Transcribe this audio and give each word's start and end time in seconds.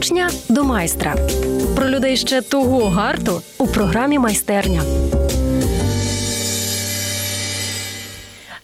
учня 0.00 0.30
до 0.48 0.64
майстра 0.64 1.14
про 1.76 1.88
людей 1.88 2.16
ще 2.16 2.40
того 2.40 2.88
гарту 2.88 3.42
у 3.58 3.66
програмі 3.66 4.18
майстерня. 4.18 4.82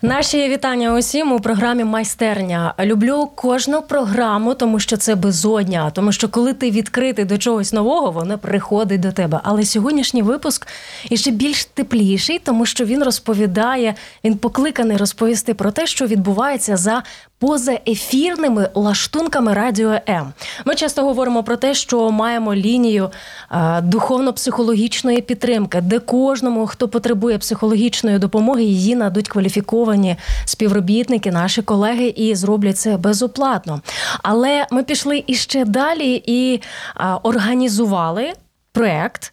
Наші 0.03 0.49
вітання 0.49 0.95
усім 0.95 1.33
у 1.33 1.41
програмі 1.41 1.85
майстерня. 1.85 2.75
Люблю 2.81 3.31
кожну 3.35 3.83
програму, 3.83 4.55
тому 4.55 4.81
що 4.81 4.97
це 4.97 5.15
безодня. 5.15 5.91
Тому 5.91 6.13
що 6.13 6.29
коли 6.29 6.53
ти 6.53 6.71
відкритий 6.71 7.25
до 7.25 7.39
чогось 7.39 7.73
нового, 7.73 8.11
воно 8.11 8.39
приходить 8.39 9.01
до 9.01 9.13
тебе. 9.13 9.41
Але 9.43 9.65
сьогоднішній 9.65 10.23
випуск 10.23 10.67
іще 11.11 11.31
більш 11.31 11.65
тепліший, 11.65 12.39
тому 12.39 12.67
що 12.67 12.85
він 12.85 13.03
розповідає, 13.03 13.95
він 14.25 14.39
покликаний 14.39 14.97
розповісти 14.97 15.55
про 15.55 15.71
те, 15.71 15.87
що 15.87 16.07
відбувається 16.07 16.77
за 16.77 17.03
позаефірними 17.39 18.69
лаштунками 18.75 19.55
радіо 19.55 19.99
М. 20.09 20.33
Ми 20.65 20.75
часто 20.75 21.03
говоримо 21.03 21.43
про 21.43 21.57
те, 21.57 21.75
що 21.75 22.11
маємо 22.11 22.55
лінію 22.55 23.11
е, 23.51 23.81
духовно-психологічної 23.81 25.21
підтримки, 25.21 25.81
де 25.81 25.99
кожному, 25.99 26.67
хто 26.67 26.89
потребує 26.89 27.39
психологічної 27.39 28.19
допомоги, 28.19 28.63
її 28.65 28.97
надуть 28.97 29.29
кваліфіковані 29.29 30.17
співробітники, 30.45 31.31
наші 31.31 31.63
колеги, 31.63 32.07
і 32.17 32.35
зроблять 32.35 32.79
це 32.79 32.97
безоплатно. 32.97 33.81
Але 34.23 34.67
ми 34.71 34.83
пішли 34.83 35.25
іще 35.27 35.65
далі 35.65 36.23
і 36.27 36.61
е, 36.97 37.05
організували 37.23 38.33
проект 38.73 39.33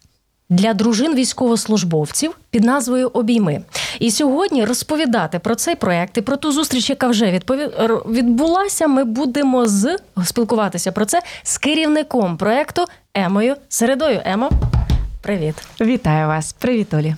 для 0.53 0.73
дружин 0.73 1.15
військовослужбовців 1.15 2.37
під 2.49 2.63
назвою 2.63 3.07
Обійми. 3.07 3.61
І 3.99 4.11
сьогодні 4.11 4.65
розповідати 4.65 5.39
про 5.39 5.55
цей 5.55 5.75
проект 5.75 6.17
і 6.17 6.21
про 6.21 6.37
ту 6.37 6.51
зустріч, 6.51 6.89
яка 6.89 7.07
вже 7.07 7.31
відпові... 7.31 7.69
відбулася. 8.05 8.87
Ми 8.87 9.03
будемо 9.03 9.65
з 9.65 9.97
спілкуватися 10.25 10.91
про 10.91 11.05
це 11.05 11.21
з 11.43 11.57
керівником 11.57 12.37
проекту 12.37 12.85
Емою 13.13 13.55
Середою. 13.69 14.21
Емо, 14.25 14.49
привіт, 15.21 15.55
вітаю 15.81 16.27
вас, 16.27 16.53
привіт, 16.53 16.93
Олі. 16.93 17.15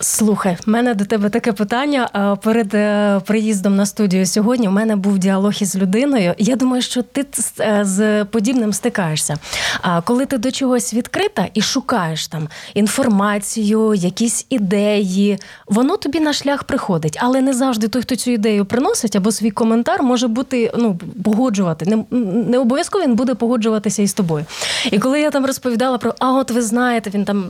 Слухай, 0.00 0.56
в 0.66 0.70
мене 0.70 0.94
до 0.94 1.04
тебе 1.04 1.28
таке 1.28 1.52
питання. 1.52 2.36
Перед 2.42 2.74
е, 2.74 3.20
приїздом 3.26 3.76
на 3.76 3.86
студію 3.86 4.26
сьогодні 4.26 4.68
у 4.68 4.70
мене 4.70 4.96
був 4.96 5.18
діалог 5.18 5.52
із 5.60 5.76
людиною. 5.76 6.34
Я 6.38 6.56
думаю, 6.56 6.82
що 6.82 7.02
ти 7.02 7.26
е, 7.60 7.80
з 7.84 8.24
подібним 8.24 8.72
стикаєшся. 8.72 9.36
А 9.82 10.00
коли 10.00 10.26
ти 10.26 10.38
до 10.38 10.50
чогось 10.50 10.94
відкрита 10.94 11.48
і 11.54 11.62
шукаєш 11.62 12.28
там 12.28 12.48
інформацію, 12.74 13.94
якісь 13.94 14.46
ідеї, 14.50 15.38
воно 15.66 15.96
тобі 15.96 16.20
на 16.20 16.32
шлях 16.32 16.64
приходить, 16.64 17.18
але 17.20 17.40
не 17.40 17.54
завжди 17.54 17.88
той, 17.88 18.02
хто 18.02 18.16
цю 18.16 18.30
ідею 18.30 18.64
приносить, 18.64 19.16
або 19.16 19.32
свій 19.32 19.50
коментар 19.50 20.02
може 20.02 20.28
бути 20.28 20.72
ну 20.78 20.98
погоджувати. 21.24 21.86
Не, 21.86 22.18
не 22.50 22.58
обов'язково 22.58 23.04
він 23.04 23.14
буде 23.14 23.34
погоджуватися 23.34 24.02
із 24.02 24.12
тобою. 24.12 24.44
І 24.90 24.98
коли 24.98 25.20
я 25.20 25.30
там 25.30 25.46
розповідала 25.46 25.98
про 25.98 26.14
а, 26.18 26.32
от 26.32 26.50
ви 26.50 26.62
знаєте, 26.62 27.10
він 27.14 27.24
там 27.24 27.44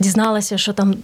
дізналася, 0.00 0.58
що 0.58 0.72
там 0.72 0.94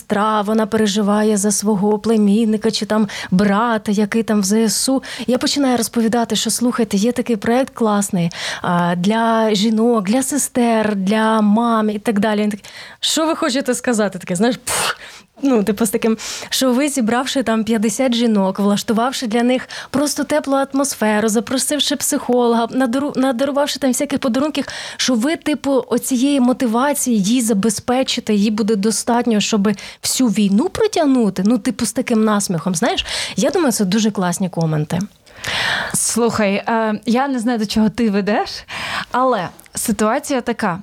сестра, 0.00 0.42
вона 0.42 0.66
переживає 0.66 1.36
за 1.36 1.50
свого 1.50 1.98
племінника 1.98 2.70
чи 2.70 2.86
там 2.86 3.08
брата, 3.30 3.92
який 3.92 4.22
там 4.22 4.40
в 4.40 4.44
ЗСУ. 4.44 5.02
Я 5.26 5.38
починаю 5.38 5.76
розповідати, 5.76 6.36
що 6.36 6.50
слухайте, 6.50 6.96
є 6.96 7.12
такий 7.12 7.36
проект 7.36 7.74
класний 7.74 8.30
для 8.96 9.54
жінок, 9.54 10.04
для 10.04 10.22
сестер, 10.22 10.96
для 10.96 11.40
мам 11.40 11.90
і 11.90 11.98
так 11.98 12.20
далі. 12.20 12.50
Що 13.00 13.26
ви 13.26 13.36
хочете 13.36 13.74
сказати? 13.74 14.18
Таке, 14.18 14.36
знаєш, 14.36 14.56
пф, 14.64 14.94
ну, 15.42 15.62
типу, 15.64 15.86
з 15.86 15.90
таким, 15.90 16.18
що 16.48 16.72
ви 16.72 16.88
зібравши 16.88 17.42
там 17.42 17.64
50 17.64 18.14
жінок, 18.14 18.58
влаштувавши 18.58 19.26
для 19.26 19.42
них 19.42 19.68
просто 19.90 20.24
теплу 20.24 20.56
атмосферу, 20.72 21.28
запросивши 21.28 21.96
психолога, 21.96 22.66
надару, 22.70 23.12
надарувавши 23.16 23.78
там 23.78 23.90
всяких 23.90 24.18
подарунків, 24.18 24.64
що 24.96 25.14
ви, 25.14 25.36
типу, 25.36 25.84
оцієї 25.88 26.40
мотивації 26.40 27.22
їй 27.22 27.40
забезпечите, 27.40 28.34
їй 28.34 28.50
буде 28.50 28.76
достатньо, 28.76 29.40
щоб 29.40 29.68
всю 30.02 30.28
війну 30.28 30.68
протягнути. 30.68 31.42
Ну, 31.46 31.58
типу, 31.58 31.86
з 31.86 31.92
таким 31.92 32.24
насміхом. 32.24 32.74
Знаєш, 32.74 33.06
я 33.36 33.50
думаю, 33.50 33.72
це 33.72 33.84
дуже 33.84 34.10
класні 34.10 34.48
коменти. 34.48 34.98
Слухай, 35.94 36.54
е, 36.54 37.00
я 37.06 37.28
не 37.28 37.38
знаю, 37.38 37.58
до 37.58 37.66
чого 37.66 37.88
ти 37.88 38.10
ведеш, 38.10 38.50
але 39.12 39.48
ситуація 39.74 40.40
така. 40.40 40.78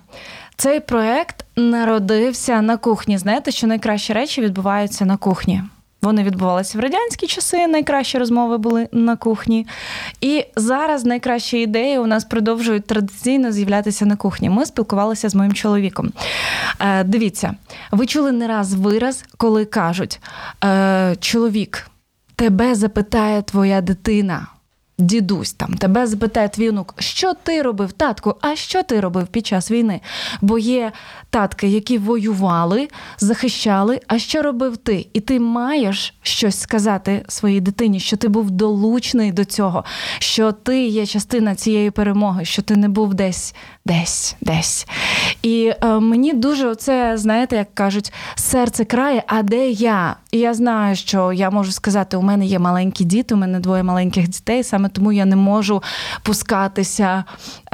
Цей 0.60 0.80
проект 0.80 1.46
народився 1.56 2.62
на 2.62 2.78
кухні. 2.78 3.18
Знаєте, 3.18 3.52
що 3.52 3.68
найкращі 3.68 4.14
речі 4.14 4.42
відбуваються 4.42 5.06
на 5.06 5.18
кухні. 5.18 5.64
Вони 6.02 6.24
відбувалися 6.24 6.78
в 6.78 6.82
радянські 6.82 7.28
часи, 7.28 7.68
найкращі 7.68 8.18
розмови 8.18 8.58
були 8.58 8.90
на 8.92 9.16
кухні. 9.16 9.68
І 10.22 10.46
зараз 10.56 11.06
найкращі 11.06 11.60
ідеї 11.60 12.00
у 12.00 12.06
нас 12.06 12.26
продовжують 12.26 12.88
традиційно 12.88 13.52
з'являтися 13.52 14.06
на 14.06 14.16
кухні. 14.16 14.50
Ми 14.50 14.66
спілкувалися 14.66 15.30
з 15.30 15.36
моїм 15.36 15.54
чоловіком. 15.54 16.12
Е, 16.80 17.04
Дивіться, 17.04 17.56
ви 17.92 18.06
чули 18.06 18.32
не 18.32 18.48
раз 18.48 18.74
вираз, 18.74 19.26
коли 19.38 19.66
кажуть: 19.66 20.20
е, 20.64 21.16
чоловік, 21.20 21.88
тебе 22.36 22.76
запитає 22.76 23.42
твоя 23.42 23.82
дитина 23.82 24.48
дідусь 25.00 25.54
там 25.54 25.74
тебе 25.74 26.08
запитає 26.08 26.50
твій 26.50 26.74
що 27.00 27.34
ти 27.34 27.62
робив, 27.62 27.92
татку, 27.92 28.36
а 28.42 28.56
що 28.56 28.84
ти 28.84 29.00
робив 29.00 29.28
під 29.28 29.48
час 29.48 29.72
війни? 29.72 30.02
Бо 30.42 30.58
є 30.58 30.92
татки, 31.30 31.68
які 31.68 31.98
воювали, 31.98 32.88
захищали. 33.20 34.00
А 34.08 34.20
що 34.20 34.42
робив 34.42 34.78
ти? 34.78 35.08
І 35.14 35.20
ти 35.20 35.40
маєш 35.40 36.14
щось 36.22 36.60
сказати 36.60 37.26
своїй 37.28 37.62
дитині, 37.62 38.00
що 38.00 38.18
ти 38.18 38.28
був 38.28 38.52
долучний 38.52 39.32
до 39.32 39.46
цього, 39.46 39.84
що 40.20 40.52
ти 40.52 40.86
є 40.86 41.06
частина 41.06 41.56
цієї 41.56 41.92
перемоги, 41.92 42.46
що 42.46 42.62
ти 42.62 42.76
не 42.76 42.90
був 42.90 43.14
десь, 43.14 43.56
десь, 43.88 44.36
десь. 44.42 44.88
І 45.44 45.74
е, 45.84 45.88
мені 46.00 46.34
дуже 46.34 46.76
це, 46.76 47.18
знаєте, 47.18 47.56
як 47.56 47.74
кажуть, 47.74 48.14
серце 48.36 48.86
крає, 48.86 49.24
а 49.28 49.44
де 49.44 49.70
я? 49.70 50.16
І 50.32 50.40
я 50.40 50.54
знаю, 50.54 50.96
що 50.96 51.34
я 51.34 51.50
можу 51.50 51.72
сказати, 51.72 52.18
у 52.18 52.22
мене 52.22 52.46
є 52.46 52.60
маленькі 52.60 53.06
діти, 53.06 53.36
у 53.36 53.38
мене 53.38 53.60
двоє 53.60 53.84
маленьких 53.84 54.28
дітей. 54.28 54.64
Саме 54.64 54.90
тому 54.90 55.12
я 55.12 55.26
не 55.26 55.36
можу 55.36 55.84
пускатися 56.24 57.24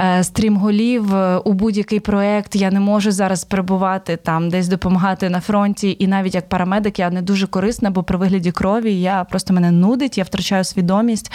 е, 0.00 0.24
стрімголів 0.24 1.14
е, 1.14 1.36
у 1.36 1.52
будь-який 1.52 2.00
проект. 2.00 2.56
Я 2.56 2.70
не 2.70 2.80
можу 2.80 3.12
зараз 3.12 3.44
перебувати 3.44 4.16
там, 4.16 4.50
десь 4.50 4.68
допомагати 4.68 5.30
на 5.30 5.40
фронті. 5.40 5.96
І 5.98 6.06
навіть 6.06 6.34
як 6.34 6.48
парамедик 6.48 6.98
я 6.98 7.10
не 7.10 7.22
дуже 7.22 7.46
корисна, 7.46 7.90
бо 7.90 8.02
при 8.02 8.18
вигляді 8.18 8.52
крові 8.52 9.00
я 9.00 9.24
просто 9.24 9.54
мене 9.54 9.70
нудить, 9.70 10.18
я 10.18 10.24
втрачаю 10.24 10.64
свідомість. 10.64 11.32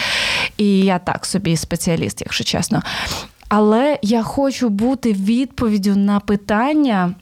І 0.58 0.80
я 0.80 1.00
так 1.00 1.26
собі 1.26 1.58
спеціаліст, 1.58 2.22
якщо 2.22 2.44
чесно. 2.44 2.82
Але 3.50 4.00
я 4.02 4.24
хочу 4.24 4.70
бути 4.70 5.14
відповіддю 5.14 5.96
на 5.96 6.20
питання. 6.20 7.16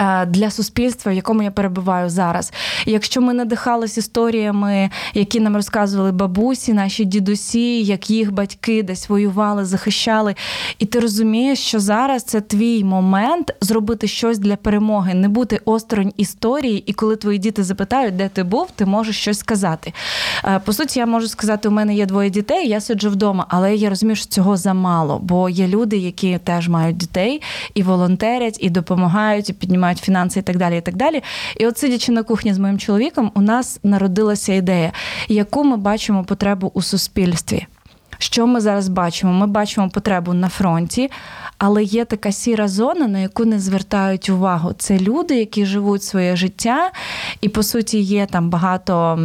Е, 0.00 0.26
для 0.26 0.50
суспільства, 0.50 1.12
в 1.12 1.14
якому 1.14 1.42
я 1.42 1.50
перебуваю 1.50 2.10
зараз. 2.10 2.52
Якщо 2.86 3.20
ми 3.20 3.34
надихались 3.34 3.98
історіями, 3.98 4.90
які 5.14 5.40
нам 5.40 5.56
розказували 5.56 6.12
бабусі, 6.12 6.72
наші 6.72 7.04
дідусі, 7.04 7.82
як 7.82 8.10
їх 8.10 8.32
батьки 8.32 8.82
десь 8.82 9.08
воювали, 9.08 9.64
захищали, 9.64 10.34
і 10.78 10.86
ти 10.86 11.00
розумієш, 11.00 11.58
що 11.58 11.80
зараз 11.80 12.22
це 12.22 12.40
твій 12.40 12.84
момент 12.84 13.54
зробити 13.60 14.06
щось 14.06 14.38
для 14.38 14.56
перемоги, 14.56 15.14
не 15.14 15.28
бути 15.28 15.60
осторонь 15.64 16.12
історії, 16.16 16.82
і 16.86 16.92
коли 16.92 17.16
твої 17.16 17.38
діти 17.38 17.64
запитають, 17.64 18.16
де 18.16 18.28
ти 18.28 18.42
був, 18.42 18.68
ти 18.76 18.86
можеш 18.86 19.20
щось 19.20 19.38
сказати. 19.38 19.92
Е, 20.44 20.60
по 20.64 20.72
суті, 20.72 20.98
я 20.98 21.06
можу 21.06 21.28
сказати, 21.28 21.68
у 21.68 21.72
мене 21.72 21.94
є 21.94 22.06
двоє 22.06 22.30
дітей, 22.30 22.68
я 22.68 22.80
сиджу 22.80 23.10
вдома, 23.10 23.46
але 23.48 23.74
я 23.76 23.88
розумію, 23.88 24.16
що 24.16 24.26
цього 24.26 24.56
замало, 24.56 25.18
бо 25.22 25.48
є 25.48 25.68
люди, 25.68 25.96
які 25.96 26.38
теж 26.44 26.68
мають 26.68 26.96
дітей 26.96 27.42
і 27.74 27.82
волонтерять, 27.82 28.56
і 28.60 28.70
допомагають, 28.70 29.50
і 29.50 29.52
піднімають 29.52 29.89
мають 29.90 30.00
фінанси 30.00 30.40
і 30.40 30.42
так 30.42 30.56
далі. 30.56 30.78
І 30.78 30.80
так 30.80 30.96
далі. 30.96 31.22
І 31.56 31.66
от 31.66 31.78
сидячи 31.78 32.12
на 32.12 32.22
кухні 32.22 32.54
з 32.54 32.58
моїм 32.58 32.78
чоловіком, 32.78 33.32
у 33.34 33.40
нас 33.40 33.80
народилася 33.82 34.52
ідея, 34.52 34.92
яку 35.28 35.64
ми 35.64 35.76
бачимо 35.76 36.24
потребу 36.24 36.70
у 36.74 36.82
суспільстві. 36.82 37.66
Що 38.18 38.46
ми 38.46 38.60
зараз 38.60 38.88
бачимо? 38.88 39.32
Ми 39.32 39.46
бачимо 39.46 39.88
потребу 39.88 40.32
на 40.32 40.48
фронті, 40.48 41.10
але 41.60 41.84
є 41.84 42.04
така 42.04 42.32
сіра 42.32 42.68
зона, 42.68 43.08
на 43.08 43.18
яку 43.18 43.44
не 43.44 43.60
звертають 43.60 44.30
увагу. 44.30 44.72
Це 44.78 44.98
люди, 44.98 45.38
які 45.38 45.66
живуть 45.66 46.02
своє 46.02 46.36
життя, 46.36 46.90
і 47.40 47.48
по 47.48 47.62
суті 47.62 47.98
є 48.00 48.26
там 48.26 48.50
багато 48.50 49.18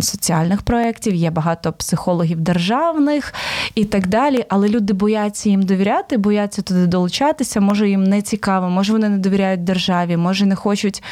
соціальних 0.00 0.62
проєктів, 0.62 1.14
є 1.14 1.30
багато 1.30 1.72
психологів 1.72 2.40
державних 2.40 3.34
і 3.74 3.84
так 3.84 4.06
далі. 4.06 4.44
Але 4.48 4.68
люди 4.68 4.92
бояться 4.92 5.48
їм 5.48 5.62
довіряти, 5.62 6.16
бояться 6.16 6.62
туди 6.62 6.86
долучатися. 6.86 7.60
Може 7.60 7.88
їм 7.88 8.04
не 8.04 8.22
цікаво, 8.22 8.70
може 8.70 8.92
вони 8.92 9.08
не 9.08 9.18
довіряють 9.18 9.64
державі, 9.64 10.16
може 10.16 10.46
не 10.46 10.56
хочуть. 10.56 11.02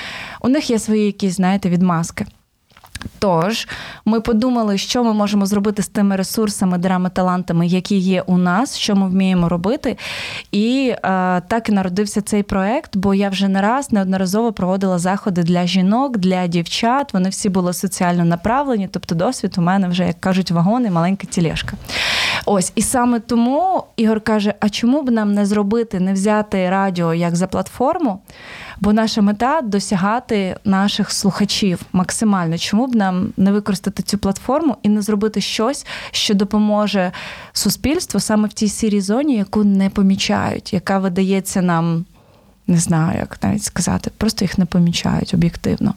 У 0.40 0.48
них 0.48 0.70
є 0.70 0.78
свої 0.78 1.06
якісь, 1.06 1.36
знаєте, 1.36 1.68
відмазки. 1.68 2.26
Тож 3.18 3.68
ми 4.04 4.20
подумали, 4.20 4.78
що 4.78 5.04
ми 5.04 5.12
можемо 5.12 5.46
зробити 5.46 5.82
з 5.82 5.88
тими 5.88 6.16
ресурсами, 6.16 6.78
дарами, 6.78 7.10
талантами, 7.10 7.66
які 7.66 7.96
є 7.96 8.22
у 8.22 8.38
нас, 8.38 8.76
що 8.76 8.96
ми 8.96 9.08
вміємо 9.08 9.48
робити. 9.48 9.96
І 10.52 10.94
е, 10.96 11.00
так 11.40 11.68
і 11.68 11.72
народився 11.72 12.22
цей 12.22 12.42
проект, 12.42 12.96
бо 12.96 13.14
я 13.14 13.28
вже 13.28 13.48
не 13.48 13.62
раз 13.62 13.92
неодноразово 13.92 14.52
проводила 14.52 14.98
заходи 14.98 15.42
для 15.42 15.66
жінок, 15.66 16.18
для 16.18 16.46
дівчат. 16.46 17.14
Вони 17.14 17.28
всі 17.28 17.48
були 17.48 17.72
соціально 17.72 18.24
направлені. 18.24 18.88
Тобто, 18.92 19.14
досвід 19.14 19.54
у 19.58 19.60
мене 19.60 19.88
вже, 19.88 20.06
як 20.06 20.20
кажуть, 20.20 20.50
вагон 20.50 20.86
і 20.86 20.90
маленька 20.90 21.26
тілешка. 21.26 21.76
Ось 22.46 22.72
і 22.74 22.82
саме 22.82 23.20
тому 23.20 23.84
Ігор 23.96 24.20
каже: 24.20 24.54
а 24.60 24.68
чому 24.68 25.02
б 25.02 25.10
нам 25.10 25.32
не 25.32 25.46
зробити, 25.46 26.00
не 26.00 26.12
взяти 26.12 26.70
радіо 26.70 27.14
як 27.14 27.36
за 27.36 27.46
платформу? 27.46 28.20
Бо 28.80 28.92
наша 28.92 29.22
мета 29.22 29.60
досягати 29.62 30.56
наших 30.64 31.12
слухачів 31.12 31.80
максимально. 31.92 32.58
Чому 32.58 32.86
б 32.86 32.94
нам 32.94 33.32
не 33.36 33.52
використати 33.52 34.02
цю 34.02 34.18
платформу 34.18 34.76
і 34.82 34.88
не 34.88 35.02
зробити 35.02 35.40
щось, 35.40 35.86
що 36.10 36.34
допоможе 36.34 37.12
суспільству 37.52 38.20
саме 38.20 38.48
в 38.48 38.52
тій 38.52 38.68
сірій 38.68 39.00
зоні, 39.00 39.36
яку 39.36 39.64
не 39.64 39.90
помічають, 39.90 40.72
яка 40.72 40.98
видається 40.98 41.62
нам 41.62 42.04
не 42.68 42.78
знаю, 42.78 43.18
як 43.18 43.38
навіть 43.42 43.64
сказати, 43.64 44.10
просто 44.16 44.44
їх 44.44 44.58
не 44.58 44.64
помічають 44.64 45.34
об'єктивно. 45.34 45.94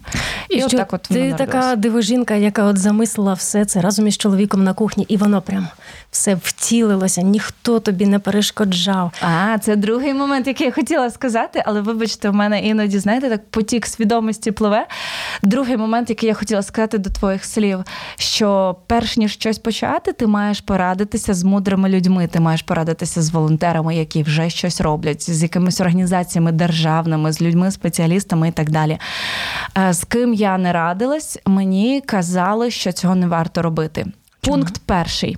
І, 0.49 0.55
і 0.55 0.63
от 0.63 0.71
так 0.71 0.93
от 0.93 1.01
ти 1.01 1.33
така 1.37 1.75
дивожінка, 1.75 2.35
яка 2.35 2.63
от 2.63 2.77
замислила 2.77 3.33
все 3.33 3.65
це 3.65 3.81
разом 3.81 4.07
із 4.07 4.17
чоловіком 4.17 4.63
на 4.63 4.73
кухні, 4.73 5.05
і 5.07 5.17
воно 5.17 5.41
прям 5.41 5.67
все 6.11 6.35
втілилося, 6.35 7.21
ніхто 7.21 7.79
тобі 7.79 8.05
не 8.05 8.19
перешкоджав. 8.19 9.11
А 9.21 9.57
це 9.57 9.75
другий 9.75 10.13
момент, 10.13 10.47
який 10.47 10.67
я 10.67 10.73
хотіла 10.73 11.09
сказати, 11.09 11.63
але 11.65 11.81
вибачте, 11.81 12.29
в 12.29 12.33
мене 12.33 12.61
іноді 12.61 12.99
знаєте, 12.99 13.29
так 13.29 13.49
потік 13.49 13.85
свідомості 13.85 14.51
пливе. 14.51 14.87
Другий 15.43 15.77
момент, 15.77 16.09
який 16.09 16.27
я 16.27 16.33
хотіла 16.33 16.61
сказати 16.61 16.97
до 16.97 17.09
твоїх 17.09 17.45
слів, 17.45 17.79
що 18.15 18.75
перш 18.87 19.17
ніж 19.17 19.31
щось 19.31 19.59
почати, 19.59 20.13
ти 20.13 20.27
маєш 20.27 20.61
порадитися 20.61 21.33
з 21.33 21.43
мудрими 21.43 21.89
людьми. 21.89 22.27
Ти 22.27 22.39
маєш 22.39 22.61
порадитися 22.61 23.21
з 23.21 23.29
волонтерами, 23.29 23.95
які 23.95 24.23
вже 24.23 24.49
щось 24.49 24.81
роблять, 24.81 25.29
з 25.31 25.43
якимись 25.43 25.81
організаціями 25.81 26.51
державними, 26.61 27.31
з 27.31 27.41
людьми, 27.41 27.71
спеціалістами 27.71 28.47
і 28.47 28.51
так 28.51 28.69
далі. 28.69 28.97
Е, 29.77 29.93
з 29.93 30.03
ким 30.03 30.33
я 30.33 30.57
не 30.57 30.73
радилась, 30.73 31.39
мені 31.45 32.01
казали, 32.01 32.71
що 32.71 32.91
цього 32.91 33.15
не 33.15 33.27
варто 33.27 33.61
робити. 33.61 34.05
Пункт 34.41 34.81
перший. 34.85 35.37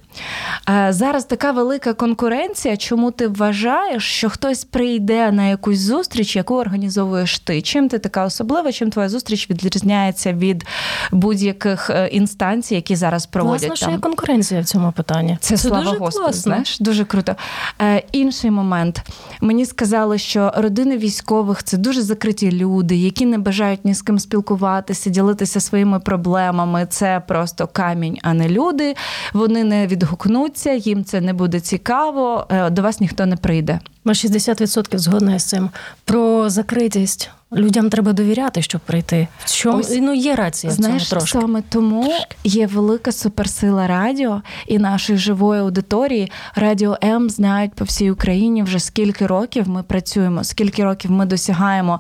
Е, 0.70 0.94
зараз 0.94 1.26
така 1.26 1.52
велика 1.52 1.94
конкуренція. 1.94 2.78
Чому 2.78 3.12
ти 3.12 3.28
вважаєш, 3.28 4.04
що 4.04 4.30
хтось 4.30 4.64
прийде 4.64 5.32
на 5.32 5.48
якусь 5.48 5.80
зустріч, 5.80 6.36
яку 6.36 6.56
організовуєш 6.56 7.40
ти? 7.40 7.62
Чим 7.62 7.90
ти 7.90 8.00
така 8.00 8.26
особлива? 8.26 8.72
Чим 8.72 8.90
твоя 8.90 9.10
зустріч 9.10 9.50
відрізняється 9.50 10.34
від 10.34 10.66
будь-яких 11.12 11.90
е, 11.90 12.08
інстанцій, 12.08 12.76
які 12.76 12.96
зараз 12.96 13.26
проводять? 13.26 13.62
Власне, 13.62 13.76
що 13.76 13.92
є 13.92 13.98
конкуренція 13.98 14.62
в 14.62 14.66
цьому 14.66 14.92
питанні. 14.92 15.38
Це, 15.42 15.58
Це 15.58 15.68
слава 15.68 15.84
дуже 15.84 15.98
Господу, 15.98 16.24
класно. 16.24 16.42
знаєш, 16.42 16.80
дуже 16.80 17.06
круто. 17.06 17.36
Е, 17.82 18.04
Інший 18.12 18.52
момент. 18.52 19.02
Мені 19.42 19.66
сказали, 19.66 20.18
що 20.18 20.52
родини 20.56 20.98
військових 20.98 21.64
це 21.64 21.78
дуже 21.78 22.02
закриті 22.02 22.52
люди, 22.52 22.96
які 22.96 23.26
не 23.26 23.38
бажають 23.38 23.86
ні 23.86 23.94
з 23.94 24.02
ким 24.02 24.20
спілкуватися, 24.20 25.10
ділитися 25.10 25.60
своїми 25.60 26.00
проблемами. 26.00 26.88
Це 26.90 27.22
просто 27.28 27.68
камінь, 27.68 28.18
а 28.22 28.34
не 28.34 28.50
люди 28.50 28.93
вони 29.34 29.64
не 29.64 29.88
відгукнуться, 29.88 30.72
їм 30.74 31.04
це 31.06 31.22
не 31.22 31.34
буде 31.34 31.60
цікаво, 31.60 32.48
е, 32.50 32.70
до 32.70 32.82
вас 32.82 33.00
ніхто 33.00 33.26
не 33.26 33.36
прийде. 33.36 33.80
Ми 34.06 34.14
60% 34.14 34.98
згодна 34.98 35.40
з 35.40 35.46
цим. 35.46 35.70
Про 36.06 36.50
закритість. 36.50 37.30
Людям 37.56 37.90
треба 37.90 38.14
довіряти, 38.14 38.62
щоб 38.62 38.82
прийти. 38.82 39.28
Чому 39.46 39.78
Ось, 39.78 39.98
ну 40.02 40.14
є 40.14 40.36
рація. 40.36 40.74
Знаєш, 40.74 41.04
в 41.04 41.10
цьому 41.10 41.20
трошки. 41.20 41.40
саме 41.40 41.64
тому 41.70 42.14
є 42.44 42.68
велика 42.68 43.12
суперсила 43.12 43.88
радіо 43.88 44.42
і 44.68 44.78
нашої 44.78 45.20
живої 45.20 45.62
аудиторії. 45.62 46.32
Радіо 46.56 46.98
М 47.04 47.30
знають 47.30 47.74
по 47.74 47.86
всій 47.86 48.12
Україні 48.12 48.64
вже 48.64 48.80
скільки 48.80 49.28
років 49.28 49.70
ми 49.70 49.84
працюємо, 49.84 50.44
скільки 50.44 50.84
років 50.84 51.12
ми 51.12 51.26
досягаємо 51.26 52.00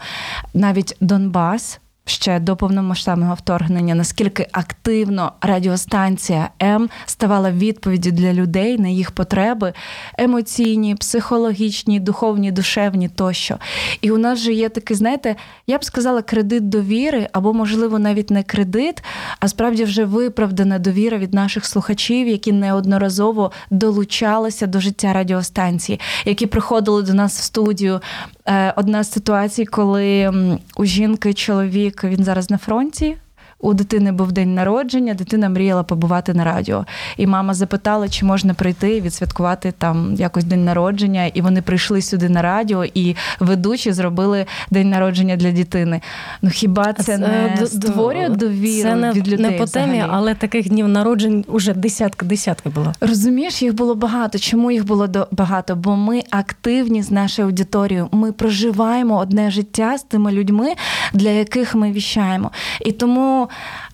навіть 0.54 0.98
Донбас 1.02 1.80
ще 2.06 2.40
до 2.40 2.56
повномасштабного 2.56 3.34
вторгнення, 3.34 3.96
наскільки 3.96 4.48
активно 4.52 5.32
радіостанція 5.42 6.50
М 6.62 6.90
ставала 7.06 7.52
відповіді 7.52 8.12
для 8.12 8.34
людей 8.34 8.78
на 8.78 8.88
їх 8.88 9.12
потреби 9.12 9.74
емоційні, 10.18 10.96
психологічні, 10.96 12.00
духовні, 12.00 12.52
душевні 12.52 13.10
тощо. 13.10 13.58
І 14.02 14.12
у 14.12 14.18
нас 14.18 14.40
же 14.40 14.54
є 14.54 14.70
такий, 14.70 14.98
знаєте, 14.98 15.36
я 15.68 15.78
б 15.78 15.86
сказала, 15.86 16.22
кредит 16.22 16.70
довіри, 16.70 17.28
або, 17.32 17.54
можливо, 17.54 18.00
навіть 18.00 18.32
не 18.32 18.44
кредит, 18.44 19.04
а 19.40 19.48
справді 19.48 19.84
вже 19.84 20.06
виправдана 20.06 20.80
довіра 20.80 21.18
від 21.18 21.34
наших 21.34 21.66
слухачів, 21.66 22.28
які 22.28 22.52
неодноразово 22.52 23.52
долучалися 23.72 24.68
до 24.68 24.80
життя 24.80 25.14
радіостанції, 25.14 26.00
які 26.26 26.46
приходили 26.46 27.04
до 27.04 27.14
нас 27.14 27.40
в 27.40 27.44
студію. 27.44 28.02
Е, 28.48 28.74
одна 28.78 29.04
з 29.04 29.12
ситуацій, 29.12 29.66
коли 29.66 30.34
у 30.78 30.86
жінки 30.86 31.34
чоловік 31.34 31.93
чоловік 32.02 32.20
він 32.20 32.26
зараз 32.26 32.50
на 32.50 32.58
фронті. 32.58 33.18
У 33.64 33.74
дитини 33.74 34.12
був 34.12 34.32
день 34.32 34.54
народження, 34.54 35.14
дитина 35.14 35.50
мріяла 35.50 35.84
побувати 35.84 36.34
на 36.34 36.44
радіо. 36.44 36.86
І 37.18 37.28
мама 37.28 37.54
запитала, 37.54 38.10
чи 38.10 38.26
можна 38.26 38.54
прийти 38.54 38.98
і 38.98 39.02
відсвяткувати 39.02 39.74
там 39.78 40.16
якось 40.16 40.44
день 40.44 40.66
народження. 40.66 41.26
І 41.26 41.42
вони 41.42 41.62
прийшли 41.62 42.02
сюди 42.02 42.30
на 42.30 42.42
радіо, 42.42 42.86
і 42.86 43.16
ведучі 43.40 43.92
зробили 43.92 44.46
день 44.72 44.90
народження 44.90 45.36
для 45.36 45.52
дитини. 45.52 46.02
Ну 46.42 46.50
хіба 46.50 46.94
це 46.94 47.18
не 47.18 47.58
е, 47.62 47.68
створює 47.68 48.30
довіру 48.30 48.90
це 49.02 49.12
від 49.12 49.28
людей? 49.28 49.52
не 49.52 49.58
по 49.58 49.66
темі, 49.66 50.04
але 50.10 50.36
таких 50.36 50.70
днів 50.70 50.88
народжень 50.88 51.46
уже 51.48 51.74
десятки 51.74 52.26
десятки 52.26 52.70
було. 52.70 52.94
Розумієш, 53.02 53.62
їх 53.62 53.76
було 53.76 53.96
багато. 53.96 54.40
Чому 54.40 54.72
їх 54.72 54.86
було 54.86 55.28
багато? 55.32 55.76
Бо 55.76 55.96
ми 55.96 56.22
активні 56.30 57.04
з 57.04 57.12
нашою 57.12 57.48
аудиторією. 57.48 58.08
Ми 58.12 58.32
проживаємо 58.32 59.18
одне 59.18 59.52
життя 59.52 59.98
з 59.98 60.04
тими 60.04 60.32
людьми, 60.32 60.74
для 61.14 61.30
яких 61.30 61.76
ми 61.76 61.92
віщаємо. 61.92 62.52
І 62.86 62.92
тому. 62.92 63.50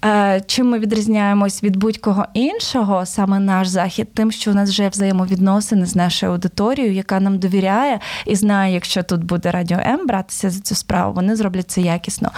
Е, 0.06 0.42
чим 0.48 0.70
ми 0.70 0.80
відрізняємось 0.80 1.63
від 1.63 1.78
будь-кого 1.78 2.25
іншого, 2.34 3.06
саме 3.06 3.39
наш 3.39 3.68
захід, 3.68 4.13
тим, 4.13 4.32
що 4.32 4.51
у 4.51 4.54
нас 4.54 4.70
вже 4.70 4.89
взаємовідносини 4.89 5.86
з 5.86 5.96
нашою 5.96 6.32
аудиторією, 6.32 6.94
яка 6.94 7.20
нам 7.20 7.39
довіряє 7.39 8.00
і 8.25 8.36
знає, 8.36 8.74
якщо 8.74 9.04
тут 9.04 9.24
буде 9.24 9.51
радіо 9.51 9.78
М 9.78 10.08
братися 10.08 10.50
за 10.50 10.60
цю 10.60 10.75
справу, 10.75 11.13
вони 11.13 11.36
зроблять 11.36 11.72
це 11.72 11.82
якісно. 11.82 12.32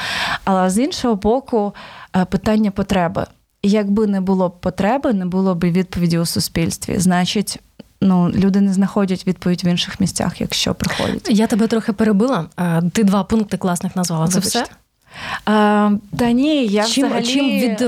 Але 0.44 0.70
з 0.70 0.78
іншого 0.78 1.16
боку, 1.16 1.74
е, 2.16 2.26
питання 2.26 2.72
потреби. 2.72 3.26
Якби 3.64 4.08
не 4.08 4.22
було 4.22 4.50
б 4.50 4.60
потреби, 4.60 5.14
не 5.14 5.26
було 5.26 5.56
б 5.56 5.64
відповіді 5.64 6.20
у 6.20 6.26
суспільстві. 6.26 7.00
Значить. 7.00 7.60
Ну, 8.04 8.30
люди 8.30 8.62
не 8.62 8.74
знаходять 8.74 9.28
відповідь 9.28 9.64
в 9.64 9.68
інших 9.68 10.00
місцях, 10.00 10.42
якщо 10.42 10.74
приходять. 10.74 11.28
Я 11.30 11.48
тебе 11.48 11.68
трохи 11.68 11.94
перебила. 11.94 12.46
Е, 12.60 12.82
ти 12.94 13.04
два 13.04 13.24
пункти 13.24 13.58
класних 13.58 13.96
назвала. 13.96 14.28
Це 14.28 14.40
все? 14.40 14.66
А, 15.46 15.92
Та 16.20 16.32
ні, 16.32 16.66
я 16.66 16.86
чим, 16.86 17.06
взагалі... 17.06 17.26
чим 17.26 17.46
від, 17.46 17.82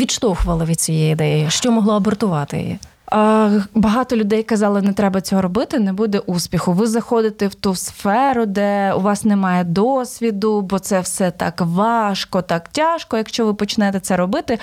відштовхувала 0.00 0.64
від 0.64 0.80
цієї 0.80 1.12
ідеї? 1.12 1.50
Що 1.50 1.70
могло 1.70 1.94
абортувати 1.94 2.56
її? 2.56 2.78
Багато 3.74 4.16
людей 4.16 4.42
казали, 4.42 4.82
не 4.82 4.92
треба 4.92 5.20
цього 5.20 5.42
робити, 5.42 5.78
не 5.78 5.92
буде 5.92 6.18
успіху. 6.18 6.72
Ви 6.72 6.86
заходите 6.86 7.48
в 7.48 7.54
ту 7.54 7.74
сферу, 7.74 8.46
де 8.46 8.92
у 8.92 9.00
вас 9.00 9.24
немає 9.24 9.64
досвіду, 9.64 10.60
бо 10.60 10.78
це 10.78 11.00
все 11.00 11.30
так 11.30 11.60
важко, 11.60 12.42
так 12.42 12.68
тяжко. 12.68 13.16
Якщо 13.16 13.46
ви 13.46 13.54
почнете 13.54 14.00
це 14.00 14.16
робити, 14.16 14.58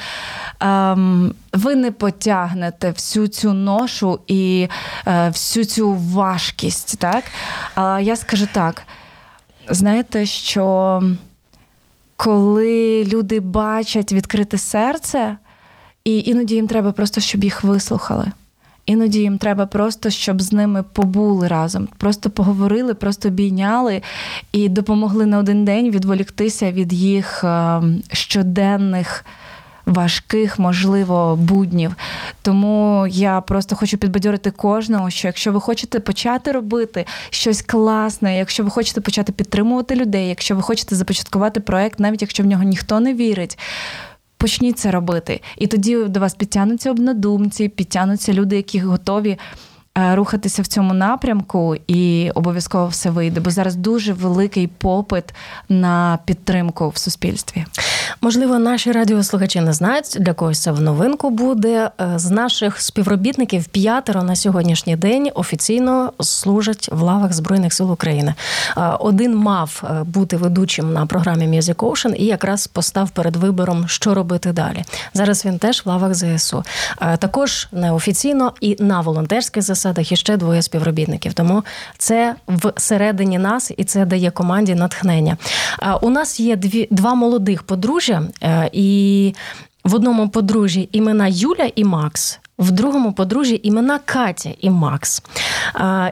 ви 1.54 1.76
не 1.76 1.92
потягнете 1.98 2.92
всю 2.92 3.28
цю 3.28 3.54
ношу 3.54 4.20
і 4.28 4.68
е, 5.08 5.30
всю 5.30 5.66
цю 5.66 5.94
важкість. 5.94 7.00
Так? 7.00 7.24
Я 8.02 8.16
скажу 8.16 8.48
так: 8.54 8.84
знаєте, 9.70 10.26
що 10.26 11.02
коли 12.18 13.04
люди 13.04 13.40
бачать 13.40 14.14
відкрите 14.14 14.58
серце, 14.58 15.38
і 16.04 16.20
іноді 16.20 16.56
їм 16.56 16.68
треба 16.68 16.92
просто, 16.92 17.22
щоб 17.22 17.44
їх 17.44 17.64
вислухали. 17.64 18.32
Іноді 18.86 19.20
їм 19.20 19.38
треба 19.38 19.66
просто, 19.66 20.10
щоб 20.10 20.42
з 20.42 20.54
ними 20.54 20.84
побули 20.84 21.48
разом, 21.48 21.88
просто 21.98 22.30
поговорили, 22.30 22.94
просто 22.94 23.28
обійняли 23.28 24.02
і 24.52 24.70
допомогли 24.70 25.26
на 25.26 25.38
один 25.38 25.66
день 25.66 25.92
відволіктися 25.92 26.72
від 26.72 26.94
їх 26.94 27.44
ем, 27.44 28.02
щоденних 28.12 29.26
важких, 29.88 30.60
можливо, 30.60 31.36
буднів. 31.36 31.96
Тому 32.42 33.08
я 33.10 33.42
просто 33.42 33.76
хочу 33.76 33.98
підбадьорити 33.98 34.52
кожного, 34.52 35.10
що 35.10 35.28
якщо 35.28 35.52
ви 35.52 35.60
хочете 35.60 36.00
почати 36.00 36.52
робити 36.52 37.06
щось 37.30 37.62
класне, 37.62 38.38
якщо 38.38 38.64
ви 38.64 38.70
хочете 38.70 39.02
почати 39.02 39.32
підтримувати 39.32 39.96
людей, 39.96 40.30
якщо 40.30 40.56
ви 40.56 40.62
хочете 40.62 40.96
започаткувати 40.96 41.60
проект, 41.60 42.00
навіть 42.00 42.22
якщо 42.22 42.44
в 42.44 42.46
нього 42.46 42.64
ніхто 42.64 43.00
не 43.00 43.14
вірить. 43.14 43.60
Почніть 44.38 44.80
це 44.80 44.92
робити, 44.92 45.42
і 45.58 45.68
тоді 45.68 45.96
до 45.96 46.20
вас 46.20 46.36
підтягнуться 46.36 46.92
однодумці, 46.92 47.70
підтягнуться 47.70 48.34
люди, 48.34 48.56
які 48.56 48.80
готові 48.80 49.38
рухатися 49.98 50.62
в 50.62 50.68
цьому 50.68 50.94
напрямку, 50.94 51.76
і 51.88 52.32
обов'язково 52.36 52.88
все 52.88 53.10
вийде, 53.10 53.40
бо 53.40 53.50
зараз 53.50 53.76
дуже 53.76 54.14
великий 54.14 54.68
попит 54.68 55.24
на 55.70 56.20
підтримку 56.26 56.90
в 56.90 56.98
суспільстві. 56.98 57.66
Можливо, 58.22 58.60
наші 58.60 58.92
радіослухачі 58.92 59.62
не 59.62 59.74
знають, 59.74 60.18
для 60.20 60.34
когось 60.34 60.60
це 60.60 60.72
в 60.72 60.82
новинку 60.82 61.30
буде. 61.30 61.92
Е, 62.02 62.14
з 62.16 62.32
наших 62.32 62.82
співробітників 62.82 63.66
п'ятеро 63.66 64.24
на 64.24 64.36
сьогоднішній 64.36 64.96
день 64.96 65.30
офіційно 65.36 66.14
служать 66.20 66.90
в 66.92 67.02
лавах 67.02 67.34
Збройних 67.34 67.74
сил 67.74 67.92
України. 67.92 68.34
Е, 68.78 68.82
один 69.00 69.36
мав 69.36 69.84
бути 70.06 70.38
ведучим 70.38 70.94
на 70.94 71.06
програмі 71.06 71.48
Music 71.48 71.76
Ocean 71.76 72.16
і 72.16 72.26
якраз 72.26 72.68
постав 72.68 73.10
перед 73.10 73.36
вибором, 73.36 73.88
що 73.88 74.14
робити 74.14 74.52
далі. 74.52 74.84
Зараз 75.14 75.46
він 75.46 75.60
теж 75.60 75.86
в 75.86 75.90
лавах 75.90 76.14
ЗСУ. 76.14 76.64
Також 77.20 77.68
неофіційно 77.72 78.54
і 78.62 78.76
на 78.80 79.02
волонтерських 79.02 79.64
засадах 79.64 79.87
посадах 79.88 80.12
і 80.12 80.16
ще 80.16 80.38
двоє 80.38 80.62
співробітників. 80.62 81.34
Тому 81.34 81.64
це 81.98 82.36
всередині 82.76 83.38
нас 83.38 83.72
і 83.78 83.84
це 83.84 84.06
дає 84.06 84.32
команді 84.32 84.76
натхнення. 84.76 85.38
У 86.02 86.10
нас 86.10 86.40
є 86.40 86.56
дві 86.56 86.88
два 86.92 87.16
молодих 87.16 87.64
подружжя, 87.64 88.24
е, 88.44 88.70
і 88.74 89.34
в 89.84 89.96
одному 89.96 90.30
подружжі 90.30 90.90
імена 90.92 91.28
Юля 91.28 91.72
і 91.76 91.84
Макс 91.84 92.40
в 92.58 92.72
другому 92.72 93.14
подружжі 93.14 93.60
імена 93.64 94.00
Катя 94.06 94.50
і 94.60 94.70
Макс. 94.70 95.22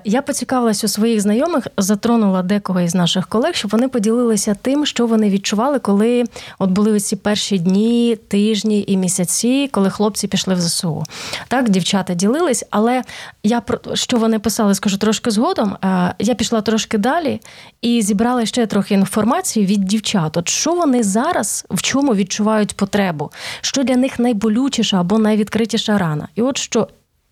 Я 0.04 0.22
поцікавилась 0.22 0.84
у 0.84 0.88
своїх 0.88 1.22
знайомих, 1.22 1.68
затронула 1.78 2.44
декого 2.44 2.82
із 2.82 2.96
наших 2.96 3.28
колег, 3.28 3.56
щоб 3.56 3.72
вони 3.72 3.88
поділилися 3.88 4.56
тим, 4.62 4.86
що 4.86 5.08
вони 5.08 5.30
відчували, 5.30 5.80
коли 5.80 6.24
от 6.60 6.70
були 6.70 6.92
ось 6.92 7.06
ці 7.06 7.16
перші 7.16 7.60
дні, 7.60 8.18
тижні 8.28 8.86
і 8.88 8.98
місяці, 8.98 9.70
коли 9.72 9.90
хлопці 9.90 10.28
пішли 10.28 10.56
в 10.56 10.62
ЗСУ. 10.62 11.04
Так, 11.48 11.70
дівчата 11.70 12.14
ділились, 12.14 12.64
але 12.70 13.04
я 13.44 13.62
про 13.62 13.96
що 13.96 14.18
вони 14.18 14.40
писали, 14.40 14.76
скажу 14.76 14.98
трошки 14.98 15.32
згодом. 15.32 15.78
Я 16.20 16.34
пішла 16.38 16.62
трошки 16.62 16.98
далі 16.98 17.42
і 17.82 18.02
зібрала 18.02 18.46
ще 18.46 18.66
трохи 18.66 18.94
інформації 18.94 19.66
від 19.66 19.86
дівчат. 19.86 20.38
От 20.38 20.50
що 20.50 20.74
вони 20.74 21.04
зараз 21.04 21.66
в 21.70 21.82
чому 21.82 22.16
відчувають 22.16 22.78
потребу, 22.78 23.32
що 23.62 23.84
для 23.84 23.96
них 23.96 24.20
найболючіша 24.20 25.00
або 25.00 25.20
найвідкритіша 25.20 25.98
рана. 25.98 26.28
І 26.36 26.42
от 26.42 26.58
що. 26.58 26.88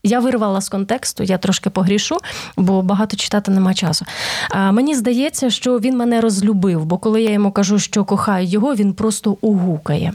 Я 0.05 0.19
вирвала 0.19 0.61
з 0.61 0.69
контексту, 0.69 1.23
я 1.23 1.37
трошки 1.37 1.69
погрішу, 1.69 2.17
бо 2.57 2.81
багато 2.81 3.17
читати 3.17 3.51
нема 3.51 3.73
часу. 3.73 4.05
А, 4.49 4.71
Мені 4.71 4.95
здається, 4.95 5.49
що 5.49 5.79
він 5.79 5.97
мене 5.97 6.21
розлюбив, 6.21 6.85
бо 6.85 6.97
коли 6.97 7.21
я 7.21 7.31
йому 7.31 7.51
кажу, 7.51 7.79
що 7.79 8.05
кохаю 8.05 8.47
його, 8.47 8.75
він 8.75 8.93
просто 8.93 9.37
угукає. 9.41 10.13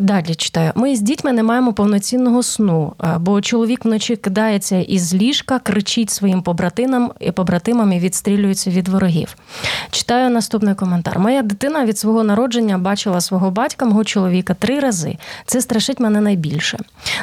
Далі 0.00 0.34
читаю. 0.34 0.72
Ми 0.74 0.96
з 0.96 1.00
дітьми 1.00 1.32
не 1.32 1.42
маємо 1.42 1.72
повноцінного 1.72 2.42
сну, 2.42 2.92
бо 3.18 3.40
чоловік 3.40 3.84
вночі 3.84 4.16
кидається 4.16 4.76
із 4.76 5.14
ліжка, 5.14 5.58
кричить 5.58 6.10
своїм 6.10 6.42
побратимам 6.42 7.12
і 7.20 7.30
побратимам 7.32 7.92
і 7.92 7.98
відстрілюється 7.98 8.70
від 8.70 8.88
ворогів. 8.88 9.36
Читаю 9.90 10.30
наступний 10.30 10.74
коментар. 10.74 11.18
Моя 11.18 11.42
дитина 11.42 11.84
від 11.84 11.98
свого 11.98 12.24
народження 12.24 12.78
бачила 12.78 13.20
свого 13.20 13.50
батька, 13.50 13.86
мого 13.86 14.04
чоловіка, 14.04 14.54
три 14.54 14.80
рази. 14.80 15.16
Це 15.46 15.60
страшить 15.60 16.00
мене 16.00 16.20
найбільше. 16.20 16.78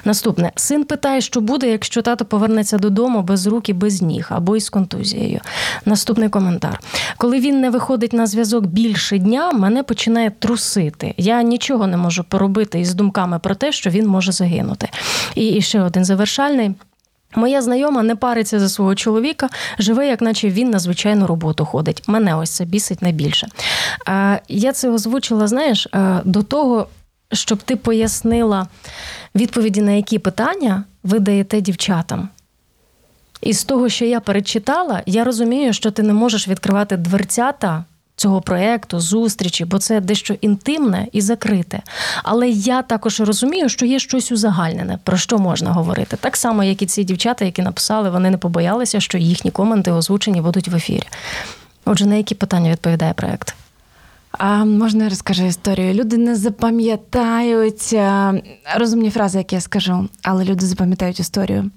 Наступне 0.05 0.51
син 0.55 0.83
питає, 0.83 1.21
що 1.21 1.41
буде, 1.41 1.69
якщо 1.69 2.01
тато 2.01 2.25
повернеться 2.25 2.77
додому 2.77 3.21
без 3.21 3.47
рук 3.47 3.69
і 3.69 3.73
без 3.73 4.01
ніг 4.01 4.27
або 4.29 4.57
із 4.57 4.69
контузією. 4.69 5.39
Наступний 5.85 6.29
коментар. 6.29 6.79
Коли 7.17 7.39
він 7.39 7.61
не 7.61 7.69
виходить 7.69 8.13
на 8.13 8.27
зв'язок 8.27 8.65
більше 8.65 9.17
дня, 9.17 9.51
мене 9.51 9.83
починає 9.83 10.31
трусити. 10.39 11.13
Я 11.17 11.41
нічого 11.41 11.87
не 11.87 11.97
можу 11.97 12.23
поробити 12.37 12.79
із 12.79 12.93
думками 12.93 13.39
про 13.39 13.55
те, 13.55 13.71
що 13.71 13.89
він 13.89 14.07
може 14.07 14.31
загинути. 14.31 14.89
І 15.35 15.61
ще 15.61 15.81
один 15.81 16.05
завершальний. 16.05 16.75
Моя 17.35 17.61
знайома 17.61 18.03
не 18.03 18.15
париться 18.15 18.59
за 18.59 18.69
свого 18.69 18.95
чоловіка, 18.95 19.49
живе, 19.79 20.07
як 20.07 20.21
наче 20.21 20.49
він 20.49 20.69
на 20.69 20.79
звичайну 20.79 21.27
роботу 21.27 21.65
ходить. 21.65 22.03
Мене 22.07 22.35
ось 22.35 22.49
це 22.49 22.65
бісить 22.65 23.01
найбільше. 23.01 23.47
Я 24.47 24.73
це 24.73 24.89
озвучила, 24.89 25.47
знаєш, 25.47 25.87
до 26.25 26.43
того, 26.43 26.87
щоб 27.33 27.57
ти 27.57 27.75
пояснила 27.75 28.67
відповіді 29.35 29.81
на 29.81 29.91
які 29.91 30.19
питання 30.19 30.83
ви 31.03 31.19
даєте 31.19 31.61
дівчатам. 31.61 32.29
І 33.41 33.53
з 33.53 33.63
того, 33.63 33.89
що 33.89 34.05
я 34.05 34.19
перечитала, 34.19 35.01
я 35.05 35.23
розумію, 35.23 35.73
що 35.73 35.91
ти 35.91 36.03
не 36.03 36.13
можеш 36.13 36.47
відкривати 36.47 36.97
дверцята 36.97 37.83
цього 38.17 38.41
проекту, 38.41 38.99
зустрічі, 38.99 39.65
бо 39.65 39.79
це 39.79 39.99
дещо 40.01 40.33
інтимне 40.41 41.07
і 41.11 41.21
закрите. 41.21 41.81
Але 42.23 42.49
я 42.49 42.81
також 42.81 43.19
розумію, 43.19 43.69
що 43.69 43.85
є 43.85 43.99
щось 43.99 44.31
узагальнене, 44.31 44.99
про 45.03 45.17
що 45.17 45.37
можна 45.37 45.71
говорити. 45.71 46.17
Так 46.19 46.37
само, 46.37 46.63
як 46.63 46.81
і 46.81 46.85
ці 46.85 47.03
дівчата, 47.03 47.45
які 47.45 47.61
написали, 47.61 48.09
вони 48.09 48.29
не 48.29 48.37
побоялися, 48.37 48.99
що 48.99 49.17
їхні 49.17 49.51
коменти 49.51 49.91
озвучені 49.91 50.41
будуть 50.41 50.67
в 50.67 50.75
ефірі. 50.75 51.07
Отже, 51.85 52.05
на 52.05 52.15
які 52.15 52.35
питання 52.35 52.71
відповідає 52.71 53.13
проект? 53.13 53.55
А 54.31 54.65
можна 54.65 55.03
я 55.03 55.09
розкажу 55.09 55.43
історію? 55.43 55.93
Люди 55.93 56.17
не 56.17 56.35
запам'ятають 56.35 57.95
розумні 58.75 59.09
фрази, 59.09 59.37
які 59.37 59.55
я 59.55 59.61
скажу, 59.61 60.09
але 60.23 60.43
люди 60.45 60.65
запам'ятають 60.65 61.19
історію. 61.19 61.71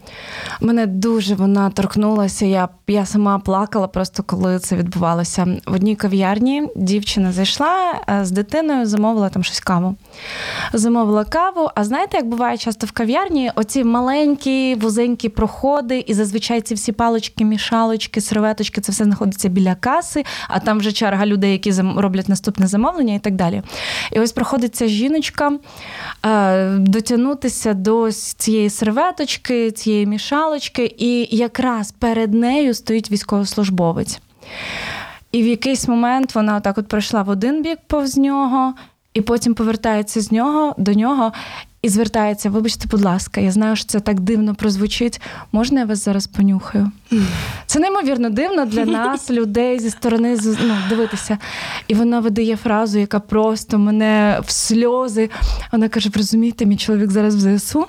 Мене 0.60 0.86
дуже 0.86 1.34
вона 1.34 1.70
торкнулася. 1.70 2.46
Я 2.46 2.68
я 2.86 3.06
сама 3.06 3.38
плакала, 3.38 3.88
просто 3.88 4.22
коли 4.22 4.58
це 4.58 4.76
відбувалося. 4.76 5.46
В 5.66 5.74
одній 5.74 5.96
кав'ярні 5.96 6.68
дівчина 6.76 7.32
зайшла 7.32 7.94
з 8.22 8.30
дитиною, 8.30 8.86
замовила 8.86 9.28
там 9.28 9.44
щось 9.44 9.60
каву. 9.60 9.94
Замовила 10.72 11.24
каву. 11.24 11.70
А 11.74 11.84
знаєте, 11.84 12.16
як 12.16 12.26
буває 12.26 12.58
часто 12.58 12.86
в 12.86 12.92
кав'ярні, 12.92 13.52
оці 13.54 13.84
маленькі, 13.84 14.74
вузенькі 14.74 15.28
проходи, 15.28 16.04
і 16.06 16.14
зазвичай 16.14 16.60
ці 16.60 16.74
всі 16.74 16.92
палочки, 16.92 17.44
мішалочки, 17.44 18.20
серветочки, 18.20 18.80
це 18.80 18.92
все 18.92 19.04
знаходиться 19.04 19.48
біля 19.48 19.74
каси, 19.74 20.24
а 20.48 20.60
там 20.60 20.78
вже 20.78 20.92
черга 20.92 21.26
людей, 21.26 21.52
які 21.52 21.72
роблять 21.96 22.28
наступ 22.28 22.39
наступне 22.40 22.66
замовлення 22.66 23.14
і 23.14 23.18
так 23.18 23.34
далі. 23.34 23.62
І 24.12 24.20
ось 24.20 24.32
проходить 24.32 24.74
ця 24.74 24.86
жіночка 24.86 25.52
е, 26.26 26.68
дотягнутися 26.78 27.74
до 27.74 28.12
цієї 28.12 28.70
серветочки, 28.70 29.70
цієї 29.70 30.06
мішалочки, 30.06 30.94
і 30.98 31.36
якраз 31.36 31.92
перед 31.92 32.34
нею 32.34 32.74
стоїть 32.74 33.10
військовослужбовець. 33.10 34.20
І 35.32 35.42
в 35.42 35.46
якийсь 35.46 35.88
момент 35.88 36.34
вона 36.34 36.60
так 36.60 36.78
от 36.78 36.88
пройшла 36.88 37.22
в 37.22 37.28
один 37.28 37.62
бік 37.62 37.78
повз 37.86 38.16
нього, 38.16 38.74
і 39.14 39.20
потім 39.20 39.54
повертається 39.54 40.20
з 40.20 40.32
нього 40.32 40.74
до 40.78 40.92
нього 40.92 41.32
і 41.82 41.88
звертається: 41.88 42.50
Вибачте, 42.50 42.88
будь 42.88 43.04
ласка, 43.04 43.40
я 43.40 43.50
знаю, 43.50 43.76
що 43.76 43.86
це 43.86 44.00
так 44.00 44.20
дивно 44.20 44.54
прозвучить. 44.54 45.20
Можна 45.52 45.80
я 45.80 45.86
вас 45.86 46.04
зараз 46.04 46.26
понюхаю? 46.26 46.90
Це 47.66 47.78
неймовірно 47.78 48.30
дивно 48.30 48.66
для 48.66 48.84
нас, 48.84 49.30
людей 49.30 49.78
зі 49.78 49.90
сторони 49.90 50.38
ну, 50.62 50.74
дивитися. 50.88 51.38
І 51.88 51.94
вона 51.94 52.20
видає 52.20 52.56
фразу, 52.56 52.98
яка 52.98 53.20
просто 53.20 53.78
мене 53.78 54.40
в 54.46 54.50
сльози. 54.50 55.30
Вона 55.72 55.88
каже: 55.88 56.10
розумієте, 56.16 56.66
мій 56.66 56.76
чоловік 56.76 57.10
зараз 57.10 57.44
в 57.44 57.58
ЗСУ. 57.58 57.86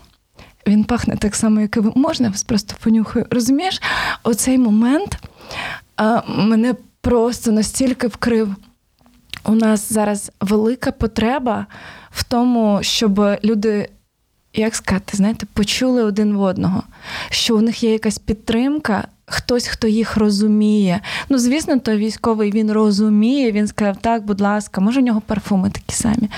Він 0.67 0.83
пахне 0.83 1.17
так 1.17 1.35
само, 1.35 1.61
як 1.61 1.77
і 1.77 1.79
ви. 1.79 1.91
Можна 1.95 2.25
я 2.25 2.31
вас 2.31 2.43
просто 2.43 2.75
понюхаю? 2.83 3.25
Розумієш, 3.29 3.81
оцей 4.23 4.57
момент 4.57 5.17
а, 5.95 6.21
мене 6.27 6.75
просто 7.01 7.51
настільки 7.51 8.07
вкрив. 8.07 8.55
У 9.43 9.55
нас 9.55 9.93
зараз 9.93 10.31
велика 10.41 10.91
потреба 10.91 11.65
в 12.11 12.23
тому, 12.23 12.79
щоб 12.81 13.21
люди, 13.43 13.89
як 14.53 14.75
сказати, 14.75 15.17
знаєте, 15.17 15.45
почули 15.53 16.03
один 16.03 16.33
в 16.33 16.41
одного, 16.41 16.83
що 17.29 17.57
у 17.57 17.61
них 17.61 17.83
є 17.83 17.91
якась 17.91 18.17
підтримка, 18.17 19.07
хтось, 19.25 19.67
хто 19.67 19.87
їх 19.87 20.17
розуміє. 20.17 20.99
Ну, 21.29 21.37
звісно, 21.37 21.79
той 21.79 21.97
військовий 21.97 22.51
він 22.51 22.71
розуміє, 22.71 23.51
він 23.51 23.67
сказав, 23.67 23.97
так, 23.97 24.25
будь 24.25 24.41
ласка, 24.41 24.81
може, 24.81 24.99
у 24.99 25.03
нього 25.03 25.21
парфуми 25.21 25.69
такі 25.69 25.95
самі. 25.95 26.29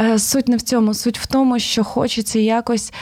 Е, 0.00 0.18
суть 0.18 0.48
не 0.48 0.56
в 0.56 0.62
цьому, 0.62 0.94
суть 0.94 1.18
в 1.18 1.26
тому, 1.26 1.58
що 1.58 1.84
хочеться 1.84 2.38
якось. 2.38 2.92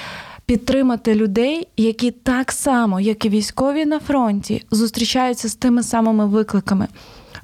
Підтримати 0.47 1.15
людей, 1.15 1.69
які 1.77 2.11
так 2.11 2.53
само, 2.53 3.01
як 3.01 3.25
і 3.25 3.29
військові 3.29 3.85
на 3.85 4.01
фронті, 4.01 4.65
зустрічаються 4.71 5.49
з 5.49 5.55
тими 5.55 5.83
самими 5.83 6.27
викликами. 6.27 6.89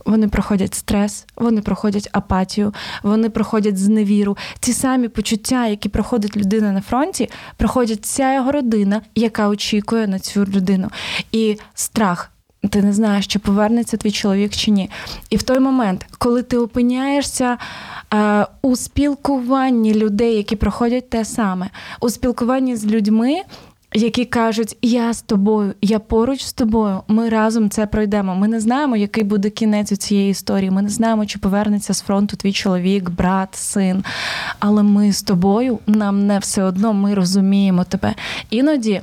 Вони 0.06 0.28
проходять 0.28 0.74
стрес, 0.74 1.26
вони 1.36 1.60
проходять 1.60 2.08
апатію, 2.12 2.74
вони 3.02 3.30
проходять 3.30 3.78
зневіру. 3.78 4.36
Ті 4.60 4.72
самі 4.72 5.08
почуття, 5.08 5.66
які 5.66 5.88
проходить 5.88 6.36
людина 6.36 6.72
на 6.72 6.80
фронті, 6.80 7.30
проходять 7.56 8.00
вся 8.02 8.34
його 8.34 8.52
родина, 8.52 9.02
яка 9.14 9.48
очікує 9.48 10.06
на 10.06 10.18
цю 10.18 10.44
людину. 10.44 10.88
І 11.32 11.58
страх. 11.74 12.30
Ти 12.70 12.82
не 12.82 12.92
знаєш, 12.92 13.26
чи 13.26 13.38
повернеться 13.38 13.96
твій 13.96 14.10
чоловік 14.10 14.52
чи 14.52 14.70
ні. 14.70 14.90
І 15.30 15.36
в 15.36 15.42
той 15.42 15.58
момент, 15.58 16.06
коли 16.18 16.42
ти 16.42 16.58
опиняєшся 16.58 17.58
е, 18.14 18.46
у 18.62 18.76
спілкуванні 18.76 19.94
людей, 19.94 20.36
які 20.36 20.56
проходять 20.56 21.10
те 21.10 21.24
саме, 21.24 21.70
у 22.00 22.10
спілкуванні 22.10 22.76
з 22.76 22.86
людьми, 22.86 23.42
які 23.94 24.24
кажуть, 24.24 24.76
я 24.82 25.12
з 25.14 25.22
тобою, 25.22 25.74
я 25.82 25.98
поруч 25.98 26.44
з 26.44 26.52
тобою, 26.52 27.02
ми 27.08 27.28
разом 27.28 27.70
це 27.70 27.86
пройдемо. 27.86 28.34
Ми 28.34 28.48
не 28.48 28.60
знаємо, 28.60 28.96
який 28.96 29.24
буде 29.24 29.50
кінець 29.50 29.92
у 29.92 29.96
цієї 29.96 30.30
історії. 30.30 30.70
Ми 30.70 30.82
не 30.82 30.88
знаємо, 30.88 31.26
чи 31.26 31.38
повернеться 31.38 31.94
з 31.94 32.00
фронту 32.00 32.36
твій 32.36 32.52
чоловік, 32.52 33.10
брат, 33.10 33.54
син. 33.54 34.04
Але 34.58 34.82
ми 34.82 35.12
з 35.12 35.22
тобою, 35.22 35.78
нам 35.86 36.26
не 36.26 36.38
все 36.38 36.62
одно, 36.62 36.92
ми 36.92 37.14
розуміємо 37.14 37.84
тебе. 37.84 38.14
Іноді 38.50 39.02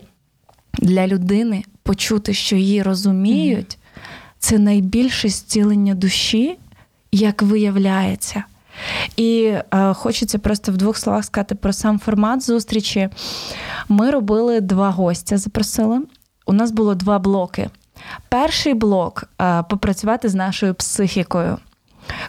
для 0.74 1.08
людини 1.08 1.64
почути, 1.84 2.34
що 2.34 2.56
її 2.56 2.84
розуміють, 2.84 3.78
це 4.40 4.60
найбільше 4.60 5.30
зцілення 5.30 5.96
душі, 5.96 6.58
як 7.12 7.42
виявляється. 7.42 8.44
І 9.16 9.54
е, 9.74 9.94
хочеться 9.94 10.40
просто 10.40 10.72
в 10.72 10.78
двох 10.78 10.98
словах 10.98 11.26
сказати 11.26 11.56
про 11.56 11.74
сам 11.74 12.00
формат 12.00 12.44
зустрічі. 12.44 13.10
Ми 13.90 14.12
робили 14.12 14.62
два 14.62 14.90
гостя, 14.90 15.38
запросили. 15.38 16.02
У 16.46 16.54
нас 16.54 16.72
було 16.72 16.96
два 16.96 17.20
блоки. 17.20 17.70
Перший 18.30 18.74
блок 18.74 19.24
е, 19.42 19.64
попрацювати 19.70 20.30
з 20.30 20.36
нашою 20.36 20.74
психікою 20.74 21.58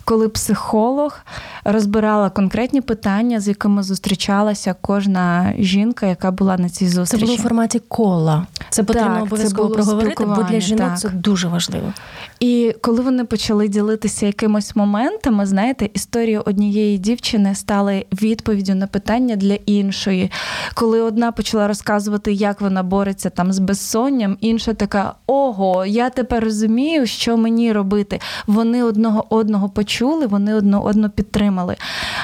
коли 0.04 0.28
психолог 0.28 1.18
розбирала 1.64 2.30
конкретні 2.30 2.80
питання, 2.80 3.40
з 3.40 3.48
якими 3.48 3.82
зустрічалася 3.82 4.74
кожна 4.80 5.52
жінка, 5.58 6.06
яка 6.06 6.30
була 6.30 6.56
на 6.56 6.68
цій 6.68 6.88
зустрічі. 6.88 7.20
Це 7.20 7.26
було 7.26 7.38
в 7.38 7.42
форматі 7.42 7.78
кола. 7.78 8.46
Це 8.70 8.82
потрібно 8.82 9.14
Так, 9.14 9.22
обов'язково 9.22 9.68
це 9.68 9.74
проговорити, 9.74 10.24
бо 10.24 10.42
для 10.42 10.60
жінок 10.60 10.88
так. 10.88 10.98
це 10.98 11.08
дуже 11.08 11.48
важливо. 11.48 11.92
І 12.40 12.74
коли 12.80 13.00
вони 13.02 13.24
почали 13.24 13.68
ділитися 13.68 14.26
якимось 14.26 14.76
моментами, 14.76 15.46
знаєте, 15.46 15.90
історія 15.94 16.40
однієї 16.40 16.98
дівчини 16.98 17.54
стали 17.54 18.06
відповіддю 18.12 18.74
на 18.74 18.86
питання 18.86 19.36
для 19.36 19.54
іншої. 19.54 20.30
Коли 20.74 21.00
одна 21.00 21.32
почала 21.32 21.68
розказувати, 21.68 22.32
як 22.32 22.60
вона 22.60 22.82
бореться 22.82 23.30
там 23.30 23.52
з 23.52 23.58
безсонням, 23.58 24.36
інша 24.40 24.74
така: 24.74 25.14
ого, 25.26 25.86
я 25.86 26.10
тепер 26.10 26.44
розумію, 26.44 27.06
що 27.06 27.36
мені 27.36 27.72
робити. 27.72 28.20
Вони 28.46 28.82
одного 28.82 29.26
одного 29.28 29.67
почули, 29.68 30.26
вони 30.26 30.54
одно 30.54 30.82
одно 30.82 31.10
підтримали. 31.10 31.76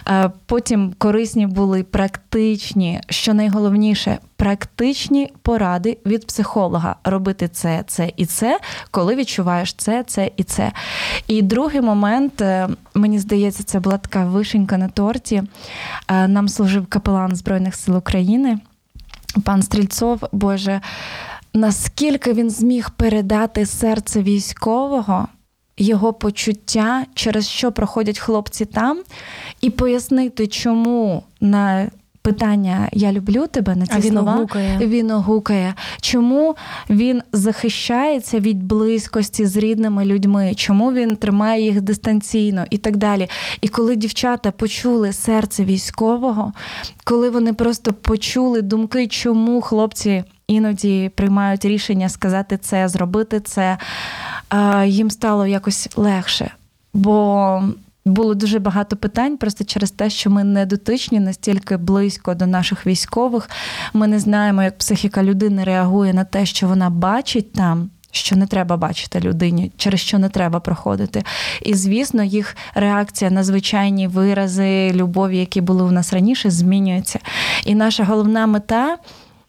Е, 0.08 0.30
Потім 0.46 0.94
корисні 0.98 1.46
були 1.46 1.82
практичні, 1.82 3.00
що 3.08 3.34
найголовніше, 3.34 4.18
практичні 4.36 5.32
поради 5.42 5.98
від 6.06 6.26
психолога 6.26 6.96
робити 7.04 7.48
це, 7.48 7.84
це 7.86 8.12
і 8.16 8.26
це, 8.26 8.58
коли 8.90 9.16
відчуваєш 9.16 9.74
це, 9.74 10.04
це 10.06 10.30
і 10.36 10.42
це. 10.42 10.72
І 11.28 11.42
другий 11.42 11.80
момент, 11.80 12.40
е, 12.40 12.68
мені 12.94 13.18
здається, 13.18 13.62
це 13.62 13.80
була 13.80 13.98
така 13.98 14.24
вишенька 14.24 14.78
на 14.78 14.88
торті. 14.88 15.42
Е, 16.08 16.28
Нам 16.28 16.48
служив 16.48 16.86
капелан 16.86 17.36
Збройних 17.36 17.74
сил 17.74 17.96
України, 17.96 18.58
пан 19.44 19.62
Стрільцов, 19.62 20.20
Боже. 20.32 20.80
Наскільки 21.54 22.32
він 22.32 22.50
зміг 22.50 22.90
передати 22.90 23.66
серце 23.66 24.22
військового, 24.22 25.28
його 25.78 26.12
почуття, 26.12 27.07
через 27.14 27.49
що 27.49 27.73
проходять 27.73 28.19
хлопці 28.19 28.64
там, 28.64 29.02
і 29.61 29.71
пояснити, 29.71 30.47
чому 30.47 31.23
на 31.40 31.90
питання 32.25 32.88
Я 32.93 33.12
люблю 33.12 33.47
тебе 33.47 33.76
на 33.76 33.87
ці 33.87 33.93
А 33.97 34.00
він 34.00 34.12
слова 34.12 34.35
огукає. 34.35 34.78
він 34.83 35.11
огукає, 35.11 35.75
чому 36.00 36.57
він 36.90 37.23
захищається 37.33 38.40
від 38.40 38.62
близькості 38.62 39.47
з 39.47 39.57
рідними 39.57 40.04
людьми, 40.04 40.52
чому 40.57 40.93
він 40.93 41.16
тримає 41.16 41.64
їх 41.64 41.81
дистанційно 41.81 42.64
і 42.71 42.78
так 42.78 42.97
далі. 42.97 43.28
І 43.61 43.69
коли 43.69 43.97
дівчата 43.97 44.50
почули 44.50 45.12
серце 45.12 45.64
військового, 45.64 46.52
коли 47.04 47.31
вони 47.31 47.52
просто 47.52 47.93
почули 47.93 48.62
думки, 48.62 49.07
чому 49.07 49.61
хлопці 49.61 50.25
іноді 50.47 51.11
приймають 51.14 51.64
рішення 51.64 52.09
сказати 52.09 52.59
це, 52.62 52.88
зробити 52.88 53.40
це, 53.40 53.78
їм 54.86 55.10
стало 55.10 55.46
якось 55.46 55.88
легше. 55.96 56.50
Бо 56.94 57.62
було 58.04 58.34
дуже 58.34 58.58
багато 58.58 58.96
питань 58.96 59.36
просто 59.36 59.64
через 59.64 59.90
те, 59.90 60.10
що 60.10 60.30
ми 60.30 60.44
не 60.44 60.66
дотичні 60.66 61.20
настільки 61.20 61.76
близько 61.76 62.34
до 62.34 62.46
наших 62.46 62.86
військових. 62.86 63.50
Ми 63.92 64.06
не 64.06 64.20
знаємо, 64.20 64.62
як 64.62 64.78
психіка 64.78 65.22
людини 65.22 65.64
реагує 65.64 66.14
на 66.14 66.24
те, 66.24 66.46
що 66.46 66.68
вона 66.68 66.90
бачить 66.90 67.52
там. 67.52 67.90
Що 68.11 68.37
не 68.37 68.46
треба 68.46 68.76
бачити 68.76 69.20
людині, 69.20 69.72
через 69.76 70.00
що 70.00 70.18
не 70.18 70.28
треба 70.28 70.61
проходити. 70.61 71.22
І 71.62 71.74
звісно, 71.74 72.24
їх 72.24 72.57
реакція 72.74 73.30
на 73.30 73.44
звичайні 73.44 74.09
вирази 74.09 74.92
любові, 74.92 75.38
які 75.38 75.61
були 75.61 75.83
у 75.83 75.90
нас 75.90 76.12
раніше, 76.12 76.50
змінюється. 76.50 77.18
І 77.64 77.74
наша 77.74 78.04
головна 78.04 78.46
мета 78.46 78.96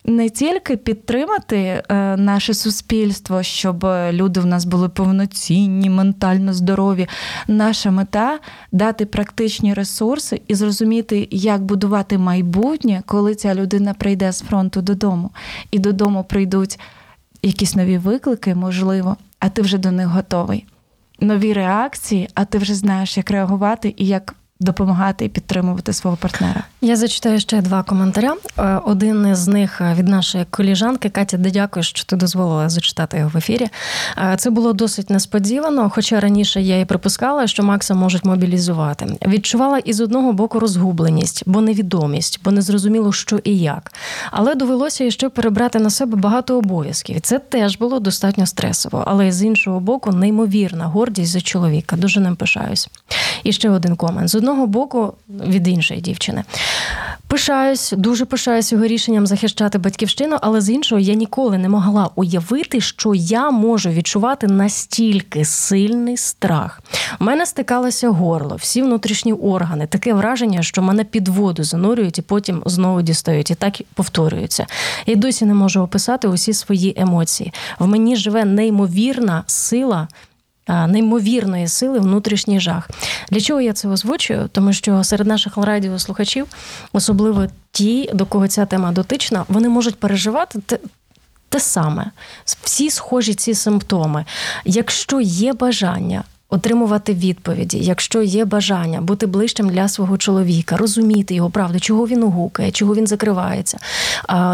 не 0.07 0.29
тільки 0.29 0.77
підтримати 0.77 1.57
е, 1.57 1.83
наше 2.17 2.53
суспільство, 2.53 3.43
щоб 3.43 3.85
люди 4.11 4.39
в 4.39 4.45
нас 4.45 4.65
були 4.65 4.89
повноцінні, 4.89 5.89
ментально 5.89 6.53
здорові. 6.53 7.07
Наша 7.47 7.91
мета 7.91 8.39
дати 8.71 9.05
практичні 9.05 9.73
ресурси 9.73 10.41
і 10.47 10.55
зрозуміти, 10.55 11.27
як 11.31 11.63
будувати 11.63 12.17
майбутнє, 12.17 13.03
коли 13.05 13.35
ця 13.35 13.55
людина 13.55 13.93
прийде 13.93 14.31
з 14.31 14.41
фронту 14.41 14.81
додому. 14.81 15.31
І 15.71 15.79
додому 15.79 16.23
прийдуть 16.23 16.79
якісь 17.41 17.75
нові 17.75 17.97
виклики, 17.97 18.55
можливо, 18.55 19.17
а 19.39 19.49
ти 19.49 19.61
вже 19.61 19.77
до 19.77 19.91
них 19.91 20.07
готовий. 20.07 20.65
Нові 21.19 21.53
реакції, 21.53 22.29
а 22.33 22.45
ти 22.45 22.57
вже 22.57 22.75
знаєш, 22.75 23.17
як 23.17 23.31
реагувати 23.31 23.93
і 23.97 24.07
як 24.07 24.35
допомагати 24.59 25.25
і 25.25 25.29
підтримувати 25.29 25.93
свого 25.93 26.17
партнера. 26.17 26.63
Я 26.81 26.95
зачитаю 26.95 27.39
ще 27.39 27.61
два 27.61 27.83
коментаря. 27.83 28.35
Е, 28.59 28.79
Один 28.85 29.35
з 29.35 29.47
них 29.47 29.81
е, 29.81 29.93
від 29.97 30.07
нашої 30.07 30.45
коліжанки 30.49 31.09
Катя, 31.09 31.37
де 31.37 31.51
дякую, 31.51 31.83
що 31.83 32.05
ти 32.05 32.15
дозволила 32.15 32.69
зачитати 32.69 33.17
його 33.17 33.29
в 33.33 33.37
ефірі. 33.37 33.67
Е, 34.17 34.35
Це 34.37 34.49
було 34.49 34.73
досить 34.73 35.09
несподівано, 35.09 35.89
хоча 35.89 36.19
раніше 36.19 36.61
я 36.61 36.79
і 36.79 36.85
припускала, 36.85 37.47
що 37.47 37.63
Макса 37.63 37.93
можуть 37.93 38.25
мобілізувати. 38.25 39.17
Відчувала 39.27 39.77
із 39.77 40.01
одного 40.01 40.33
боку 40.33 40.59
розгубленість, 40.59 41.43
бо 41.45 41.61
невідомість, 41.61 42.39
бо 42.43 42.51
не 42.51 42.61
зрозуміло, 42.61 43.13
що 43.13 43.39
і 43.43 43.57
як. 43.57 43.93
Але 44.31 44.55
довелося 44.55 45.11
ще 45.11 45.29
перебрати 45.29 45.79
на 45.79 45.89
себе 45.89 46.17
багато 46.17 46.57
обов'язків. 46.57 47.21
Це 47.21 47.39
теж 47.39 47.77
було 47.77 47.99
достатньо 47.99 48.45
стресово, 48.45 49.03
але 49.07 49.31
з 49.31 49.43
іншого 49.43 49.79
боку, 49.79 50.11
неймовірна 50.11 50.85
гордість 50.85 51.31
за 51.31 51.41
чоловіка. 51.41 51.95
Дуже 51.95 52.19
ним 52.19 52.35
пишаюсь. 52.35 52.89
І 53.43 53.51
ще 53.51 53.69
один 53.69 53.95
комент. 53.95 54.29
З 54.29 54.35
одного 54.45 54.67
боку, 54.67 55.13
від 55.29 55.67
іншої 55.67 56.01
дівчини. 56.01 56.43
Пишаюсь, 57.27 57.93
дуже 57.97 58.25
пишаюсь 58.25 58.71
його 58.71 58.85
рішенням 58.85 59.27
захищати 59.27 59.77
батьківщину, 59.77 60.37
але 60.41 60.61
з 60.61 60.69
іншого 60.69 61.01
я 61.01 61.13
ніколи 61.13 61.57
не 61.57 61.69
могла 61.69 62.09
уявити, 62.15 62.81
що 62.81 63.15
я 63.15 63.51
можу 63.51 63.89
відчувати 63.89 64.47
настільки 64.47 65.45
сильний 65.45 66.17
страх. 66.17 66.81
У 67.19 67.23
мене 67.23 67.45
стикалося 67.45 68.09
горло, 68.09 68.55
всі 68.55 68.81
внутрішні 68.81 69.33
органи, 69.33 69.87
таке 69.87 70.13
враження, 70.13 70.63
що 70.63 70.81
мене 70.81 71.03
під 71.03 71.27
воду 71.27 71.63
занурюють 71.63 72.19
і 72.19 72.21
потім 72.21 72.63
знову 72.65 73.01
дістають. 73.01 73.51
І 73.51 73.55
так 73.55 73.81
повторюється. 73.93 74.65
Я 75.05 75.15
досі 75.15 75.45
не 75.45 75.53
можу 75.53 75.81
описати 75.81 76.27
усі 76.27 76.53
свої 76.53 76.93
емоції. 76.97 77.53
В 77.79 77.87
мені 77.87 78.15
живе 78.15 78.45
неймовірна 78.45 79.43
сила 79.47 80.07
неймовірної 80.67 81.67
сили 81.67 81.99
внутрішній 81.99 82.59
жах. 82.59 82.89
Для 83.31 83.41
чого 83.41 83.61
я 83.61 83.73
це 83.73 83.87
озвучую? 83.87 84.49
Тому 84.51 84.73
що 84.73 85.03
серед 85.03 85.27
наших 85.27 85.57
радіослухачів, 85.57 86.47
особливо 86.93 87.47
ті, 87.71 88.09
до 88.13 88.25
кого 88.25 88.47
ця 88.47 88.65
тема 88.65 88.91
дотична, 88.91 89.45
вони 89.47 89.69
можуть 89.69 89.95
переживати 89.95 90.59
те. 90.59 90.79
Саме, 91.57 92.11
всі 92.45 92.89
схожі 92.89 93.33
ці 93.33 93.53
симптоми. 93.53 94.25
Якщо 94.65 95.21
є 95.21 95.53
бажання 95.53 96.23
отримувати 96.49 97.13
відповіді, 97.13 97.77
якщо 97.77 98.21
є 98.21 98.45
бажання 98.45 99.01
бути 99.01 99.25
ближчим 99.25 99.69
для 99.69 99.87
свого 99.87 100.17
чоловіка, 100.17 100.77
розуміти 100.77 101.35
його 101.35 101.49
правду, 101.49 101.79
чого 101.79 102.07
він 102.07 102.23
угукає, 102.23 102.71
чого 102.71 102.95
він 102.95 103.07
закривається, 103.07 103.77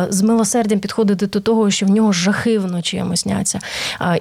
з 0.10 0.22
милосердям 0.22 0.80
підходити 0.80 1.28
до 1.28 1.40
того, 1.40 1.72
що 1.72 1.86
в 1.86 1.90
нього 1.90 2.12
жахи 2.12 2.60
вночі 2.60 2.98
йому 2.98 3.18
сняться. 3.18 3.60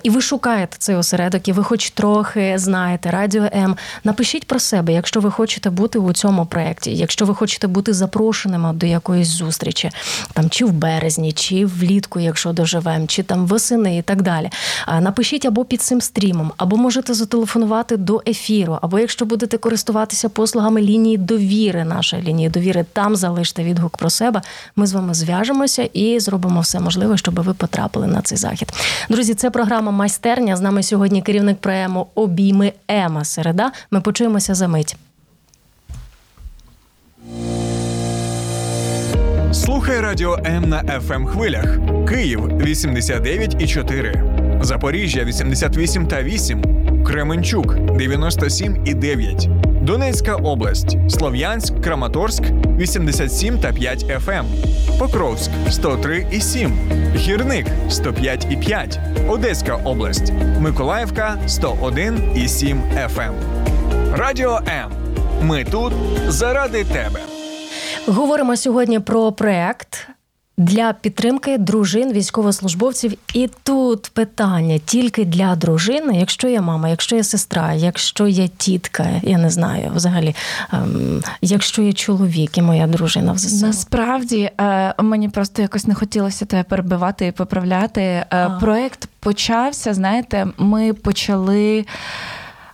І 0.02 0.10
ви 0.10 0.20
шукаєте 0.20 0.76
цей 0.78 0.96
осередок, 0.96 1.48
і 1.48 1.52
ви 1.52 1.64
хоч 1.64 1.90
трохи 1.90 2.54
знаєте 2.58 3.10
Радіо 3.10 3.48
М. 3.54 3.76
Напишіть 4.04 4.46
про 4.46 4.60
себе, 4.60 4.92
якщо 4.92 5.20
ви 5.20 5.30
хочете 5.30 5.70
бути 5.70 5.98
у 5.98 6.12
цьому 6.12 6.46
проєкті, 6.46 6.94
якщо 6.94 7.24
ви 7.24 7.34
хочете 7.34 7.66
бути 7.66 7.92
запрошеними 7.92 8.72
до 8.72 8.86
якоїсь 8.86 9.28
зустрічі, 9.28 9.90
там 10.32 10.50
чи 10.50 10.64
в 10.64 10.72
березні, 10.72 11.32
чи 11.32 11.66
влітку, 11.66 12.20
якщо 12.20 12.52
доживемо, 12.52 13.06
чи 13.06 13.22
там 13.22 13.46
восени 13.46 13.96
і 13.96 14.02
так 14.02 14.22
далі. 14.22 14.50
Напишіть 15.00 15.44
або 15.44 15.64
під 15.64 15.82
цим 15.82 16.00
стрімом, 16.00 16.52
або 16.56 16.76
можете 16.76 17.14
зателефонувати 17.14 17.69
зателефонувати 17.70 17.96
до 17.96 18.22
ефіру, 18.26 18.78
або 18.82 18.98
якщо 18.98 19.24
будете 19.24 19.58
користуватися 19.58 20.28
послугами 20.28 20.80
лінії 20.80 21.18
довіри, 21.18 21.84
нашої 21.84 22.22
лінії 22.22 22.48
довіри, 22.48 22.84
там 22.92 23.16
залиште 23.16 23.64
відгук 23.64 23.96
про 23.96 24.10
себе. 24.10 24.42
Ми 24.76 24.86
з 24.86 24.92
вами 24.92 25.14
зв'яжемося 25.14 25.82
і 25.82 26.20
зробимо 26.20 26.60
все 26.60 26.80
можливе, 26.80 27.16
щоб 27.16 27.42
ви 27.42 27.54
потрапили 27.54 28.06
на 28.06 28.22
цей 28.22 28.38
захід. 28.38 28.72
Друзі, 29.08 29.34
це 29.34 29.50
програма 29.50 29.90
майстерня. 29.90 30.56
З 30.56 30.60
нами 30.60 30.82
сьогодні 30.82 31.22
керівник 31.22 31.58
проему 31.58 32.06
Обійми 32.14 32.72
Ема 32.88 33.24
Середа. 33.24 33.72
Ми 33.90 34.00
почуємося 34.00 34.54
за 34.54 34.68
мить. 34.68 34.96
Слухай 39.52 40.00
радіо 40.00 40.38
М 40.46 40.68
на 40.68 40.82
fm 40.82 41.26
хвилях. 41.26 41.78
Київ 42.08 42.40
89,4. 42.40 44.62
Запоріжжя 44.62 45.24
88 45.24 46.06
та 46.06 46.22
8. 46.22 46.79
Кременчук 47.06 47.74
97 47.96 48.82
і 48.86 48.94
9. 48.94 49.48
Донецька 49.82 50.34
область. 50.34 50.96
Слов'янськ, 51.10 51.80
Краматорськ 51.80 52.42
87 52.78 53.58
та 53.58 53.72
5 53.72 54.04
FM. 54.04 54.44
Покровськ 54.98 55.50
103 55.70 56.26
і 56.32 56.40
7. 56.40 56.72
Гірник 57.16 57.66
105 57.88 58.46
і 58.50 58.56
5. 58.56 58.98
Одеська 59.28 59.74
область. 59.84 60.32
Миколаївка 60.60 61.38
101 61.46 62.32
і 62.36 62.48
7 62.48 62.82
FM. 63.16 63.32
Радіо 64.16 64.60
М. 64.68 64.90
Ми 65.42 65.64
тут 65.64 65.92
заради 66.28 66.84
тебе. 66.84 67.20
Говоримо 68.06 68.56
сьогодні 68.56 69.00
про 69.00 69.32
проект 69.32 70.08
для 70.60 70.92
підтримки 70.92 71.58
дружин 71.58 72.12
військовослужбовців. 72.12 73.14
І 73.34 73.50
тут 73.62 74.10
питання 74.14 74.78
тільки 74.84 75.24
для 75.24 75.56
дружини, 75.56 76.18
якщо 76.18 76.48
є 76.48 76.60
мама, 76.60 76.88
якщо 76.88 77.16
є 77.16 77.24
сестра, 77.24 77.72
якщо 77.72 78.26
є 78.26 78.48
тітка, 78.48 79.06
я 79.22 79.38
не 79.38 79.50
знаю, 79.50 79.92
взагалі, 79.94 80.34
ем, 80.72 81.22
якщо 81.42 81.82
є 81.82 81.92
чоловік 81.92 82.58
і 82.58 82.62
моя 82.62 82.86
дружина 82.86 83.32
в 83.32 83.38
ЗСУ. 83.38 83.66
Насправді 83.66 84.50
е, 84.60 84.94
мені 85.02 85.28
просто 85.28 85.62
якось 85.62 85.86
не 85.86 85.94
хотілося 85.94 86.44
тебе 86.44 86.62
перебивати 86.62 87.26
і 87.26 87.32
поправляти. 87.32 88.00
Е, 88.02 88.26
А. 88.30 88.50
Проект 88.50 89.08
почався. 89.20 89.94
Знаєте, 89.94 90.46
ми 90.58 90.92
почали. 90.92 91.84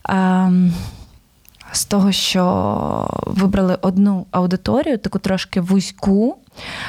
ем, 0.08 0.72
З 1.72 1.84
того, 1.84 2.12
що 2.12 2.44
вибрали 3.26 3.78
одну 3.82 4.26
аудиторію, 4.30 4.98
таку 4.98 5.18
трошки 5.18 5.60
вузьку, 5.60 6.36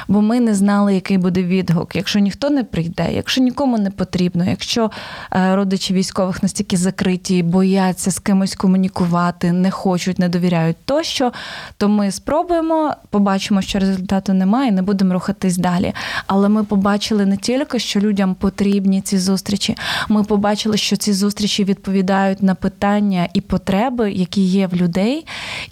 бо 0.08 0.22
ми 0.22 0.40
не 0.40 0.54
знали, 0.54 0.94
який 0.94 1.18
буде 1.18 1.42
відгук. 1.42 1.96
Якщо 1.96 2.18
ніхто 2.18 2.50
не 2.50 2.64
прийде, 2.64 3.12
якщо 3.12 3.40
нікому 3.40 3.78
не 3.78 3.90
потрібно, 3.90 4.44
якщо 4.44 4.90
е, 5.32 5.56
родичі 5.56 5.94
військових 5.94 6.42
настільки 6.42 6.76
закриті, 6.76 7.42
бояться 7.42 8.10
з 8.10 8.18
кимось 8.18 8.54
комунікувати, 8.54 9.52
не 9.52 9.70
хочуть, 9.70 10.18
не 10.18 10.28
довіряють 10.28 10.76
тощо, 10.84 11.32
то 11.76 11.88
ми 11.88 12.10
спробуємо, 12.10 12.94
побачимо, 13.10 13.62
що 13.62 13.78
результату 13.78 14.32
немає, 14.32 14.68
і 14.68 14.72
не 14.72 14.82
будемо 14.82 15.14
рухатись 15.14 15.56
далі. 15.56 15.92
Але 16.26 16.48
ми 16.48 16.64
побачили 16.64 17.26
не 17.26 17.36
тільки, 17.36 17.78
що 17.78 18.00
людям 18.00 18.34
потрібні 18.34 19.00
ці 19.00 19.18
зустрічі. 19.18 19.76
Ми 20.08 20.24
побачили, 20.24 20.76
що 20.76 20.96
ці 20.96 21.12
зустрічі 21.12 21.64
відповідають 21.64 22.42
на 22.42 22.54
питання 22.54 23.28
і 23.34 23.40
потреби, 23.40 24.12
які 24.12 24.40
є 24.40 24.66
в 24.66 24.74
людей. 24.74 25.26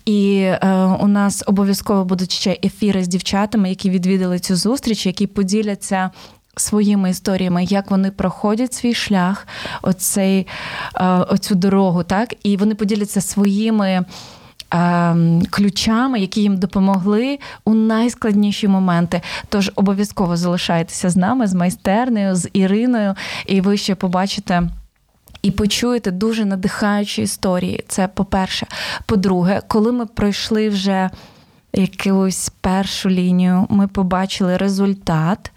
І 0.05 0.39
е, 0.39 0.59
у 1.01 1.09
нас 1.09 1.43
обов'язково 1.47 2.05
будуть 2.05 2.33
ще 2.33 2.59
ефіри 2.65 3.05
з 3.05 3.09
дівчатами, 3.09 3.69
які 3.69 3.86
відвідали 3.90 4.38
цю 4.38 4.57
зустріч, 4.57 5.07
які 5.07 5.27
поділяться. 5.27 6.11
Своїми 6.59 7.11
історіями, 7.11 7.64
як 7.64 7.90
вони 7.90 8.11
проходять 8.11 8.75
свій 8.75 8.94
шлях, 8.94 9.46
оцей, 9.83 10.46
е, 10.94 11.05
оцю 11.05 11.55
дорогу, 11.55 12.03
так 12.03 12.35
і 12.42 12.57
вони 12.57 12.75
поділяться 12.75 13.20
своїми 13.20 14.05
е, 14.75 15.16
ключами, 15.51 16.20
які 16.20 16.42
їм 16.42 16.57
допомогли 16.57 17.38
у 17.64 17.75
найскладніші 17.75 18.68
моменти. 18.68 19.20
Тож 19.49 19.72
обов'язково 19.75 20.37
залишайтеся 20.37 21.11
з 21.11 21.16
нами, 21.16 21.46
з 21.46 21.55
майстернею, 21.55 22.37
з 22.37 22.49
Іриною, 22.53 23.14
і 23.46 23.61
ви 23.61 23.77
ще 23.77 23.94
побачите. 23.94 24.62
І 25.42 25.51
почуєте 25.51 26.11
дуже 26.11 26.44
надихаючі 26.44 27.22
історії. 27.22 27.85
Це 27.88 28.09
по-перше. 28.09 28.66
По-друге, 29.07 29.62
коли 29.68 29.92
ми 29.92 30.07
пройшли 30.07 30.68
вже 30.68 31.11
якусь 31.77 32.49
першу 32.61 33.11
лінію, 33.11 33.67
ми 33.71 33.89
побачили 33.89 34.57
результат. 34.57 35.53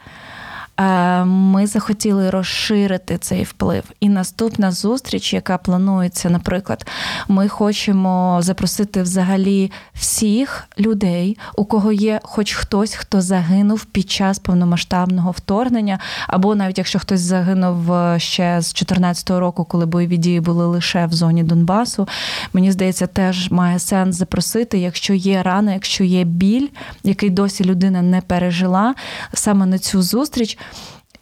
Е, 0.79 1.25
Ми 1.25 1.67
захотіли 1.67 2.29
розширити 2.29 3.17
цей 3.17 3.43
вплив. 3.43 3.83
І 3.99 4.09
наступна 4.09 4.71
зустріч, 4.71 5.33
яка 5.33 5.57
планується, 5.57 6.29
наприклад, 6.29 6.87
ми 7.27 7.47
хочемо 7.47 8.39
запросити 8.41 9.01
взагалі 9.01 9.71
всіх 9.93 10.63
людей, 10.79 11.37
у 11.55 11.65
кого 11.65 11.91
є 11.91 12.19
хоч 12.23 12.53
хтось, 12.53 12.93
хто 12.93 13.21
загинув 13.21 13.85
під 13.85 14.11
час 14.11 14.39
повномасштабного 14.39 15.31
вторгнення, 15.31 15.99
або 16.27 16.55
навіть 16.55 16.77
якщо 16.77 16.99
хтось 16.99 17.21
загинув 17.21 17.93
е, 17.93 18.19
ще 18.19 18.61
з 18.61 18.73
2014 18.73 19.29
року, 19.29 19.65
коли 19.65 19.85
бойові 19.85 20.17
дії 20.17 20.39
були 20.39 20.65
лише 20.65 21.05
в 21.05 21.13
зоні 21.13 21.43
Донбасу. 21.43 22.07
Мені 22.53 22.71
здається, 22.71 23.07
теж 23.07 23.51
має 23.51 23.79
сенс 23.79 24.15
запросити, 24.15 24.79
якщо 24.79 25.13
є 25.13 25.43
рана, 25.43 25.73
якщо 25.73 26.03
є 26.03 26.23
біль, 26.23 26.67
який 27.03 27.29
досі 27.29 27.65
людина 27.65 28.01
не 28.01 28.21
пережила, 28.21 28.95
саме 29.33 29.65
на 29.65 29.79
цю 29.79 30.01
зустріч. 30.01 30.57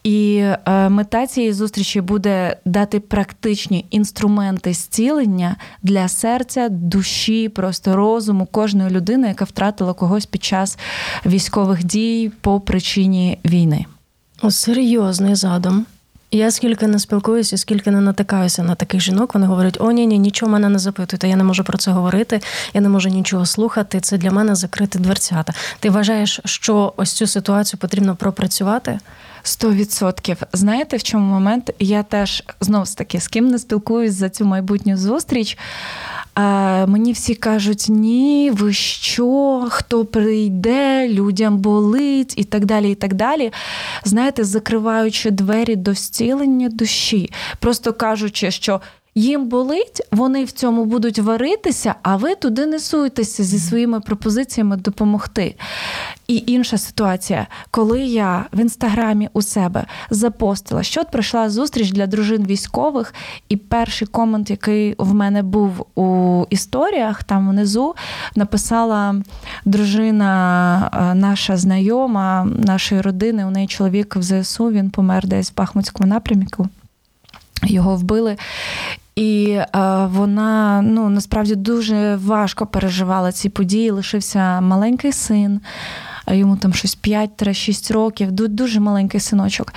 І 0.03 0.43
е, 0.65 0.89
мета 0.89 1.27
цієї 1.27 1.53
зустрічі 1.53 2.01
буде 2.01 2.57
дати 2.65 2.99
практичні 2.99 3.85
інструменти 3.89 4.73
зцілення 4.73 5.55
для 5.83 6.07
серця, 6.07 6.69
душі, 6.69 7.49
просто 7.49 7.95
розуму 7.95 8.45
кожної 8.45 8.89
людини, 8.89 9.27
яка 9.27 9.45
втратила 9.45 9.93
когось 9.93 10.25
під 10.25 10.43
час 10.43 10.77
військових 11.25 11.83
дій 11.83 12.31
по 12.41 12.59
причині 12.59 13.39
війни. 13.45 13.85
О, 14.41 14.51
серйозний 14.51 15.35
задум. 15.35 15.85
Я 16.31 16.51
скільки 16.51 16.87
не 16.87 16.99
спілкуюся, 16.99 17.57
скільки 17.57 17.91
не 17.91 18.01
натикаюся 18.01 18.63
на 18.63 18.75
таких 18.75 19.01
жінок, 19.01 19.33
вони 19.33 19.47
говорять: 19.47 19.77
о, 19.81 19.91
ні, 19.91 20.07
ні, 20.07 20.19
нічого 20.19 20.51
мене 20.51 20.69
не 20.69 20.79
запитуйте, 20.79 21.29
я 21.29 21.35
не 21.35 21.43
можу 21.43 21.63
про 21.63 21.77
це 21.77 21.91
говорити, 21.91 22.41
я 22.73 22.81
не 22.81 22.89
можу 22.89 23.09
нічого 23.09 23.45
слухати. 23.45 23.99
Це 23.99 24.17
для 24.17 24.31
мене 24.31 24.55
закрити 24.55 24.99
дверцята. 24.99 25.53
Ти 25.79 25.89
вважаєш, 25.89 26.39
що 26.45 26.93
ось 26.97 27.11
цю 27.11 27.27
ситуацію 27.27 27.79
потрібно 27.79 28.15
пропрацювати? 28.15 28.99
Сто 29.47 29.71
відсотків. 29.71 30.37
Знаєте, 30.53 30.97
в 30.97 31.03
чому 31.03 31.33
момент? 31.33 31.73
Я 31.79 32.03
теж 32.03 32.43
знов 32.61 32.85
ж 32.85 32.97
таки 32.97 33.19
з 33.19 33.27
ким 33.27 33.47
не 33.47 33.59
спілкуюсь 33.59 34.13
за 34.13 34.29
цю 34.29 34.45
майбутню 34.45 34.97
зустріч. 34.97 35.57
А 36.33 36.85
мені 36.85 37.11
всі 37.11 37.35
кажуть, 37.35 37.85
ні, 37.89 38.51
ви 38.53 38.73
що, 38.73 39.67
хто 39.69 40.05
прийде, 40.05 41.09
людям 41.09 41.57
болить 41.57 42.33
і 42.37 42.43
так 42.43 42.65
далі. 42.65 42.91
і 42.91 42.95
так 42.95 43.13
далі. 43.13 43.51
Знаєте, 44.03 44.43
закриваючи 44.43 45.31
двері 45.31 45.75
до 45.75 45.93
зцілення 45.93 46.69
душі, 46.69 47.31
просто 47.59 47.93
кажучи, 47.93 48.51
що. 48.51 48.81
Їм 49.17 49.47
болить, 49.47 50.01
вони 50.11 50.43
в 50.43 50.51
цьому 50.51 50.85
будуть 50.85 51.19
варитися, 51.19 51.95
а 52.03 52.15
ви 52.15 52.35
туди 52.35 52.65
не 52.65 52.79
суйтеся 52.79 53.43
зі 53.43 53.59
своїми 53.59 53.99
пропозиціями 53.99 54.77
допомогти. 54.77 55.55
І 56.27 56.43
інша 56.47 56.77
ситуація, 56.77 57.47
коли 57.71 58.01
я 58.01 58.45
в 58.53 58.59
інстаграмі 58.59 59.29
у 59.33 59.41
себе 59.41 59.85
запостила, 60.09 60.83
що 60.83 61.01
от 61.01 61.11
пройшла 61.11 61.49
зустріч 61.49 61.91
для 61.91 62.07
дружин 62.07 62.45
військових, 62.45 63.13
і 63.49 63.57
перший 63.57 64.07
комент, 64.07 64.49
який 64.49 64.95
в 64.97 65.13
мене 65.13 65.43
був 65.43 65.85
у 65.95 66.45
історіях, 66.49 67.23
там 67.23 67.49
внизу 67.49 67.95
написала 68.35 69.15
дружина, 69.65 70.91
е, 70.93 71.15
наша 71.15 71.57
знайома 71.57 72.45
нашої 72.45 73.01
родини. 73.01 73.45
У 73.45 73.49
неї 73.49 73.67
чоловік 73.67 74.15
в 74.15 74.21
ЗСУ, 74.21 74.71
він 74.71 74.89
помер 74.89 75.27
десь 75.27 75.51
в 75.51 75.55
Бахмутському 75.55 76.09
напрямку. 76.09 76.69
Його 77.63 77.95
вбили. 77.95 78.37
І 79.17 79.49
е, 79.49 79.65
вона 80.05 80.81
ну 80.81 81.09
насправді 81.09 81.55
дуже 81.55 82.15
важко 82.15 82.65
переживала 82.65 83.31
ці 83.31 83.49
події. 83.49 83.91
Лишився 83.91 84.61
маленький 84.61 85.11
син, 85.11 85.61
йому 86.27 86.57
там 86.57 86.73
щось 86.73 86.97
5-6 87.03 87.93
років, 87.93 88.31
дуже 88.31 88.79
маленький 88.79 89.19
синочок. 89.19 89.73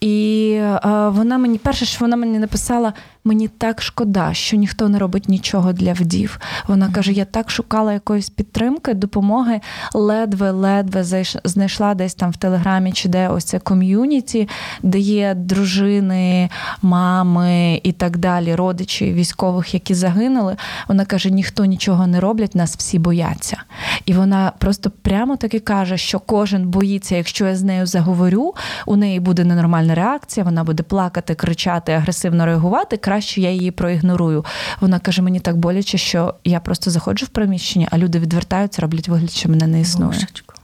І 0.00 0.50
е, 0.60 0.80
вона 1.08 1.38
мені, 1.38 1.58
перше, 1.58 1.84
що 1.84 1.98
вона 2.00 2.16
мені 2.16 2.38
написала, 2.38 2.92
мені 3.28 3.48
так 3.48 3.82
шкода, 3.82 4.34
що 4.34 4.56
ніхто 4.56 4.88
не 4.88 4.98
робить 4.98 5.28
нічого 5.28 5.72
для 5.72 5.92
вдів. 5.92 6.40
Вона 6.66 6.88
каже: 6.88 7.12
я 7.12 7.24
так 7.24 7.50
шукала 7.50 7.92
якоїсь 7.92 8.30
підтримки, 8.30 8.94
допомоги, 8.94 9.60
ледве-ледве 9.94 11.24
знайшла 11.44 11.94
десь 11.94 12.14
там 12.14 12.30
в 12.30 12.36
Телеграмі 12.36 12.92
чи 12.92 13.08
де 13.08 13.28
ось 13.28 13.44
це 13.44 13.58
ком'юніті, 13.58 14.48
де 14.82 14.98
є 14.98 15.34
дружини, 15.34 16.50
мами 16.82 17.80
і 17.82 17.92
так 17.92 18.16
далі, 18.18 18.54
родичі 18.54 19.12
військових, 19.12 19.74
які 19.74 19.94
загинули. 19.94 20.56
Вона 20.88 21.04
каже: 21.04 21.30
ніхто 21.30 21.64
нічого 21.64 22.06
не 22.06 22.20
роблять, 22.20 22.54
нас 22.54 22.76
всі 22.76 22.98
бояться. 22.98 23.56
І 24.04 24.12
вона 24.12 24.52
просто 24.58 24.90
прямо 25.02 25.36
таки 25.36 25.60
каже, 25.60 25.98
що 25.98 26.20
кожен 26.20 26.68
боїться, 26.68 27.16
якщо 27.16 27.46
я 27.46 27.56
з 27.56 27.62
нею 27.62 27.86
заговорю, 27.86 28.54
у 28.86 28.96
неї 28.96 29.20
буде 29.20 29.44
емоціональна 29.78 29.94
реакція, 29.94 30.44
вона 30.44 30.64
буде 30.64 30.82
плакати, 30.82 31.34
кричати, 31.34 31.92
агресивно 31.92 32.46
реагувати. 32.46 32.96
Краще 32.96 33.17
я 33.20 33.50
її 33.50 33.70
проігнорую. 33.70 34.44
Вона 34.80 34.98
каже: 34.98 35.22
мені 35.22 35.40
так 35.40 35.56
боляче, 35.56 35.98
що 35.98 36.34
я 36.44 36.60
просто 36.60 36.90
заходжу 36.90 37.26
в 37.26 37.28
приміщення, 37.28 37.88
а 37.90 37.98
люди 37.98 38.18
відвертаються, 38.18 38.82
роблять 38.82 39.08
вигляд, 39.08 39.30
що 39.30 39.48
мене 39.48 39.66
не 39.66 39.80
існує. 39.80 40.10
Божечко. 40.10 40.54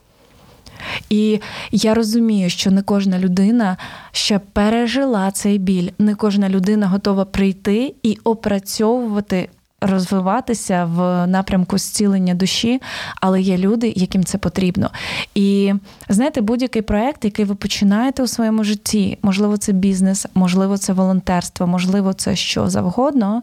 І 1.09 1.41
я 1.71 1.93
розумію, 1.93 2.49
що 2.49 2.71
не 2.71 2.81
кожна 2.81 3.19
людина 3.19 3.77
ще 4.11 4.39
пережила 4.39 5.31
цей 5.31 5.57
біль, 5.57 5.89
не 5.99 6.15
кожна 6.15 6.49
людина 6.49 6.87
готова 6.87 7.25
прийти 7.25 7.95
і 8.03 8.17
опрацьовувати. 8.23 9.49
Розвиватися 9.85 10.85
в 10.85 11.27
напрямку 11.27 11.77
зцілення 11.77 12.33
душі, 12.33 12.81
але 13.21 13.41
є 13.41 13.57
люди, 13.57 13.93
яким 13.95 14.23
це 14.23 14.37
потрібно. 14.37 14.89
І 15.35 15.73
знаєте, 16.09 16.41
будь-який 16.41 16.81
проект, 16.81 17.25
який 17.25 17.45
ви 17.45 17.55
починаєте 17.55 18.23
у 18.23 18.27
своєму 18.27 18.63
житті, 18.63 19.17
можливо, 19.21 19.57
це 19.57 19.71
бізнес, 19.71 20.27
можливо, 20.33 20.77
це 20.77 20.93
волонтерство, 20.93 21.67
можливо, 21.67 22.13
це 22.13 22.35
що 22.35 22.69
завгодно. 22.69 23.41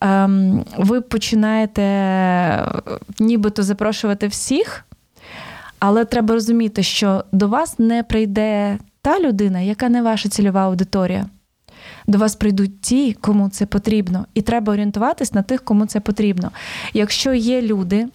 Ем, 0.00 0.64
ви 0.78 1.00
починаєте 1.00 1.82
нібито 3.18 3.62
запрошувати 3.62 4.26
всіх. 4.26 4.84
Але 5.78 6.04
треба 6.04 6.34
розуміти, 6.34 6.82
що 6.82 7.24
до 7.32 7.48
вас 7.48 7.78
не 7.78 8.02
прийде 8.02 8.78
та 9.02 9.20
людина, 9.20 9.60
яка 9.60 9.88
не 9.88 10.02
ваша 10.02 10.28
цільова 10.28 10.60
аудиторія. 10.60 11.26
До 12.06 12.18
вас 12.18 12.36
прийдуть 12.36 12.80
ті, 12.80 13.12
кому 13.12 13.48
це 13.48 13.66
потрібно, 13.66 14.26
і 14.34 14.42
треба 14.42 14.72
орієнтуватись 14.72 15.34
на 15.34 15.42
тих, 15.42 15.64
кому 15.64 15.86
це 15.86 16.00
потрібно. 16.00 16.50
Якщо 16.94 17.32
є 17.32 17.62
люди, 17.62 18.06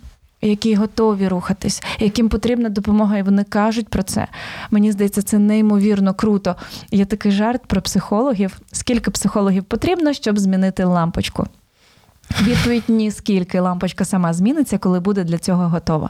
які 0.42 0.76
готові 0.76 1.28
рухатись, 1.28 1.84
яким 2.00 2.30
потрібна 2.30 2.70
допомога, 2.70 3.18
і 3.18 3.24
вони 3.24 3.44
кажуть 3.44 3.88
про 3.88 4.04
це, 4.04 4.28
мені 4.72 4.92
здається, 4.92 5.22
це 5.22 5.40
неймовірно 5.40 6.14
круто. 6.14 6.56
Є 6.92 7.06
такий 7.06 7.32
жарт 7.32 7.66
про 7.66 7.82
психологів. 7.82 8.60
Скільки 8.72 9.12
психологів 9.12 9.64
потрібно, 9.64 10.14
щоб 10.14 10.40
змінити 10.40 10.84
лампочку? 10.84 11.48
Відповідь 12.42 12.84
ні, 12.88 13.12
скільки 13.12 13.60
лампочка 13.60 14.06
сама 14.06 14.34
зміниться, 14.34 14.78
коли 14.78 15.00
буде 15.00 15.24
для 15.24 15.38
цього 15.38 15.68
готова. 15.68 16.10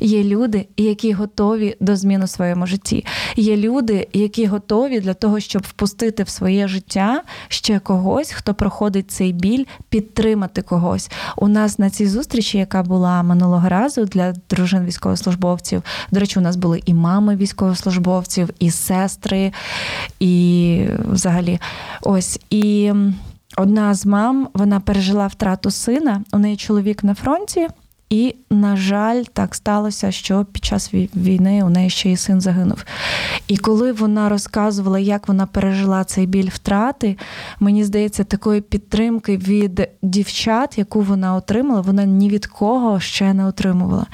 Є 0.00 0.24
люди, 0.24 0.68
які 0.76 1.12
готові 1.12 1.76
до 1.80 1.96
змін 1.96 2.22
у 2.22 2.26
своєму 2.26 2.66
житті. 2.66 3.04
Є 3.36 3.56
люди, 3.56 4.08
які 4.12 4.46
готові 4.46 5.00
для 5.00 5.14
того, 5.14 5.40
щоб 5.40 5.62
впустити 5.62 6.22
в 6.22 6.28
своє 6.28 6.68
життя 6.68 7.22
ще 7.48 7.78
когось, 7.78 8.30
хто 8.30 8.54
проходить 8.54 9.10
цей 9.10 9.32
біль, 9.32 9.64
підтримати 9.88 10.62
когось. 10.62 11.10
У 11.36 11.48
нас 11.48 11.78
на 11.78 11.90
цій 11.90 12.06
зустрічі, 12.06 12.58
яка 12.58 12.82
була 12.82 13.22
минулого 13.22 13.68
разу 13.68 14.04
для 14.04 14.32
дружин 14.50 14.84
військовослужбовців. 14.84 15.82
До 16.10 16.20
речі, 16.20 16.38
у 16.38 16.42
нас 16.42 16.56
були 16.56 16.82
і 16.86 16.94
мами 16.94 17.36
військовослужбовців, 17.36 18.50
і 18.58 18.70
сестри, 18.70 19.52
і 20.20 20.84
взагалі 21.12 21.60
ось 22.02 22.40
і. 22.50 22.92
Одна 23.56 23.94
з 23.94 24.06
мам 24.06 24.48
вона 24.54 24.80
пережила 24.80 25.26
втрату 25.26 25.70
сина. 25.70 26.22
У 26.32 26.38
неї 26.38 26.56
чоловік 26.56 27.04
на 27.04 27.14
фронті, 27.14 27.68
і, 28.10 28.34
на 28.50 28.76
жаль, 28.76 29.22
так 29.32 29.54
сталося, 29.54 30.10
що 30.12 30.44
під 30.52 30.64
час 30.64 30.94
війни 30.94 31.62
у 31.64 31.68
неї 31.68 31.90
ще 31.90 32.10
й 32.10 32.16
син 32.16 32.40
загинув. 32.40 32.84
І 33.48 33.56
коли 33.56 33.92
вона 33.92 34.28
розказувала, 34.28 34.98
як 34.98 35.28
вона 35.28 35.46
пережила 35.46 36.04
цей 36.04 36.26
біль 36.26 36.48
втрати, 36.48 37.16
мені 37.60 37.84
здається, 37.84 38.24
такої 38.24 38.60
підтримки 38.60 39.36
від 39.36 39.88
дівчат, 40.02 40.78
яку 40.78 41.00
вона 41.00 41.34
отримала, 41.34 41.80
вона 41.80 42.04
ні 42.04 42.28
від 42.28 42.46
кого 42.46 43.00
ще 43.00 43.34
не 43.34 43.46
отримувала. 43.46 44.06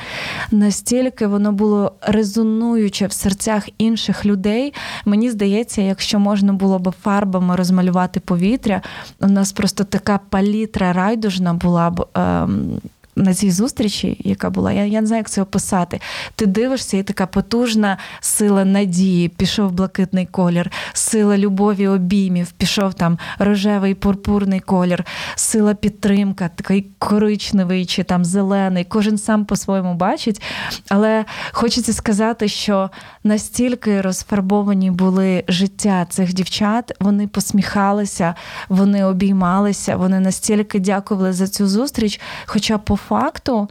Настільки 0.51 1.27
воно 1.27 1.53
було 1.53 1.93
резонуюче 2.03 3.07
в 3.07 3.13
серцях 3.13 3.69
інших 3.79 4.27
людей. 4.27 4.75
Мені 5.05 5.31
здається, 5.31 5.83
якщо 5.83 6.19
можна 6.19 6.53
було 6.53 6.79
б 6.79 6.95
фарбами 7.03 7.57
розмалювати 7.57 8.21
повітря, 8.21 8.83
у 9.21 9.27
нас 9.27 9.53
просто 9.53 9.85
така 9.85 10.21
палітра 10.31 10.93
райдужна 10.93 11.55
була 11.55 11.91
б. 11.91 12.07
Ем, 12.15 12.81
на 13.17 13.35
цій 13.35 13.51
зустрічі, 13.51 14.21
яка 14.25 14.51
була, 14.51 14.73
я 14.73 14.85
я 14.85 15.01
не 15.01 15.07
знаю, 15.07 15.21
як 15.21 15.31
це 15.31 15.43
описати. 15.43 16.01
Ти 16.37 16.47
дивишся, 16.47 16.97
і 16.97 17.03
така 17.03 17.27
потужна 17.27 17.99
сила 18.21 18.65
надії, 18.65 19.29
пішов 19.29 19.73
блакитний 19.73 20.27
колір, 20.27 20.71
сила 20.93 21.39
любові, 21.39 21.89
обіймів, 21.89 22.53
пішов 22.53 22.95
там 22.95 23.19
рожевий 23.39 23.95
пурпурний 23.95 24.61
колір, 24.61 25.05
сила 25.35 25.75
підтримка, 25.75 26.51
такий 26.55 26.87
коричневий 26.99 27.87
чи 27.87 28.03
там 28.03 28.25
зелений. 28.25 28.85
Кожен 28.85 29.19
сам 29.19 29.45
по-своєму 29.45 29.95
бачить. 29.95 30.43
Але 30.89 31.25
хочеться 31.53 31.93
сказати, 31.93 32.49
що 32.49 32.91
настільки 33.25 34.01
розфарбовані 34.01 34.91
були 34.91 35.45
життя 35.49 36.07
цих 36.11 36.35
дівчат, 36.35 36.93
вони 37.01 37.27
посміхалися, 37.27 38.35
вони 38.69 39.05
обіймалися, 39.05 39.97
вони 39.97 40.21
настільки 40.21 40.79
дякували 40.81 41.33
за 41.33 41.49
цю 41.49 41.67
зустріч. 41.69 42.21
Хоча 42.47 42.79
по 42.79 42.97
факту 43.09 43.69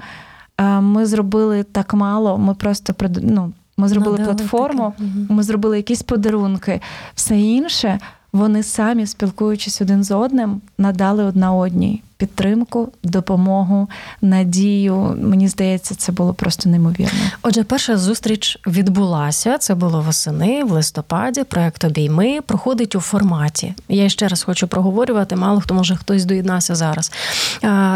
е, 0.57 0.81
ми 0.81 1.05
зробили 1.05 1.63
так 1.63 1.93
мало, 1.93 2.37
ми 2.37 2.53
просто 2.53 2.93
ну, 3.21 3.53
ми 3.77 3.87
зробили 3.87 4.17
Надали 4.17 4.35
платформу, 4.37 4.93
таке. 4.97 5.09
ми 5.33 5.43
зробили 5.43 5.77
якісь 5.77 6.01
подарунки, 6.01 6.81
все 7.15 7.39
інше. 7.39 7.99
Вони 8.33 8.63
самі, 8.63 9.05
спілкуючись 9.05 9.81
один 9.81 10.03
з 10.03 10.11
одним, 10.15 10.61
надали 10.77 11.23
одна 11.23 11.53
одній 11.53 12.03
підтримку, 12.21 12.91
допомогу, 13.03 13.89
надію. 14.21 15.17
Мені 15.21 15.47
здається, 15.47 15.95
це 15.95 16.11
було 16.11 16.33
просто 16.33 16.69
неймовірно. 16.69 17.19
Отже, 17.41 17.63
перша 17.63 17.97
зустріч 17.97 18.59
відбулася. 18.67 19.57
Це 19.57 19.75
було 19.75 20.01
восени 20.01 20.63
в 20.63 20.71
листопаді. 20.71 21.43
Проект 21.43 21.83
обійми 21.83 22.39
проходить 22.41 22.95
у 22.95 22.99
форматі. 22.99 23.73
Я 23.89 24.09
ще 24.09 24.27
раз 24.27 24.43
хочу 24.43 24.67
проговорювати. 24.67 25.35
Мало 25.35 25.61
хто 25.61 25.73
може 25.73 25.95
хтось 25.95 26.25
доєднався 26.25 26.75
зараз. 26.75 27.11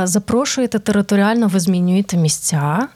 Запрошуєте 0.03 0.79
територіально, 0.79 1.47
ви 1.47 1.59
змінюєте 1.59 2.17
місця. 2.17 2.87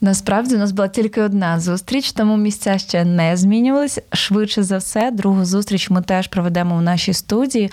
Насправді 0.00 0.54
у 0.54 0.58
нас 0.58 0.72
була 0.72 0.88
тільки 0.88 1.22
одна 1.22 1.60
зустріч, 1.60 2.12
тому 2.12 2.36
місця 2.36 2.78
ще 2.78 3.04
не 3.04 3.36
змінювалися. 3.36 4.02
Швидше 4.12 4.62
за 4.62 4.78
все, 4.78 5.10
другу 5.10 5.44
зустріч 5.44 5.90
ми 5.90 6.02
теж 6.02 6.26
проведемо 6.26 6.76
в 6.76 6.82
нашій 6.82 7.12
студії, 7.12 7.70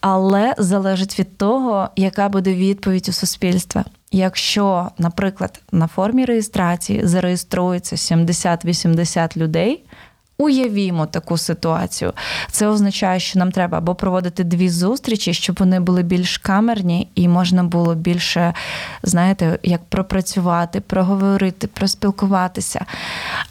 але 0.00 0.54
залежить 0.58 1.18
від 1.18 1.36
того, 1.36 1.88
яка 1.96 2.28
буде 2.28 2.54
відповідь 2.54 3.08
у 3.08 3.12
суспільства. 3.12 3.84
Якщо, 4.12 4.90
наприклад, 4.98 5.60
на 5.72 5.86
формі 5.86 6.24
реєстрації 6.24 7.06
зареєструється 7.06 7.96
70-80 7.96 9.36
людей, 9.36 9.84
Уявімо 10.38 11.06
таку 11.06 11.38
ситуацію. 11.38 12.12
Це 12.50 12.66
означає, 12.68 13.20
що 13.20 13.38
нам 13.38 13.52
треба 13.52 13.78
або 13.78 13.94
проводити 13.94 14.44
дві 14.44 14.68
зустрічі, 14.68 15.34
щоб 15.34 15.56
вони 15.58 15.80
були 15.80 16.02
більш 16.02 16.38
камерні 16.38 17.08
і 17.14 17.28
можна 17.28 17.64
було 17.64 17.94
більше, 17.94 18.54
знаєте, 19.02 19.58
як 19.62 19.84
пропрацювати, 19.84 20.80
проговорити, 20.80 21.66
проспілкуватися. 21.66 22.84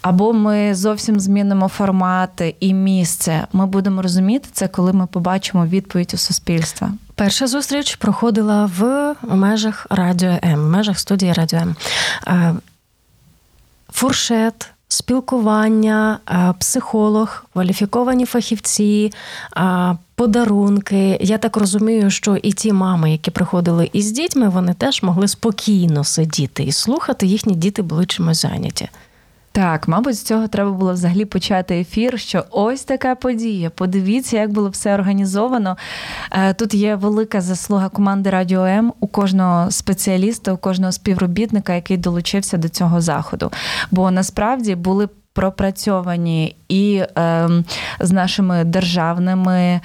Або 0.02 0.32
ми 0.32 0.74
зовсім 0.74 1.20
змінимо 1.20 1.68
формати 1.68 2.54
і 2.60 2.74
місце. 2.74 3.46
Ми 3.52 3.66
будемо 3.66 4.02
розуміти 4.02 4.48
це, 4.52 4.68
коли 4.68 4.92
ми 4.92 5.06
побачимо 5.06 5.66
відповідь 5.66 6.10
у 6.14 6.16
суспільства. 6.16 6.90
Перша 7.14 7.46
зустріч 7.46 7.96
проходила 7.96 8.70
в 8.78 9.14
межах 9.22 9.86
радіо 9.90 10.38
М, 10.44 10.60
в 10.60 10.68
межах 10.70 10.98
студії 10.98 11.32
Радіо 11.32 11.58
М. 11.58 11.76
Е, 12.26 12.54
фуршет 13.92 14.70
спілкування, 14.88 16.18
е, 16.30 16.54
психолог, 16.60 17.44
кваліфіковані 17.52 18.24
фахівці, 18.26 19.12
е, 19.56 19.96
подарунки. 20.14 21.18
Я 21.20 21.38
так 21.38 21.56
розумію, 21.56 22.10
що 22.10 22.36
і 22.36 22.52
ті 22.52 22.72
мами, 22.72 23.12
які 23.12 23.30
приходили 23.30 23.90
із 23.92 24.12
дітьми, 24.12 24.48
вони 24.48 24.74
теж 24.74 25.02
могли 25.02 25.28
спокійно 25.28 26.04
сидіти 26.04 26.62
і 26.62 26.72
слухати. 26.72 27.26
Їхні 27.26 27.54
діти 27.54 27.82
були 27.82 28.06
чимось 28.06 28.42
зайняті. 28.42 28.88
Так, 29.56 29.88
мабуть, 29.88 30.14
з 30.14 30.22
цього 30.22 30.48
треба 30.48 30.70
було 30.70 30.92
взагалі 30.92 31.24
почати 31.24 31.80
ефір. 31.80 32.20
Що 32.20 32.44
ось 32.50 32.84
така 32.84 33.14
подія. 33.14 33.70
Подивіться, 33.70 34.36
як 34.36 34.52
було 34.52 34.68
все 34.68 34.94
організовано. 34.94 35.76
Е, 36.32 36.54
тут 36.54 36.74
є 36.74 36.94
велика 36.94 37.40
заслуга 37.40 37.88
команди 37.88 38.30
Радіо 38.30 38.64
М 38.64 38.92
у 39.00 39.06
кожного 39.06 39.70
спеціаліста, 39.70 40.52
у 40.52 40.56
кожного 40.56 40.92
співробітника, 40.92 41.74
який 41.74 41.96
долучився 41.96 42.56
до 42.56 42.68
цього 42.68 43.00
заходу. 43.00 43.52
Бо 43.90 44.10
насправді 44.10 44.74
були 44.74 45.08
пропрацьовані 45.32 46.56
і 46.68 47.02
е, 47.18 47.48
з 48.00 48.12
нашими 48.12 48.64
державними 48.64 49.80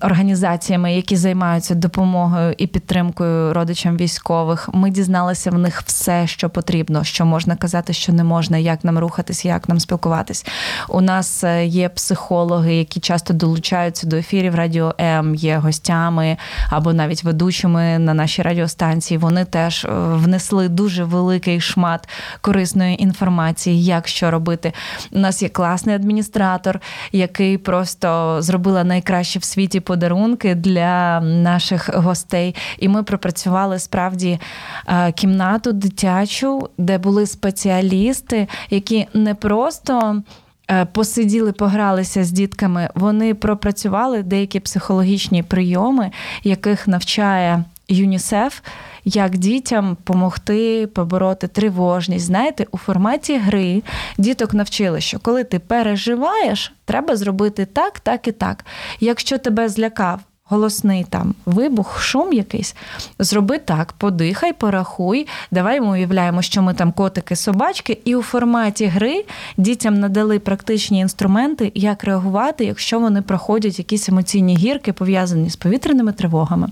організаціями, 0.00 0.94
які 0.94 1.16
займаються 1.16 1.74
допомогою 1.74 2.54
і 2.58 2.66
підтримкою 2.66 3.54
родичам 3.54 3.96
військових. 3.96 4.68
Ми 4.72 4.90
дізналися 4.90 5.50
в 5.50 5.58
них 5.58 5.82
все, 5.86 6.26
що 6.26 6.50
потрібно, 6.50 7.04
що 7.04 7.24
можна 7.24 7.56
казати, 7.56 7.92
що 7.92 8.12
не 8.12 8.24
можна, 8.24 8.58
як 8.58 8.84
нам 8.84 8.98
рухатись, 8.98 9.44
як 9.44 9.68
нам 9.68 9.80
спілкуватись. 9.80 10.46
У 10.88 11.00
нас 11.00 11.44
е, 11.44 11.66
є 11.66 11.88
психологи, 11.88 12.74
які 12.74 13.00
часто 13.00 13.34
долучаються 13.34 14.06
до 14.06 14.16
ефірів 14.16 14.54
Радіо 14.54 14.94
М, 15.00 15.34
є 15.34 15.58
гостями 15.58 16.36
або 16.70 16.92
навіть 16.92 17.24
ведучими 17.24 17.98
на 17.98 18.14
нашій 18.14 18.42
радіостанції. 18.42 19.18
Вони 19.18 19.44
теж 19.44 19.84
е, 19.84 19.88
внесли 19.94 20.68
дуже 20.68 21.04
великий 21.04 21.60
шмат 21.60 22.08
корисної 22.40 23.02
інформації, 23.02 23.84
як 23.84 24.08
що 24.08 24.30
робити. 24.30 24.72
У 25.12 25.18
нас 25.18 25.42
є 25.42 25.48
класний 25.48 25.94
адміністратор, 25.94 26.80
який 27.12 27.58
просто 27.58 28.36
зробила 28.42 28.84
найкраще 28.84 29.39
в 29.40 29.44
світі 29.44 29.80
подарунки 29.80 30.54
для 30.54 31.20
наших 31.20 31.90
гостей. 31.94 32.54
І 32.78 32.88
ми 32.88 33.02
пропрацювали 33.02 33.78
справді 33.78 34.40
е, 34.88 35.12
кімнату 35.12 35.72
дитячу, 35.72 36.68
де 36.78 36.98
були 36.98 37.26
спеціалісти, 37.26 38.48
які 38.70 39.06
не 39.14 39.34
просто. 39.34 40.22
Е, 40.70 40.84
посиділи, 40.84 41.52
погралися 41.52 42.24
з 42.24 42.30
дітками, 42.32 42.88
вони 42.94 43.34
пропрацювали 43.34 44.22
деякі 44.22 44.60
психологічні 44.60 45.42
прийоми, 45.42 46.10
яких 46.44 46.88
навчає 46.88 47.64
ЮНІСЕФ, 47.88 48.60
як 49.04 49.36
дітям 49.36 49.88
допомогти 49.90 50.86
побороти 50.86 51.48
тривожність. 51.48 52.24
Знаєте, 52.24 52.66
у 52.70 52.78
форматі 52.78 53.38
гри 53.38 53.82
діток 54.18 54.54
навчили, 54.54 55.00
що 55.00 55.18
коли 55.18 55.44
ти 55.44 55.58
переживаєш, 55.58 56.72
треба 56.84 57.16
зробити 57.16 57.64
так, 57.64 58.00
так 58.00 58.28
і 58.28 58.32
так. 58.32 58.64
Якщо 59.00 59.38
тебе 59.38 59.68
злякав 59.68 60.20
голосний 60.50 61.06
там 61.10 61.34
вибух, 61.46 62.00
шум 62.00 62.32
якийсь, 62.32 62.74
зроби 63.18 63.58
так, 63.58 63.92
подихай, 63.92 64.52
порахуй. 64.52 65.26
Давай 65.50 65.80
ми 65.80 65.88
уявляємо, 65.88 66.42
що 66.42 66.62
ми 66.62 66.74
там 66.74 66.92
котики, 66.92 67.36
собачки, 67.36 67.98
і 68.04 68.16
у 68.16 68.22
форматі 68.22 68.86
гри 68.86 69.24
дітям 69.56 70.00
надали 70.00 70.38
практичні 70.38 70.98
інструменти, 70.98 71.72
як 71.74 72.04
реагувати, 72.04 72.64
якщо 72.64 73.00
вони 73.00 73.22
проходять 73.22 73.78
якісь 73.78 74.08
емоційні 74.08 74.56
гірки, 74.56 74.92
пов'язані 74.92 75.50
з 75.50 75.56
повітряними 75.56 76.12
тривогами, 76.12 76.68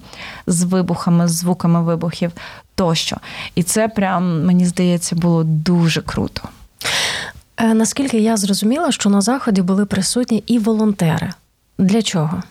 з 0.47 0.63
вибухами, 0.63 1.29
з 1.29 1.33
звуками 1.33 1.83
вибухів 1.83 2.33
тощо. 2.75 3.17
І 3.55 3.63
це 3.63 3.89
прям 3.89 4.47
мені 4.47 4.67
здається 4.67 5.17
було 5.17 5.45
дуже 5.45 6.03
круто. 6.03 6.43
Е, 7.57 7.75
наскільки 7.75 8.19
я 8.19 8.37
зрозуміла, 8.37 8.93
що 8.93 9.11
на 9.11 9.21
заході 9.21 9.63
були 9.63 9.87
присутні 9.87 10.45
і 10.47 10.59
волонтери. 10.59 11.31
Для 11.79 12.03
чого? 12.03 12.43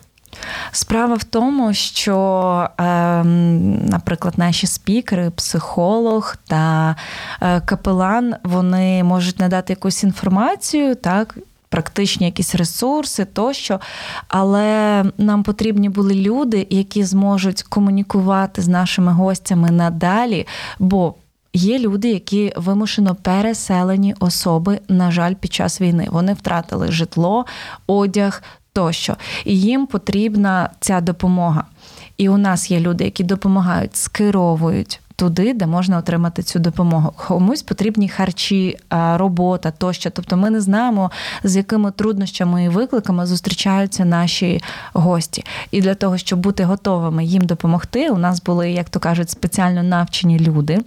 Справа 0.71 1.15
в 1.15 1.23
тому, 1.23 1.73
що, 1.73 2.69
ем, 2.77 3.85
наприклад, 3.85 4.33
наші 4.37 4.67
спікери, 4.67 5.29
психолог 5.29 6.35
та 6.47 6.95
е, 7.41 7.61
капелан 7.61 8.35
вони 8.43 9.03
можуть 9.03 9.39
надати 9.39 9.73
якусь 9.73 10.03
інформацію, 10.03 10.95
так. 10.95 11.37
Практичні 11.69 12.25
якісь 12.25 12.55
ресурси 12.55 13.25
тощо, 13.25 13.79
але 14.27 15.03
нам 15.17 15.43
потрібні 15.43 15.89
були 15.89 16.13
люди, 16.13 16.67
які 16.69 17.03
зможуть 17.03 17.63
комунікувати 17.63 18.61
з 18.61 18.67
нашими 18.67 19.11
гостями 19.11 19.71
надалі. 19.71 20.47
Бо 20.79 21.15
є 21.57 21.79
люди, 21.79 22.09
які 22.09 22.53
вимушено 22.55 23.15
переселені 23.15 24.15
особи, 24.19 24.79
на 24.89 25.11
жаль, 25.11 25.33
під 25.33 25.53
час 25.53 25.81
війни. 25.81 26.07
Вони 26.11 26.33
втратили 26.33 26.91
житло, 26.91 27.45
одяг, 27.87 28.43
тощо. 28.77 29.15
І 29.45 29.59
їм 29.59 29.87
потрібна 29.87 30.69
ця 30.79 31.01
допомога. 31.01 31.63
І 32.17 32.29
у 32.29 32.37
нас 32.37 32.71
є 32.71 32.79
люди, 32.79 33.03
які 33.03 33.23
допомагають, 33.23 33.95
скеровують 33.95 34.99
туди, 35.17 35.53
де 35.53 35.67
можна 35.67 35.97
отримати 35.97 36.43
цю 36.43 36.59
допомогу. 36.59 37.13
Комусь 37.27 37.61
потрібні 37.61 38.09
харчі, 38.09 38.77
робота 38.91 39.71
тощо. 39.71 40.09
Тобто 40.09 40.37
ми 40.37 40.49
не 40.49 40.61
знаємо, 40.61 41.11
з 41.43 41.55
якими 41.55 41.91
труднощами 41.91 42.63
і 42.63 42.69
викликами 42.69 43.25
зустрічаються 43.25 44.05
наші 44.05 44.61
гості. 44.93 45.43
І 45.71 45.81
для 45.81 45.95
того, 45.95 46.17
щоб 46.17 46.39
бути 46.39 46.63
готовими 46.63 47.25
їм 47.25 47.45
допомогти, 47.45 48.09
у 48.09 48.17
нас 48.17 48.43
були, 48.43 48.71
як 48.71 48.89
то 48.89 48.99
кажуть, 48.99 49.29
спеціально 49.29 49.83
навчені 49.83 50.39
люди, 50.39 50.79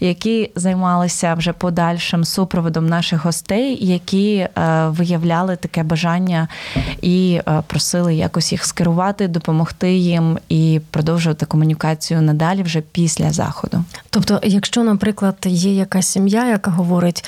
які 0.00 0.50
займалися 0.56 1.34
вже 1.34 1.52
подальшим 1.52 2.24
супроводом 2.24 2.86
наших 2.86 3.24
гостей, 3.24 3.86
які 3.86 4.36
е, 4.36 4.48
виявляли 4.88 5.56
таке 5.56 5.82
бажання 5.82 6.48
і 7.02 7.40
е, 7.48 7.62
просили 7.66 8.14
якось 8.14 8.52
їх 8.52 8.64
скерувати, 8.64 9.28
допомогти 9.28 9.94
їм 9.94 10.38
і 10.48 10.80
продовжувати 10.90 11.46
комунікацію 11.46 12.22
надалі 12.22 12.62
вже 12.62 12.80
після 12.80 13.30
заходу 13.30 13.71
заходу. 13.72 13.84
Тобто, 14.10 14.40
якщо, 14.42 14.84
наприклад, 14.84 15.36
є 15.44 15.74
якась 15.74 16.06
сім'я, 16.06 16.48
яка 16.48 16.70
говорить. 16.70 17.24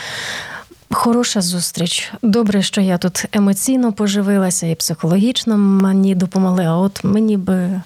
Хороша 0.91 1.41
зустріч. 1.41 2.13
Добре, 2.23 2.63
що 2.63 2.81
я 2.81 2.99
тут 2.99 3.25
емоційно 3.33 3.93
поживилася 3.93 4.67
і 4.67 4.75
психологічно 4.75 5.57
мені 5.57 6.15
допомогли. 6.15 6.65
А 6.65 6.77
от 6.77 7.05
мені 7.05 7.37
би 7.37 7.81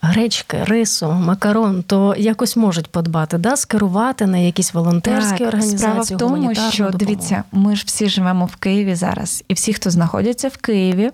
гречки, 0.00 0.64
рису, 0.64 1.12
макарон, 1.12 1.82
то 1.82 2.14
якось 2.18 2.56
можуть 2.56 2.86
подбати, 2.86 3.38
да, 3.38 3.56
скерувати 3.56 4.26
на 4.26 4.38
якісь 4.38 4.74
волонтерські 4.74 5.38
так, 5.38 5.48
організації. 5.48 5.78
Справа 5.78 6.02
в 6.02 6.08
тому, 6.18 6.54
що 6.54 6.84
допомогу. 6.84 6.98
дивіться, 6.98 7.44
ми 7.52 7.76
ж 7.76 7.84
всі 7.86 8.08
живемо 8.08 8.46
в 8.46 8.56
Києві 8.56 8.94
зараз, 8.94 9.44
і 9.48 9.54
всі, 9.54 9.72
хто 9.72 9.90
знаходяться 9.90 10.48
в 10.48 10.56
Києві, 10.56 11.10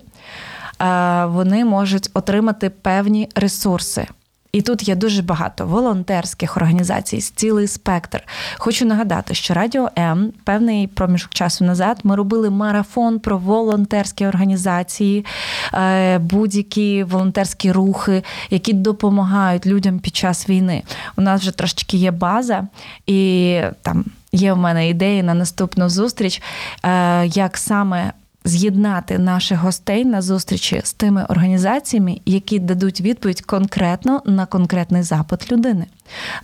вони 1.26 1.64
можуть 1.64 2.10
отримати 2.14 2.70
певні 2.70 3.28
ресурси. 3.34 4.06
І 4.56 4.62
тут 4.62 4.88
є 4.88 4.94
дуже 4.96 5.22
багато 5.22 5.66
волонтерських 5.66 6.56
організацій, 6.56 7.18
цілий 7.18 7.68
спектр. 7.68 8.22
Хочу 8.58 8.86
нагадати, 8.86 9.34
що 9.34 9.54
Радіо 9.54 9.90
М 9.98 10.32
певний 10.44 10.86
проміжок 10.86 11.30
часу 11.30 11.64
назад 11.64 12.00
ми 12.04 12.16
робили 12.16 12.50
марафон 12.50 13.18
про 13.18 13.38
волонтерські 13.38 14.26
організації, 14.26 15.24
е, 15.74 16.18
будь-які 16.18 17.04
волонтерські 17.04 17.72
рухи, 17.72 18.22
які 18.50 18.72
допомагають 18.72 19.66
людям 19.66 19.98
під 19.98 20.16
час 20.16 20.48
війни. 20.48 20.82
У 21.16 21.20
нас 21.20 21.40
вже 21.40 21.50
трошечки 21.50 21.96
є 21.96 22.10
база, 22.10 22.66
і 23.06 23.60
там 23.82 24.04
є 24.32 24.52
в 24.52 24.56
мене 24.56 24.88
ідеї 24.88 25.22
на 25.22 25.34
наступну 25.34 25.88
зустріч, 25.88 26.42
е, 26.82 27.26
як 27.26 27.58
саме 27.58 28.12
з'єднати 28.46 29.18
наших 29.18 29.58
гостей 29.58 30.04
на 30.04 30.22
зустрічі 30.22 30.80
з 30.84 30.92
тими 30.92 31.24
організаціями, 31.28 32.20
які 32.26 32.58
дадуть 32.58 33.00
відповідь 33.00 33.40
конкретно 33.40 34.22
на 34.26 34.46
конкретний 34.46 35.02
запит 35.02 35.52
людини. 35.52 35.86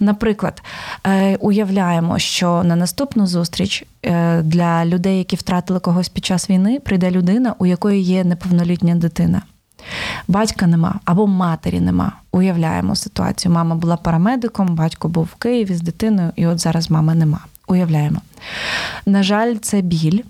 Наприклад, 0.01 0.63
е, 1.07 1.37
уявляємо, 1.37 2.19
що 2.19 2.63
на 2.63 2.77
наступну 2.77 3.27
зустріч 3.27 3.85
е, 4.03 4.43
для 4.43 4.87
людей, 4.87 5.19
які 5.19 5.37
втратили 5.37 5.81
когось 5.81 6.09
під 6.09 6.25
час 6.25 6.51
війни, 6.51 6.81
прийде 6.81 7.11
людина, 7.11 7.55
у 7.59 7.67
якої 7.67 8.03
є 8.03 8.25
неповнолітня 8.25 8.95
дитина. 8.95 9.43
Батька 10.29 10.67
нема 10.67 11.01
або 11.05 11.27
матері 11.27 11.81
нема. 11.81 12.13
Уявляємо 12.33 12.97
ситуацію. 12.97 13.53
Мама 13.53 13.75
була 13.75 13.97
парамедиком, 13.97 14.75
батько 14.75 15.09
був 15.09 15.25
в 15.25 15.35
Києві 15.35 15.75
з 15.75 15.81
дитиною, 15.81 16.33
і 16.37 16.47
от 16.47 16.59
зараз 16.59 16.91
мами 16.91 17.15
нема. 17.15 17.41
Уявляємо. 17.67 18.21
На 19.07 19.23
жаль, 19.23 19.57
це 19.57 19.81
біль, 19.81 20.23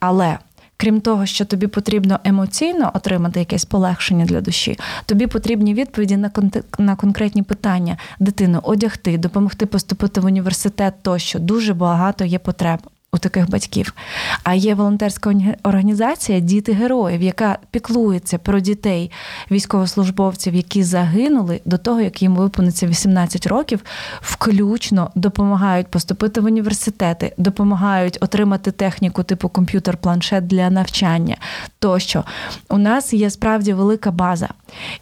але 0.00 0.38
крім 0.80 1.00
того, 1.00 1.26
що 1.26 1.44
тобі 1.44 1.66
потрібно 1.66 2.20
емоційно 2.24 2.90
отримати 2.94 3.38
якесь 3.38 3.64
полегшення 3.64 4.24
для 4.24 4.40
душі, 4.40 4.78
тобі 5.06 5.26
потрібні 5.26 5.74
відповіді 5.74 6.16
на 6.16 6.30
на 6.78 6.96
конкретні 6.96 7.42
питання. 7.42 7.96
Дитину 8.20 8.60
одягти, 8.62 9.18
допомогти 9.18 9.66
поступити 9.66 10.20
в 10.20 10.24
університет 10.24 10.94
тощо. 11.02 11.38
Дуже 11.38 11.74
багато 11.74 12.24
є 12.24 12.38
потреб 12.38 12.78
у 13.12 13.18
таких 13.18 13.50
батьків. 13.50 13.94
А 14.42 14.54
є 14.54 14.74
волонтерська 14.74 15.34
організація 15.62 16.40
Діти 16.40 16.72
героїв, 16.72 17.22
яка 17.22 17.58
піклується 17.70 18.38
про 18.38 18.60
дітей 18.60 19.10
військовослужбовців, 19.50 20.54
які 20.54 20.82
загинули 20.82 21.60
до 21.64 21.78
того, 21.78 22.00
як 22.00 22.22
їм 22.22 22.36
виповниться 22.36 22.86
18 22.86 23.46
років, 23.46 23.80
включно 24.20 25.10
допомагають 25.14 25.86
поступити 25.86 26.40
в 26.40 26.44
університети, 26.44 27.34
допомагають 27.38 28.18
отримати 28.20 28.70
техніку 28.70 29.22
типу 29.22 29.48
комп'ютер-планшет 29.48 30.46
для 30.46 30.70
навчання. 30.70 31.36
Тощо 31.78 32.24
у 32.68 32.78
нас 32.78 33.12
є 33.12 33.30
справді 33.30 33.72
велика 33.72 34.10
база, 34.10 34.48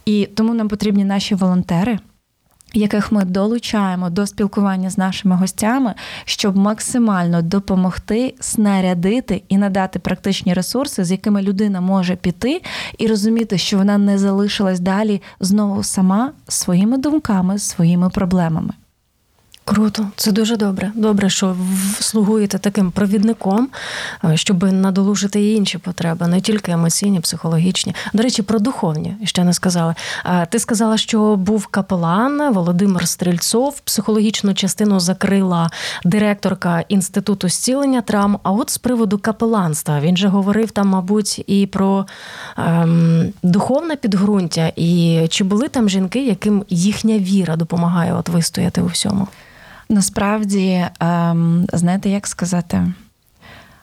і 0.04 0.28
тому 0.34 0.54
нам 0.54 0.68
потрібні 0.68 1.04
наші 1.04 1.34
волонтери 1.34 1.98
яких 2.74 3.12
ми 3.12 3.24
долучаємо 3.24 4.10
до 4.10 4.26
спілкування 4.26 4.90
з 4.90 4.98
нашими 4.98 5.36
гостями, 5.36 5.94
щоб 6.24 6.56
максимально 6.56 7.42
допомогти 7.42 8.34
снарядити 8.40 9.42
і 9.48 9.58
надати 9.58 9.98
практичні 9.98 10.54
ресурси, 10.54 11.04
з 11.04 11.10
якими 11.10 11.42
людина 11.42 11.80
може 11.80 12.16
піти, 12.16 12.62
і 12.98 13.06
розуміти, 13.06 13.58
що 13.58 13.78
вона 13.78 13.98
не 13.98 14.18
залишилась 14.18 14.80
далі 14.80 15.22
знову 15.40 15.82
сама 15.82 16.32
своїми 16.48 16.98
думками, 16.98 17.58
своїми 17.58 18.10
проблемами. 18.10 18.70
Круто, 19.68 20.06
це 20.16 20.32
дуже 20.32 20.56
добре. 20.56 20.92
Добре, 20.94 21.30
що 21.30 21.56
слугуєте 22.00 22.58
таким 22.58 22.90
провідником, 22.90 23.68
е, 24.24 24.36
щоб 24.36 24.72
надолужити 24.72 25.40
і 25.40 25.54
інші 25.54 25.78
потреби, 25.78 26.26
не 26.26 26.40
тільки 26.40 26.72
емоційні, 26.72 27.20
психологічні. 27.20 27.94
До 28.12 28.22
речі, 28.22 28.42
про 28.42 28.58
духовні 28.58 29.14
ще 29.24 29.44
не 29.44 29.52
сказали. 29.52 29.94
Ти 30.50 30.58
сказала, 30.58 30.96
що 30.96 31.36
був 31.36 31.66
капелан 31.66 32.52
Володимир 32.52 33.08
Стрільцов, 33.08 33.80
психологічну 33.80 34.54
частину 34.54 35.00
закрила 35.00 35.70
директорка 36.04 36.84
інституту 36.88 37.48
зцілення 37.48 38.00
травм. 38.00 38.38
А 38.42 38.52
от 38.52 38.70
з 38.70 38.78
приводу 38.78 39.18
капеланства 39.18 40.00
він 40.00 40.16
же 40.16 40.28
говорив 40.28 40.70
там, 40.70 40.88
мабуть, 40.88 41.44
і 41.46 41.66
про 41.66 42.06
ем, 42.56 43.32
духовне 43.42 43.96
підґрунтя, 43.96 44.72
і 44.76 45.20
чи 45.30 45.44
були 45.44 45.68
там 45.68 45.88
жінки, 45.88 46.26
яким 46.26 46.64
їхня 46.68 47.18
віра 47.18 47.56
допомагає 47.56 48.14
от 48.14 48.28
вистояти 48.28 48.80
у 48.80 48.86
всьому. 48.86 49.28
Насправді, 49.88 50.86
ем, 51.00 51.66
знаєте, 51.72 52.08
як 52.10 52.26
сказати? 52.26 52.92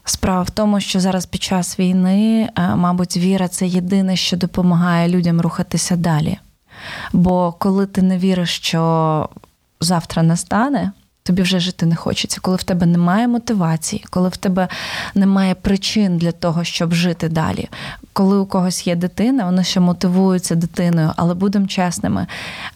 Справа 0.06 0.42
в 0.42 0.50
тому, 0.50 0.80
що 0.80 1.00
зараз 1.00 1.26
під 1.26 1.44
час 1.44 1.80
війни, 1.80 2.50
е, 2.58 2.76
мабуть, 2.76 3.18
віра 3.18 3.48
це 3.48 3.68
єдине, 3.68 4.16
що 4.16 4.38
допомагає 4.38 5.10
людям 5.10 5.42
рухатися 5.42 5.96
далі. 5.96 6.38
Бо 7.14 7.52
коли 7.52 7.86
ти 7.86 8.02
не 8.02 8.18
віриш, 8.18 8.58
що 8.58 9.30
завтра 9.80 10.24
настане, 10.24 10.92
тобі 11.24 11.42
вже 11.42 11.60
жити 11.60 11.86
не 11.86 11.96
хочеться, 11.96 12.40
коли 12.42 12.58
в 12.58 12.64
тебе 12.64 12.86
немає 12.86 13.28
мотивації, 13.28 14.06
коли 14.10 14.30
в 14.30 14.38
тебе 14.38 14.68
немає 15.16 15.56
причин 15.56 16.18
для 16.18 16.32
того, 16.32 16.64
щоб 16.64 16.94
жити 16.94 17.30
далі. 17.30 17.70
Коли 18.14 18.38
у 18.38 18.46
когось 18.46 18.88
є 18.88 18.96
дитина, 18.96 19.46
вони 19.46 19.64
ще 19.64 19.80
мотивуються 19.80 20.56
дитиною, 20.56 21.12
але 21.16 21.34
будемо 21.34 21.68
чесними, 21.68 22.28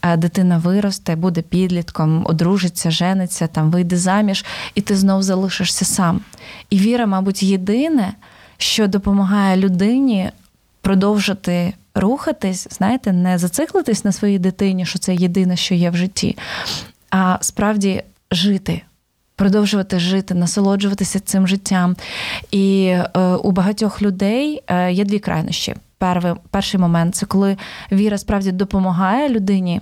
е, 0.02 0.18
дитина 0.18 0.58
виросте, 0.58 1.16
буде 1.16 1.42
підлітком, 1.42 2.26
одружиться, 2.26 2.92
жениться, 2.92 3.48
там 3.48 3.72
вийде 3.72 3.98
заміж, 3.98 4.46
і 4.76 4.82
ти 4.82 4.96
знов 4.96 5.24
залишишся 5.24 5.86
сам. 5.86 6.22
І 6.70 6.80
віра, 6.80 7.06
мабуть, 7.06 7.44
єдине, 7.44 8.14
що 8.58 8.88
допомагає 8.88 9.58
людині 9.58 10.32
продовжити. 10.82 11.74
Рухатись, 11.96 12.68
знаєте, 12.72 13.14
не 13.14 13.38
зациклитись 13.38 14.06
на 14.06 14.12
своїй 14.12 14.40
дитині, 14.40 14.86
що 14.86 15.00
це 15.00 15.16
єдине, 15.16 15.56
що 15.56 15.76
є 15.76 15.90
в 15.90 15.96
житті, 15.96 16.38
а 17.10 17.38
справді 17.42 18.04
жити. 18.32 18.82
Продовжувати 19.36 20.00
жити, 20.00 20.34
насолоджуватися 20.34 21.20
цим 21.20 21.48
життям. 21.48 21.96
І 22.52 22.86
е, 22.86 23.20
у 23.44 23.52
багатьох 23.52 24.02
людей 24.02 24.64
е, 24.68 24.92
є 24.92 25.06
дві 25.06 25.20
крайнощі. 25.20 25.76
Перший, 25.98 26.34
перший 26.50 26.80
момент 26.80 27.16
це 27.16 27.26
коли 27.26 27.58
віра 27.92 28.18
справді 28.18 28.52
допомагає 28.52 29.30
людині 29.30 29.82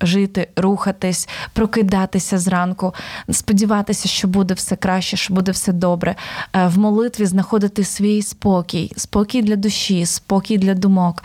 жити, 0.00 0.48
рухатись, 0.56 1.28
прокидатися 1.52 2.38
зранку, 2.38 2.94
сподіватися, 3.30 4.08
що 4.08 4.28
буде 4.28 4.54
все 4.54 4.76
краще, 4.76 5.16
що 5.16 5.34
буде 5.34 5.52
все 5.52 5.72
добре. 5.72 6.14
Е, 6.52 6.66
в 6.66 6.78
молитві 6.78 7.26
знаходити 7.26 7.84
свій 7.84 8.22
спокій, 8.22 8.92
спокій 8.96 9.42
для 9.42 9.56
душі, 9.56 10.06
спокій 10.06 10.58
для 10.58 10.74
думок. 10.74 11.24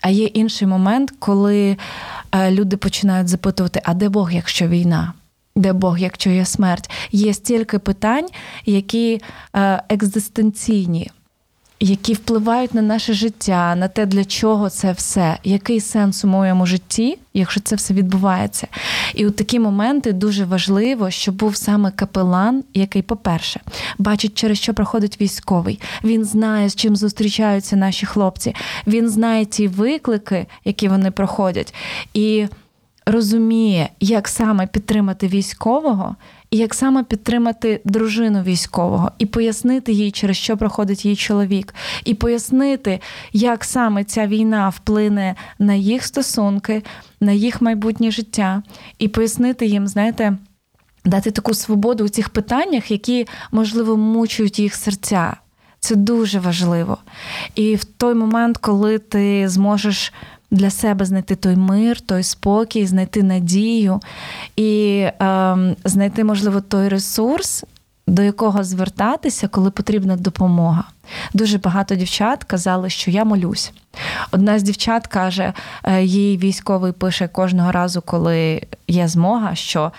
А 0.00 0.08
є 0.08 0.24
інший 0.24 0.68
момент, 0.68 1.12
коли 1.18 1.76
е, 2.32 2.50
люди 2.50 2.76
починають 2.76 3.28
запитувати: 3.28 3.80
а 3.84 3.94
де 3.94 4.08
Бог, 4.08 4.32
якщо 4.32 4.68
війна? 4.68 5.12
Де 5.56 5.72
Бог, 5.72 5.98
якщо 5.98 6.30
є 6.30 6.44
смерть, 6.44 6.90
є 7.12 7.34
стільки 7.34 7.78
питань, 7.78 8.26
які 8.66 9.20
е, 9.56 9.82
екзистенційні, 9.88 11.10
які 11.80 12.14
впливають 12.14 12.74
на 12.74 12.82
наше 12.82 13.12
життя, 13.12 13.74
на 13.74 13.88
те, 13.88 14.06
для 14.06 14.24
чого 14.24 14.70
це 14.70 14.92
все, 14.92 15.38
який 15.44 15.80
сенс 15.80 16.24
у 16.24 16.28
моєму 16.28 16.66
житті, 16.66 17.18
якщо 17.34 17.60
це 17.60 17.76
все 17.76 17.94
відбувається. 17.94 18.66
І 19.14 19.26
у 19.26 19.30
такі 19.30 19.60
моменти 19.60 20.12
дуже 20.12 20.44
важливо, 20.44 21.10
щоб 21.10 21.34
був 21.34 21.56
саме 21.56 21.90
капелан, 21.90 22.64
який, 22.74 23.02
по-перше, 23.02 23.60
бачить, 23.98 24.34
через 24.34 24.58
що 24.58 24.74
проходить 24.74 25.20
військовий. 25.20 25.80
Він 26.04 26.24
знає, 26.24 26.68
з 26.68 26.76
чим 26.76 26.96
зустрічаються 26.96 27.76
наші 27.76 28.06
хлопці. 28.06 28.54
Він 28.86 29.08
знає 29.08 29.44
ті 29.44 29.68
виклики, 29.68 30.46
які 30.64 30.88
вони 30.88 31.10
проходять. 31.10 31.74
І 32.14 32.46
розуміє, 33.10 33.88
як 34.00 34.28
саме 34.28 34.66
підтримати 34.66 35.28
військового, 35.28 36.16
і 36.50 36.56
як 36.56 36.74
саме 36.74 37.04
підтримати 37.04 37.80
дружину 37.84 38.42
військового, 38.42 39.12
і 39.18 39.26
пояснити 39.26 39.92
їй, 39.92 40.10
через 40.10 40.36
що 40.36 40.56
проходить 40.56 41.04
її 41.04 41.16
чоловік, 41.16 41.74
і 42.04 42.14
пояснити, 42.14 43.00
як 43.32 43.64
саме 43.64 44.04
ця 44.04 44.26
війна 44.26 44.68
вплине 44.68 45.34
на 45.58 45.74
їх 45.74 46.04
стосунки, 46.04 46.82
на 47.20 47.32
їх 47.32 47.62
майбутнє 47.62 48.10
життя, 48.10 48.62
і 48.98 49.08
пояснити 49.08 49.66
їм, 49.66 49.88
знаєте. 49.88 50.36
Дати 51.04 51.30
таку 51.30 51.54
свободу 51.54 52.04
у 52.04 52.08
цих 52.08 52.28
питаннях, 52.28 52.90
які, 52.90 53.26
можливо, 53.52 53.96
мучують 53.96 54.58
їх 54.58 54.74
серця. 54.74 55.36
Це 55.80 55.96
дуже 55.96 56.38
важливо. 56.38 56.98
І 57.54 57.74
в 57.74 57.84
той 57.84 58.14
момент, 58.14 58.58
коли 58.58 58.98
ти 58.98 59.48
зможеш 59.48 60.12
для 60.50 60.70
себе 60.70 61.04
знайти 61.04 61.36
той 61.36 61.56
мир, 61.56 62.00
той 62.00 62.22
спокій, 62.22 62.86
знайти 62.86 63.22
надію 63.22 64.00
і 64.56 64.98
е, 65.22 65.56
знайти, 65.84 66.24
можливо, 66.24 66.60
той 66.60 66.88
ресурс, 66.88 67.64
до 68.06 68.22
якого 68.22 68.64
звертатися, 68.64 69.48
коли 69.48 69.70
потрібна 69.70 70.16
допомога. 70.16 70.84
Дуже 71.34 71.58
багато 71.58 71.94
дівчат 71.94 72.44
казали, 72.44 72.90
що 72.90 73.10
я 73.10 73.24
молюсь. 73.24 73.72
Одна 74.30 74.58
з 74.58 74.62
дівчат 74.62 75.06
каже, 75.06 75.52
е, 75.84 76.02
їй 76.02 76.38
військовий 76.38 76.92
пише 76.92 77.28
кожного 77.28 77.72
разу, 77.72 78.02
коли 78.02 78.62
є 78.88 79.08
змога, 79.08 79.54
що 79.54 79.92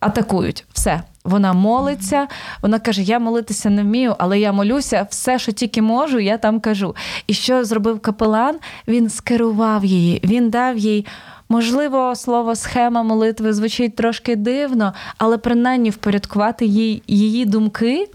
атакують 0.00 0.64
все. 0.72 1.02
Вона 1.28 1.52
молиться, 1.52 2.28
вона 2.62 2.78
каже: 2.78 3.02
Я 3.02 3.18
молитися 3.18 3.70
не 3.70 3.82
вмію, 3.82 4.14
але 4.18 4.40
я 4.40 4.52
молюся, 4.52 5.06
все, 5.10 5.38
що 5.38 5.52
тільки 5.52 5.82
можу, 5.82 6.18
я 6.18 6.38
там 6.38 6.60
кажу. 6.60 6.96
І 7.26 7.34
що 7.34 7.64
зробив 7.64 8.00
капелан? 8.00 8.56
Він 8.88 9.10
скерував 9.10 9.84
її, 9.84 10.20
він 10.24 10.50
дав 10.50 10.78
їй. 10.78 11.06
Можливо, 11.50 12.16
слово 12.16 12.54
схема 12.54 13.02
молитви 13.02 13.52
звучить 13.52 13.96
трошки 13.96 14.36
дивно, 14.36 14.94
але 15.18 15.38
принаймні 15.38 15.90
впорядкувати 15.90 16.66
їй 16.66 17.02
її 17.06 17.44
думки, 17.44 18.08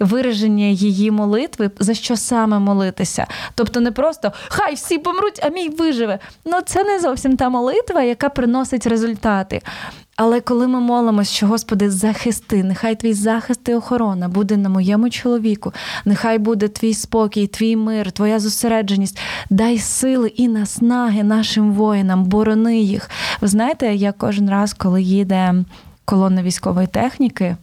вираження 0.00 0.66
її 0.66 1.10
молитви, 1.10 1.70
за 1.78 1.94
що 1.94 2.16
саме 2.16 2.58
молитися. 2.58 3.26
Тобто 3.54 3.80
не 3.80 3.92
просто 3.92 4.32
хай 4.48 4.74
всі 4.74 4.98
помруть, 4.98 5.40
а 5.42 5.48
мій 5.48 5.68
виживе. 5.68 6.18
Ну 6.44 6.60
це 6.66 6.84
не 6.84 7.00
зовсім 7.00 7.36
та 7.36 7.48
молитва, 7.48 8.02
яка 8.02 8.28
приносить 8.28 8.86
результати. 8.86 9.62
Але 10.22 10.40
коли 10.40 10.68
ми 10.68 10.80
молимось, 10.80 11.30
що 11.30 11.46
Господи, 11.46 11.90
захисти, 11.90 12.64
нехай 12.64 12.96
твій 12.96 13.12
захист 13.12 13.68
і 13.68 13.74
охорона 13.74 14.28
буде 14.28 14.56
на 14.56 14.68
моєму 14.68 15.10
чоловіку, 15.10 15.72
нехай 16.04 16.38
буде 16.38 16.68
твій 16.68 16.94
спокій, 16.94 17.46
твій 17.46 17.76
мир, 17.76 18.12
твоя 18.12 18.40
зосередженість, 18.40 19.18
дай 19.50 19.78
сили 19.78 20.28
і 20.28 20.48
наснаги 20.48 21.22
нашим 21.22 21.72
воїнам, 21.72 22.24
борони 22.24 22.78
їх. 22.78 23.10
Ви 23.40 23.48
знаєте, 23.48 23.94
я 23.94 24.12
кожен 24.12 24.50
раз, 24.50 24.72
коли 24.72 25.02
їде 25.02 25.54
колона 26.04 26.42
військової 26.42 26.86
техніки, 26.86 27.56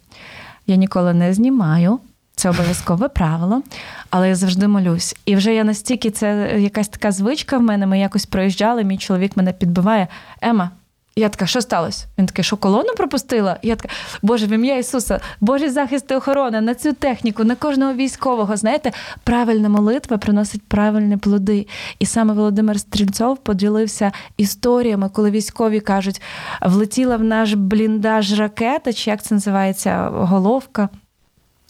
я 0.68 0.76
ніколи 0.76 1.14
не 1.14 1.34
знімаю. 1.34 2.00
Це 2.36 2.50
обов'язкове 2.50 3.08
правило, 3.08 3.62
але 4.10 4.30
я 4.30 4.36
завжди 4.36 4.68
молюсь. 4.68 5.16
І 5.26 5.36
вже 5.36 5.54
я 5.54 5.64
настільки 5.64 6.12
це 6.12 6.56
якась 6.60 6.88
така 6.88 7.12
звичка 7.12 7.58
в 7.58 7.62
мене. 7.62 7.88
Ми 7.88 8.00
якось 8.00 8.26
проїжджали, 8.26 8.84
мій 8.84 8.98
чоловік 8.98 9.38
мене 9.38 9.54
підбиває. 9.54 10.08
Ема, 10.42 10.72
я 11.18 11.30
така, 11.30 11.48
що 11.48 11.62
сталося? 11.62 12.06
Він 12.18 12.26
такий, 12.26 12.44
що 12.44 12.58
колону 12.58 12.94
пропустила? 12.98 13.58
Я 13.64 13.76
така, 13.76 13.94
Боже, 14.22 14.48
в 14.48 14.50
ім'я 14.50 14.78
Ісуса, 14.78 15.20
Божий 15.42 15.70
захист 15.70 16.12
і 16.12 16.16
охорона 16.16 16.62
на 16.62 16.76
цю 16.76 16.94
техніку, 16.94 17.44
на 17.44 17.56
кожного 17.56 17.94
військового. 17.94 18.58
Знаєте, 18.58 18.92
правильна 19.24 19.70
молитва 19.70 20.18
приносить 20.18 20.62
правильні 20.68 21.18
плоди. 21.18 21.68
І 22.00 22.06
саме 22.06 22.34
Володимир 22.34 22.80
Стрільцов 22.80 23.38
поділився 23.38 24.12
історіями, 24.38 25.10
коли 25.10 25.32
військові 25.32 25.80
кажуть, 25.80 26.22
влетіла 26.62 27.18
в 27.18 27.24
наш 27.24 27.54
бліндаж 27.54 28.40
ракета, 28.40 28.94
чи 28.94 29.10
як 29.10 29.24
це 29.24 29.36
називається, 29.36 30.10
головка. 30.14 30.90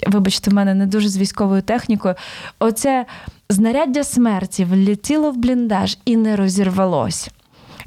Вибачте, 0.07 0.51
в 0.51 0.53
мене 0.53 0.73
не 0.73 0.85
дуже 0.85 1.09
з 1.09 1.17
військовою 1.17 1.61
технікою. 1.61 2.15
Оце 2.59 3.05
знаряддя 3.49 4.03
смерті 4.03 4.65
влетіло 4.65 5.31
в 5.31 5.37
бліндаж 5.37 5.97
і 6.05 6.17
не 6.17 6.35
розірвалось. 6.35 7.29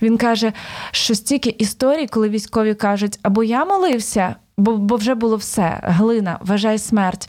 Він 0.03 0.17
каже, 0.17 0.53
що 0.91 1.15
стільки 1.15 1.55
історій, 1.59 2.07
коли 2.07 2.29
військові 2.29 2.75
кажуть, 2.75 3.19
або 3.23 3.45
я 3.45 3.65
молився, 3.65 4.35
бо 4.57 4.77
бо 4.77 4.97
вже 4.97 5.15
було 5.15 5.37
все, 5.37 5.81
глина, 5.83 6.39
вважай 6.41 6.79
смерть. 6.79 7.29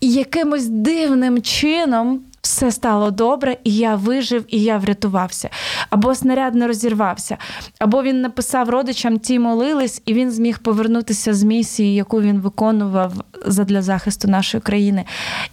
І 0.00 0.12
якимось 0.12 0.66
дивним 0.66 1.42
чином 1.42 2.20
все 2.46 2.72
стало 2.72 3.10
добре, 3.10 3.56
і 3.64 3.74
я 3.74 3.96
вижив, 3.96 4.44
і 4.48 4.62
я 4.62 4.78
врятувався. 4.78 5.50
Або 5.90 6.14
снаряд 6.14 6.54
не 6.54 6.66
розірвався, 6.66 7.36
або 7.78 8.02
він 8.02 8.20
написав 8.20 8.68
родичам, 8.68 9.18
ті 9.18 9.38
молились, 9.38 10.02
і 10.06 10.14
він 10.14 10.30
зміг 10.30 10.58
повернутися 10.58 11.34
з 11.34 11.42
місії, 11.42 11.94
яку 11.94 12.20
він 12.20 12.40
виконував 12.40 13.12
для 13.46 13.82
захисту 13.82 14.28
нашої 14.28 14.60
країни. 14.60 15.04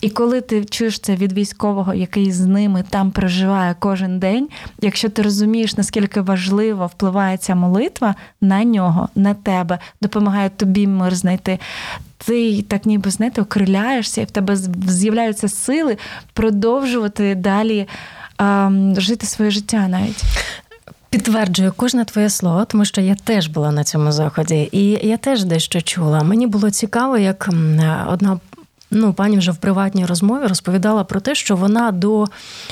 І 0.01 0.09
коли 0.09 0.41
ти 0.41 0.65
чуєш 0.65 0.99
це 0.99 1.15
від 1.15 1.33
військового, 1.33 1.93
який 1.93 2.31
з 2.31 2.45
ними 2.45 2.83
там 2.89 3.11
проживає 3.11 3.75
кожен 3.79 4.19
день, 4.19 4.49
якщо 4.81 5.09
ти 5.09 5.21
розумієш, 5.21 5.77
наскільки 5.77 6.21
важливо 6.21 6.87
впливає 6.87 7.37
ця 7.37 7.55
молитва 7.55 8.15
на 8.41 8.63
нього, 8.63 9.09
на 9.15 9.33
тебе, 9.33 9.79
допомагає 10.01 10.49
тобі 10.49 10.87
мир 10.87 11.15
знайти. 11.15 11.59
Ти 12.25 12.61
так 12.61 12.85
ніби 12.85 13.11
знаєте, 13.11 13.41
окриляєшся, 13.41 14.21
і 14.21 14.25
в 14.25 14.31
тебе 14.31 14.55
з'являються 14.87 15.49
сили 15.49 15.97
продовжувати 16.33 17.35
далі 17.35 17.87
ем, 18.39 18.95
жити 18.97 19.25
своє 19.25 19.51
життя 19.51 19.87
навіть. 19.87 20.23
Підтверджую 21.09 21.73
кожне 21.75 22.05
твоє 22.05 22.29
слово, 22.29 22.65
тому 22.65 22.85
що 22.85 23.01
я 23.01 23.15
теж 23.15 23.47
була 23.47 23.71
на 23.71 23.83
цьому 23.83 24.11
заході, 24.11 24.69
і 24.71 25.07
я 25.07 25.17
теж 25.17 25.43
дещо 25.43 25.81
чула. 25.81 26.23
Мені 26.23 26.47
було 26.47 26.71
цікаво, 26.71 27.17
як 27.17 27.49
одна 28.07 28.39
ну, 28.93 29.13
пані 29.13 29.37
вже 29.37 29.51
в 29.51 29.57
приватній 29.57 30.05
розмові 30.05 30.47
розповідала 30.47 31.03
про 31.03 31.19
те, 31.19 31.35
що 31.35 31.55
вона 31.55 31.91
до 31.91 32.25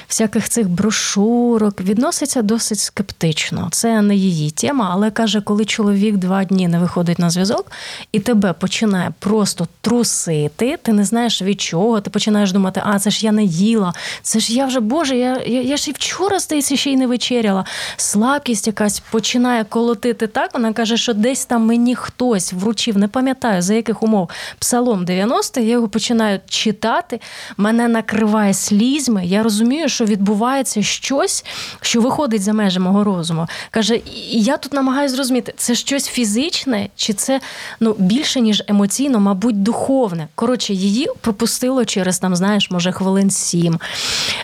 всяких 0.07 0.49
цих 0.49 0.69
брошурок 0.69 1.81
відноситься 1.81 2.41
досить 2.41 2.79
скептично. 2.79 3.67
Це 3.71 4.01
не 4.01 4.15
її 4.15 4.51
тема, 4.51 4.89
але 4.91 5.11
каже, 5.11 5.41
коли 5.41 5.65
чоловік 5.65 6.17
два 6.17 6.43
дні 6.43 6.67
не 6.67 6.79
виходить 6.79 7.19
на 7.19 7.29
зв'язок 7.29 7.71
і 8.11 8.19
тебе 8.19 8.53
починає 8.53 9.13
просто 9.19 9.67
трусити, 9.81 10.77
ти 10.81 10.93
не 10.93 11.05
знаєш 11.05 11.41
від 11.41 11.61
чого, 11.61 12.01
ти 12.01 12.09
починаєш 12.09 12.51
думати, 12.51 12.81
а 12.85 12.99
це 12.99 13.09
ж 13.09 13.25
я 13.25 13.31
не 13.31 13.43
їла, 13.43 13.93
це 14.21 14.39
ж 14.39 14.53
я 14.53 14.65
вже 14.65 14.79
Боже, 14.79 15.17
я 15.17 15.41
я, 15.45 15.61
я 15.61 15.77
ж 15.77 15.89
і 15.89 15.93
вчора 15.93 16.39
здається, 16.39 16.75
ще 16.75 16.91
й 16.91 16.97
не 16.97 17.07
вечеряла. 17.07 17.65
Слабкість 17.97 18.67
якась 18.67 18.99
починає 18.99 19.63
колотити 19.63 20.27
так. 20.27 20.53
Вона 20.53 20.73
каже, 20.73 20.97
що 20.97 21.13
десь 21.13 21.45
там 21.45 21.65
мені 21.65 21.95
хтось 21.95 22.53
вручив, 22.53 22.97
не 22.97 23.07
пам'ятаю 23.07 23.61
за 23.61 23.73
яких 23.73 24.03
умов 24.03 24.29
псалом 24.59 25.05
90, 25.05 25.61
я 25.61 25.67
його 25.67 25.87
починаю 25.87 26.10
починаю 26.11 26.39
читати, 26.49 27.19
мене 27.57 27.87
накриває 27.87 28.53
слізьми. 28.53 29.25
Я 29.25 29.43
розумію, 29.43 29.89
що 29.89 30.05
відбувається 30.05 30.83
щось, 30.83 31.45
що 31.81 32.01
виходить 32.01 32.41
за 32.41 32.53
межі 32.53 32.79
мого 32.79 33.03
розуму. 33.03 33.47
Каже, 33.71 33.99
я 34.29 34.57
тут 34.57 34.73
намагаюся 34.73 35.15
зрозуміти, 35.15 35.53
це 35.57 35.75
щось 35.75 36.07
фізичне, 36.07 36.89
чи 36.95 37.13
це 37.13 37.41
ну, 37.79 37.95
більше, 37.99 38.41
ніж 38.41 38.63
емоційно, 38.67 39.19
мабуть, 39.19 39.63
духовне. 39.63 40.27
Коротше, 40.35 40.73
її 40.73 41.07
пропустило 41.21 41.85
через 41.85 42.19
там, 42.19 42.35
знаєш, 42.35 42.71
може, 42.71 42.91
хвилин 42.91 43.29
сім. 43.29 43.79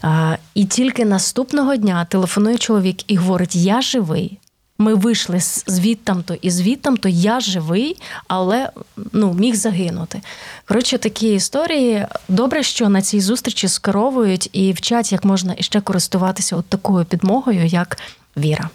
А, 0.02 0.36
І 0.54 0.66
тільки 0.66 1.06
наступного 1.06 1.76
дня 1.76 2.06
телефонує 2.10 2.58
чоловік 2.58 3.12
і 3.12 3.16
говорить: 3.16 3.56
Я 3.56 3.82
живий. 3.82 4.40
Ми 4.78 4.96
вийшли 4.96 5.40
звідтам-то 5.68 6.34
і 6.42 6.52
звідтам-то 6.52 7.10
я 7.10 7.40
живий, 7.40 7.98
але 8.28 8.70
ну, 9.14 9.34
міг 9.34 9.56
загинути. 9.56 10.22
Коротше, 10.68 10.98
такі 10.98 11.34
історії. 11.34 12.06
Добре, 12.28 12.64
що 12.64 12.90
на 12.90 13.02
цій 13.02 13.22
зустрічі 13.22 13.68
скеровують 13.68 14.50
і 14.54 14.72
вчать, 14.72 15.12
як 15.12 15.26
можна 15.26 15.56
іще 15.58 15.82
користуватися 15.82 16.56
от 16.56 16.66
такою 16.66 17.06
підмогою, 17.06 17.66
як 17.66 17.98
віра. 18.38 18.70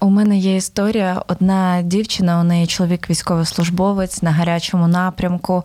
У 0.00 0.10
мене 0.10 0.38
є 0.38 0.56
історія. 0.56 1.22
Одна 1.28 1.82
дівчина, 1.82 2.40
у 2.40 2.44
неї 2.44 2.66
чоловік 2.66 3.10
військовослужбовець 3.10 4.22
на 4.22 4.30
гарячому 4.30 4.88
напрямку. 4.88 5.64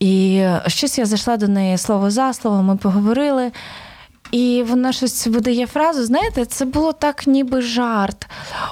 І 0.00 0.44
щось 0.66 0.98
я 0.98 1.06
зайшла 1.06 1.36
до 1.36 1.48
неї 1.48 1.78
слово 1.78 2.10
за 2.10 2.32
слово, 2.32 2.62
ми 2.62 2.76
поговорили. 2.76 3.52
І 4.30 4.64
вона 4.68 4.92
щось 4.92 5.26
видає 5.26 5.66
фразу, 5.66 6.04
знаєте, 6.04 6.44
це 6.44 6.64
було 6.64 6.92
так, 6.92 7.26
ніби 7.26 7.62
жарт. 7.62 8.26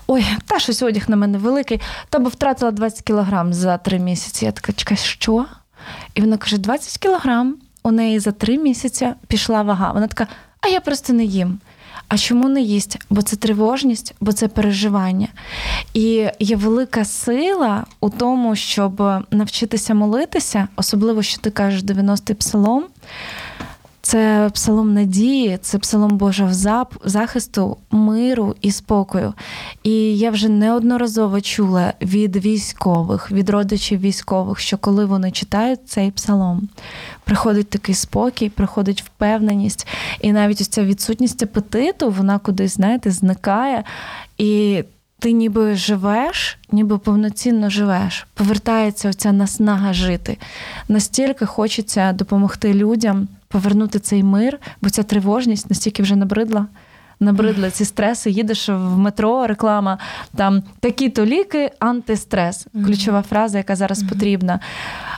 Ой, 0.07 0.25
та 0.47 0.59
щось 0.59 0.83
одяг 0.83 1.05
на 1.09 1.17
мене 1.17 1.39
великий, 1.39 1.81
та 2.09 2.19
би 2.19 2.29
втратила 2.29 2.71
20 2.71 3.03
кілограм 3.03 3.53
за 3.53 3.79
три 3.79 3.99
місяці. 3.99 4.45
Я 4.45 4.53
така, 4.53 4.73
чекай, 4.73 4.97
що? 4.97 5.47
І 6.15 6.21
вона 6.21 6.37
каже: 6.37 6.59
20 6.59 6.99
кілограм 6.99 7.57
у 7.83 7.91
неї 7.91 8.19
за 8.19 8.33
три 8.33 8.59
місяці 8.59 9.09
пішла 9.27 9.63
вага. 9.63 9.93
Вона 9.93 10.07
така, 10.07 10.27
а 10.61 10.69
я 10.69 10.81
просто 10.81 11.13
не 11.13 11.25
їм. 11.25 11.61
А 12.09 12.19
чому 12.19 12.49
не 12.49 12.61
їсть? 12.61 12.99
Бо 13.11 13.23
це 13.23 13.37
тривожність, 13.37 14.15
бо 14.21 14.33
це 14.33 14.49
переживання. 14.49 15.29
І 15.95 16.29
є 16.39 16.57
велика 16.57 17.05
сила 17.05 17.87
у 18.01 18.11
тому, 18.11 18.57
щоб 18.57 19.03
навчитися 19.31 19.95
молитися, 19.95 20.69
особливо, 20.77 21.23
що 21.23 21.41
ти 21.41 21.51
кажеш 21.51 21.83
90-й 21.83 22.35
псалом. 22.35 22.85
Це 24.09 24.51
псалом 24.55 24.95
надії, 24.95 25.59
це 25.63 25.79
псалом 25.79 26.17
Божого 26.17 26.53
захисту, 27.05 27.77
миру 27.91 28.55
і 28.61 28.71
спокою. 28.71 29.35
І 29.83 30.19
я 30.19 30.31
вже 30.31 30.49
неодноразово 30.49 31.41
чула 31.41 31.93
від 32.03 32.37
військових, 32.37 33.33
від 33.33 33.51
родичів 33.51 34.01
військових, 34.01 34.59
що 34.59 34.79
коли 34.79 35.05
вони 35.05 35.31
читають 35.31 35.89
цей 35.89 36.11
псалом, 36.11 36.69
приходить 37.25 37.71
такий 37.71 37.95
спокій, 37.95 38.49
приходить 38.49 39.03
впевненість, 39.03 39.87
і 40.21 40.33
навіть 40.33 40.61
ось 40.61 40.69
ця 40.69 40.85
відсутність 40.85 41.43
апетиту, 41.43 42.11
вона 42.11 42.39
кудись, 42.39 42.75
знаєте, 42.75 43.11
зникає. 43.11 43.85
І 44.39 44.85
ти 45.19 45.33
ніби 45.33 45.77
живеш, 45.77 46.59
ніби 46.73 46.99
повноцінно 46.99 47.71
живеш. 47.71 48.27
Повертається 48.35 49.09
оця 49.09 49.33
наснага 49.33 49.93
жити. 49.93 50.37
Настільки 50.89 51.47
хочеться 51.47 52.13
допомогти 52.13 52.75
людям 52.75 53.29
повернути 53.49 53.99
цей 53.99 54.23
мир, 54.23 54.59
бо 54.83 54.91
ця 54.91 55.03
тривожність 55.03 55.71
настільки 55.71 56.03
вже 56.03 56.17
набридла. 56.17 56.67
Набридли 57.21 57.71
ці 57.71 57.85
стреси, 57.85 58.31
їдеш 58.31 58.69
в 58.69 58.99
метро, 58.99 59.47
реклама, 59.47 59.99
там 60.37 60.63
такі-то 60.81 61.27
ліки, 61.27 61.71
антистрес. 61.79 62.67
Ключова 62.87 63.23
фраза, 63.23 63.59
яка 63.59 63.77
зараз 63.77 64.03
потрібна. 64.03 64.61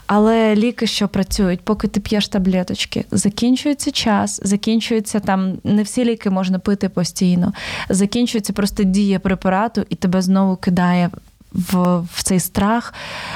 Але 0.07 0.55
ліки, 0.55 0.87
що 0.87 1.07
працюють, 1.07 1.61
поки 1.61 1.87
ти 1.87 1.99
п'єш 1.99 2.27
таблеточки, 2.27 3.05
закінчується 3.11 3.91
час, 3.91 4.41
закінчується 4.43 5.19
там, 5.19 5.57
не 5.63 5.83
всі 5.83 6.05
ліки 6.05 6.29
можна 6.29 6.59
пити 6.59 6.89
постійно, 6.89 7.53
закінчується 7.89 8.53
просто 8.53 8.83
дія 8.83 9.19
препарату, 9.19 9.85
і 9.89 9.95
тебе 9.95 10.21
знову 10.21 10.55
кидає 10.55 11.09
в, 11.51 11.99
в 12.13 12.23
цей 12.23 12.39
страх, 12.39 12.93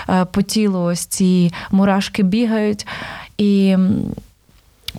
е, 0.10 0.26
по 0.26 0.42
тілу 0.42 0.80
ось 0.80 1.06
ці 1.06 1.54
мурашки 1.72 2.24
бігають. 2.24 2.88
І 3.38 3.78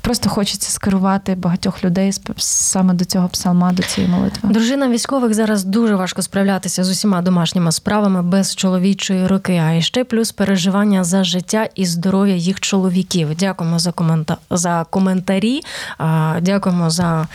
Просто 0.00 0.30
хочеться 0.30 0.70
скерувати 0.70 1.34
багатьох 1.34 1.84
людей 1.84 2.12
саме 2.36 2.94
до 2.94 3.04
цього 3.04 3.28
псалма, 3.28 3.72
до 3.72 3.82
цієї 3.82 4.12
молитви. 4.12 4.48
Дружина 4.52 4.88
військових 4.88 5.34
зараз 5.34 5.64
дуже 5.64 5.94
важко 5.94 6.22
справлятися 6.22 6.84
з 6.84 6.90
усіма 6.90 7.22
домашніми 7.22 7.72
справами 7.72 8.22
без 8.22 8.54
чоловічої 8.54 9.26
руки, 9.26 9.62
а 9.66 9.80
ще 9.80 10.04
плюс 10.04 10.32
переживання 10.32 11.04
за 11.04 11.24
життя 11.24 11.68
і 11.74 11.86
здоров'я 11.86 12.34
їх 12.34 12.60
чоловіків. 12.60 13.36
Дякуємо 13.36 13.78
за 13.78 13.92
комента... 13.92 14.36
за 14.50 14.86
коментарі. 14.90 15.60
Дякуємо 16.40 16.90
за 16.90 17.28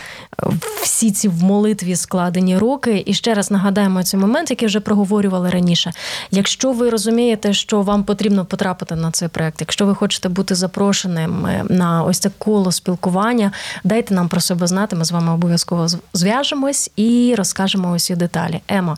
всі 0.82 1.10
ці 1.10 1.28
в 1.28 1.42
молитві 1.42 1.96
складені 1.96 2.58
руки. 2.58 3.02
І 3.06 3.14
ще 3.14 3.34
раз 3.34 3.50
нагадаємо 3.50 4.02
цей 4.02 4.20
момент, 4.20 4.50
який 4.50 4.68
вже 4.68 4.80
проговорювали 4.80 5.50
раніше. 5.50 5.92
Якщо 6.30 6.72
ви 6.72 6.90
розумієте, 6.90 7.52
що 7.52 7.82
вам 7.82 8.04
потрібно 8.04 8.44
потрапити 8.44 8.96
на 8.96 9.10
цей 9.10 9.28
проект, 9.28 9.60
якщо 9.60 9.86
ви 9.86 9.94
хочете 9.94 10.28
бути 10.28 10.54
запрошеним 10.54 11.46
е, 11.46 11.64
на 11.68 12.02
ось 12.04 12.20
таку 12.20 12.52
коло 12.52 12.72
спілкування. 12.72 13.52
Дайте 13.84 14.14
нам 14.14 14.28
про 14.28 14.40
себе 14.40 14.66
знати. 14.66 14.96
Ми 14.96 15.04
з 15.04 15.12
вами 15.12 15.32
обов'язково 15.32 15.86
зв'яжемось 16.12 16.90
і 16.96 17.34
розкажемо 17.38 17.92
усі 17.92 18.16
деталі. 18.16 18.60
Емо. 18.68 18.96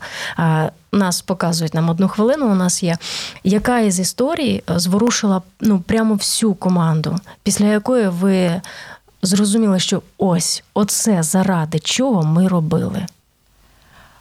Нас 0.91 1.21
показують 1.21 1.73
нам 1.73 1.89
одну 1.89 2.07
хвилину. 2.07 2.51
У 2.51 2.55
нас 2.55 2.83
є 2.83 2.97
яка 3.43 3.79
із 3.79 3.99
історій 3.99 4.63
е, 4.69 4.79
зворушила 4.79 5.41
ну 5.61 5.79
прямо 5.79 6.13
всю 6.15 6.53
команду, 6.53 7.15
після 7.43 7.65
якої 7.65 8.07
ви 8.07 8.61
зрозуміли, 9.25 9.79
що 9.79 10.01
ось 10.17 10.63
оце 10.73 11.23
заради 11.23 11.79
чого 11.79 12.23
ми 12.23 12.47
робили. 12.47 13.05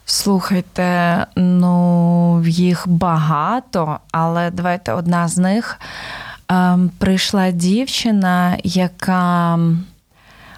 Слухайте, 0.06 1.26
ну 1.36 2.44
їх 2.46 2.88
багато, 2.88 3.98
але 4.10 4.50
давайте 4.50 4.92
одна 4.92 5.28
з 5.28 5.38
них. 5.38 5.80
Ем, 6.48 6.90
прийшла 6.98 7.50
дівчина, 7.50 8.58
яка 8.64 9.58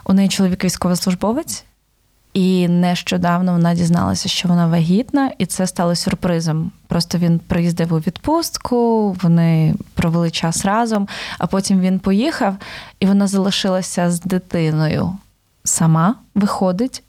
у 0.04 0.12
неї 0.12 0.28
чоловік 0.28 0.64
військовослужбовець, 0.64 1.64
і 2.36 2.68
нещодавно 2.68 3.52
вона 3.52 3.74
дізналася, 3.74 4.28
що 4.28 4.48
вона 4.48 4.66
вагітна, 4.66 5.32
і 5.38 5.46
це 5.46 5.66
стало 5.66 5.94
сюрпризом. 5.94 6.72
Просто 6.86 7.18
він 7.18 7.38
приїздив 7.38 7.92
у 7.92 7.98
відпустку, 7.98 9.12
вони 9.22 9.74
провели 9.94 10.30
час 10.30 10.64
разом, 10.64 11.08
а 11.38 11.46
потім 11.46 11.80
він 11.80 11.98
поїхав, 11.98 12.56
і 13.00 13.06
вона 13.06 13.26
залишилася 13.26 14.10
з 14.10 14.20
дитиною. 14.20 15.16
Сама 15.64 16.14
виходить. 16.34 17.02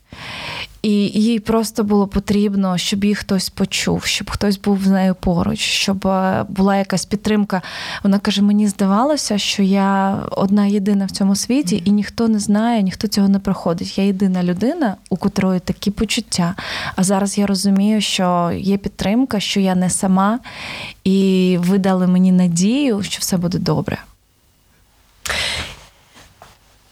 І 0.82 0.90
їй 1.06 1.40
просто 1.40 1.84
було 1.84 2.06
потрібно, 2.06 2.78
щоб 2.78 3.04
її 3.04 3.14
хтось 3.14 3.50
почув, 3.50 4.04
щоб 4.04 4.30
хтось 4.30 4.58
був 4.58 4.82
з 4.84 4.86
нею 4.86 5.14
поруч, 5.20 5.58
щоб 5.58 6.06
е, 6.06 6.44
була 6.48 6.76
якась 6.76 7.04
підтримка. 7.04 7.62
Вона 8.02 8.18
каже: 8.18 8.42
мені 8.42 8.68
здавалося, 8.68 9.38
що 9.38 9.62
я 9.62 10.18
одна 10.30 10.66
єдина 10.66 11.06
в 11.06 11.10
цьому 11.10 11.36
світі, 11.36 11.82
і 11.84 11.90
ніхто 11.90 12.28
не 12.28 12.38
знає, 12.38 12.82
ніхто 12.82 13.08
цього 13.08 13.28
не 13.28 13.38
проходить. 13.38 13.98
Я 13.98 14.04
єдина 14.04 14.42
людина, 14.42 14.96
у 15.10 15.16
котрої 15.16 15.60
такі 15.60 15.90
почуття. 15.90 16.54
А 16.96 17.04
зараз 17.04 17.38
я 17.38 17.46
розумію, 17.46 18.00
що 18.00 18.52
є 18.56 18.76
підтримка, 18.76 19.40
що 19.40 19.60
я 19.60 19.74
не 19.74 19.90
сама, 19.90 20.38
і 21.04 21.58
ви 21.60 21.78
дали 21.78 22.06
мені 22.06 22.32
надію, 22.32 23.02
що 23.02 23.18
все 23.20 23.36
буде 23.36 23.58
добре. 23.58 23.98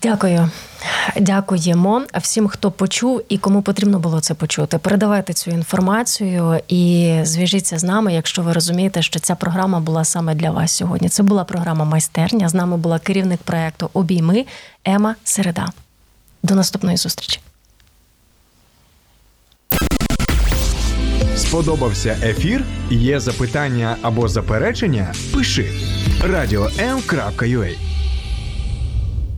Дякую. 0.06 0.50
Дякуємо 1.20 2.02
всім, 2.20 2.48
хто 2.48 2.70
почув 2.70 3.22
і 3.28 3.38
кому 3.38 3.62
потрібно 3.62 3.98
було 3.98 4.20
це 4.20 4.34
почути. 4.34 4.78
Передавайте 4.78 5.32
цю 5.32 5.50
інформацію 5.50 6.60
і 6.68 7.14
зв'яжіться 7.22 7.78
з 7.78 7.84
нами, 7.84 8.14
якщо 8.14 8.42
ви 8.42 8.52
розумієте, 8.52 9.02
що 9.02 9.20
ця 9.20 9.34
програма 9.34 9.80
була 9.80 10.04
саме 10.04 10.34
для 10.34 10.50
вас 10.50 10.72
сьогодні. 10.72 11.08
Це 11.08 11.22
була 11.22 11.44
програма 11.44 11.84
майстерня. 11.84 12.48
З 12.48 12.54
нами 12.54 12.76
була 12.76 12.98
керівник 12.98 13.40
проекту 13.40 13.90
Обійми 13.92 14.44
Ема 14.84 15.14
Середа. 15.24 15.68
До 16.42 16.54
наступної 16.54 16.96
зустрічі. 16.96 17.40
Сподобався 21.36 22.16
ефір? 22.22 22.64
Є 22.90 23.20
запитання 23.20 23.96
або 24.02 24.28
заперечення? 24.28 25.14
Пиши 25.34 25.72
радіом.ua 26.22 27.95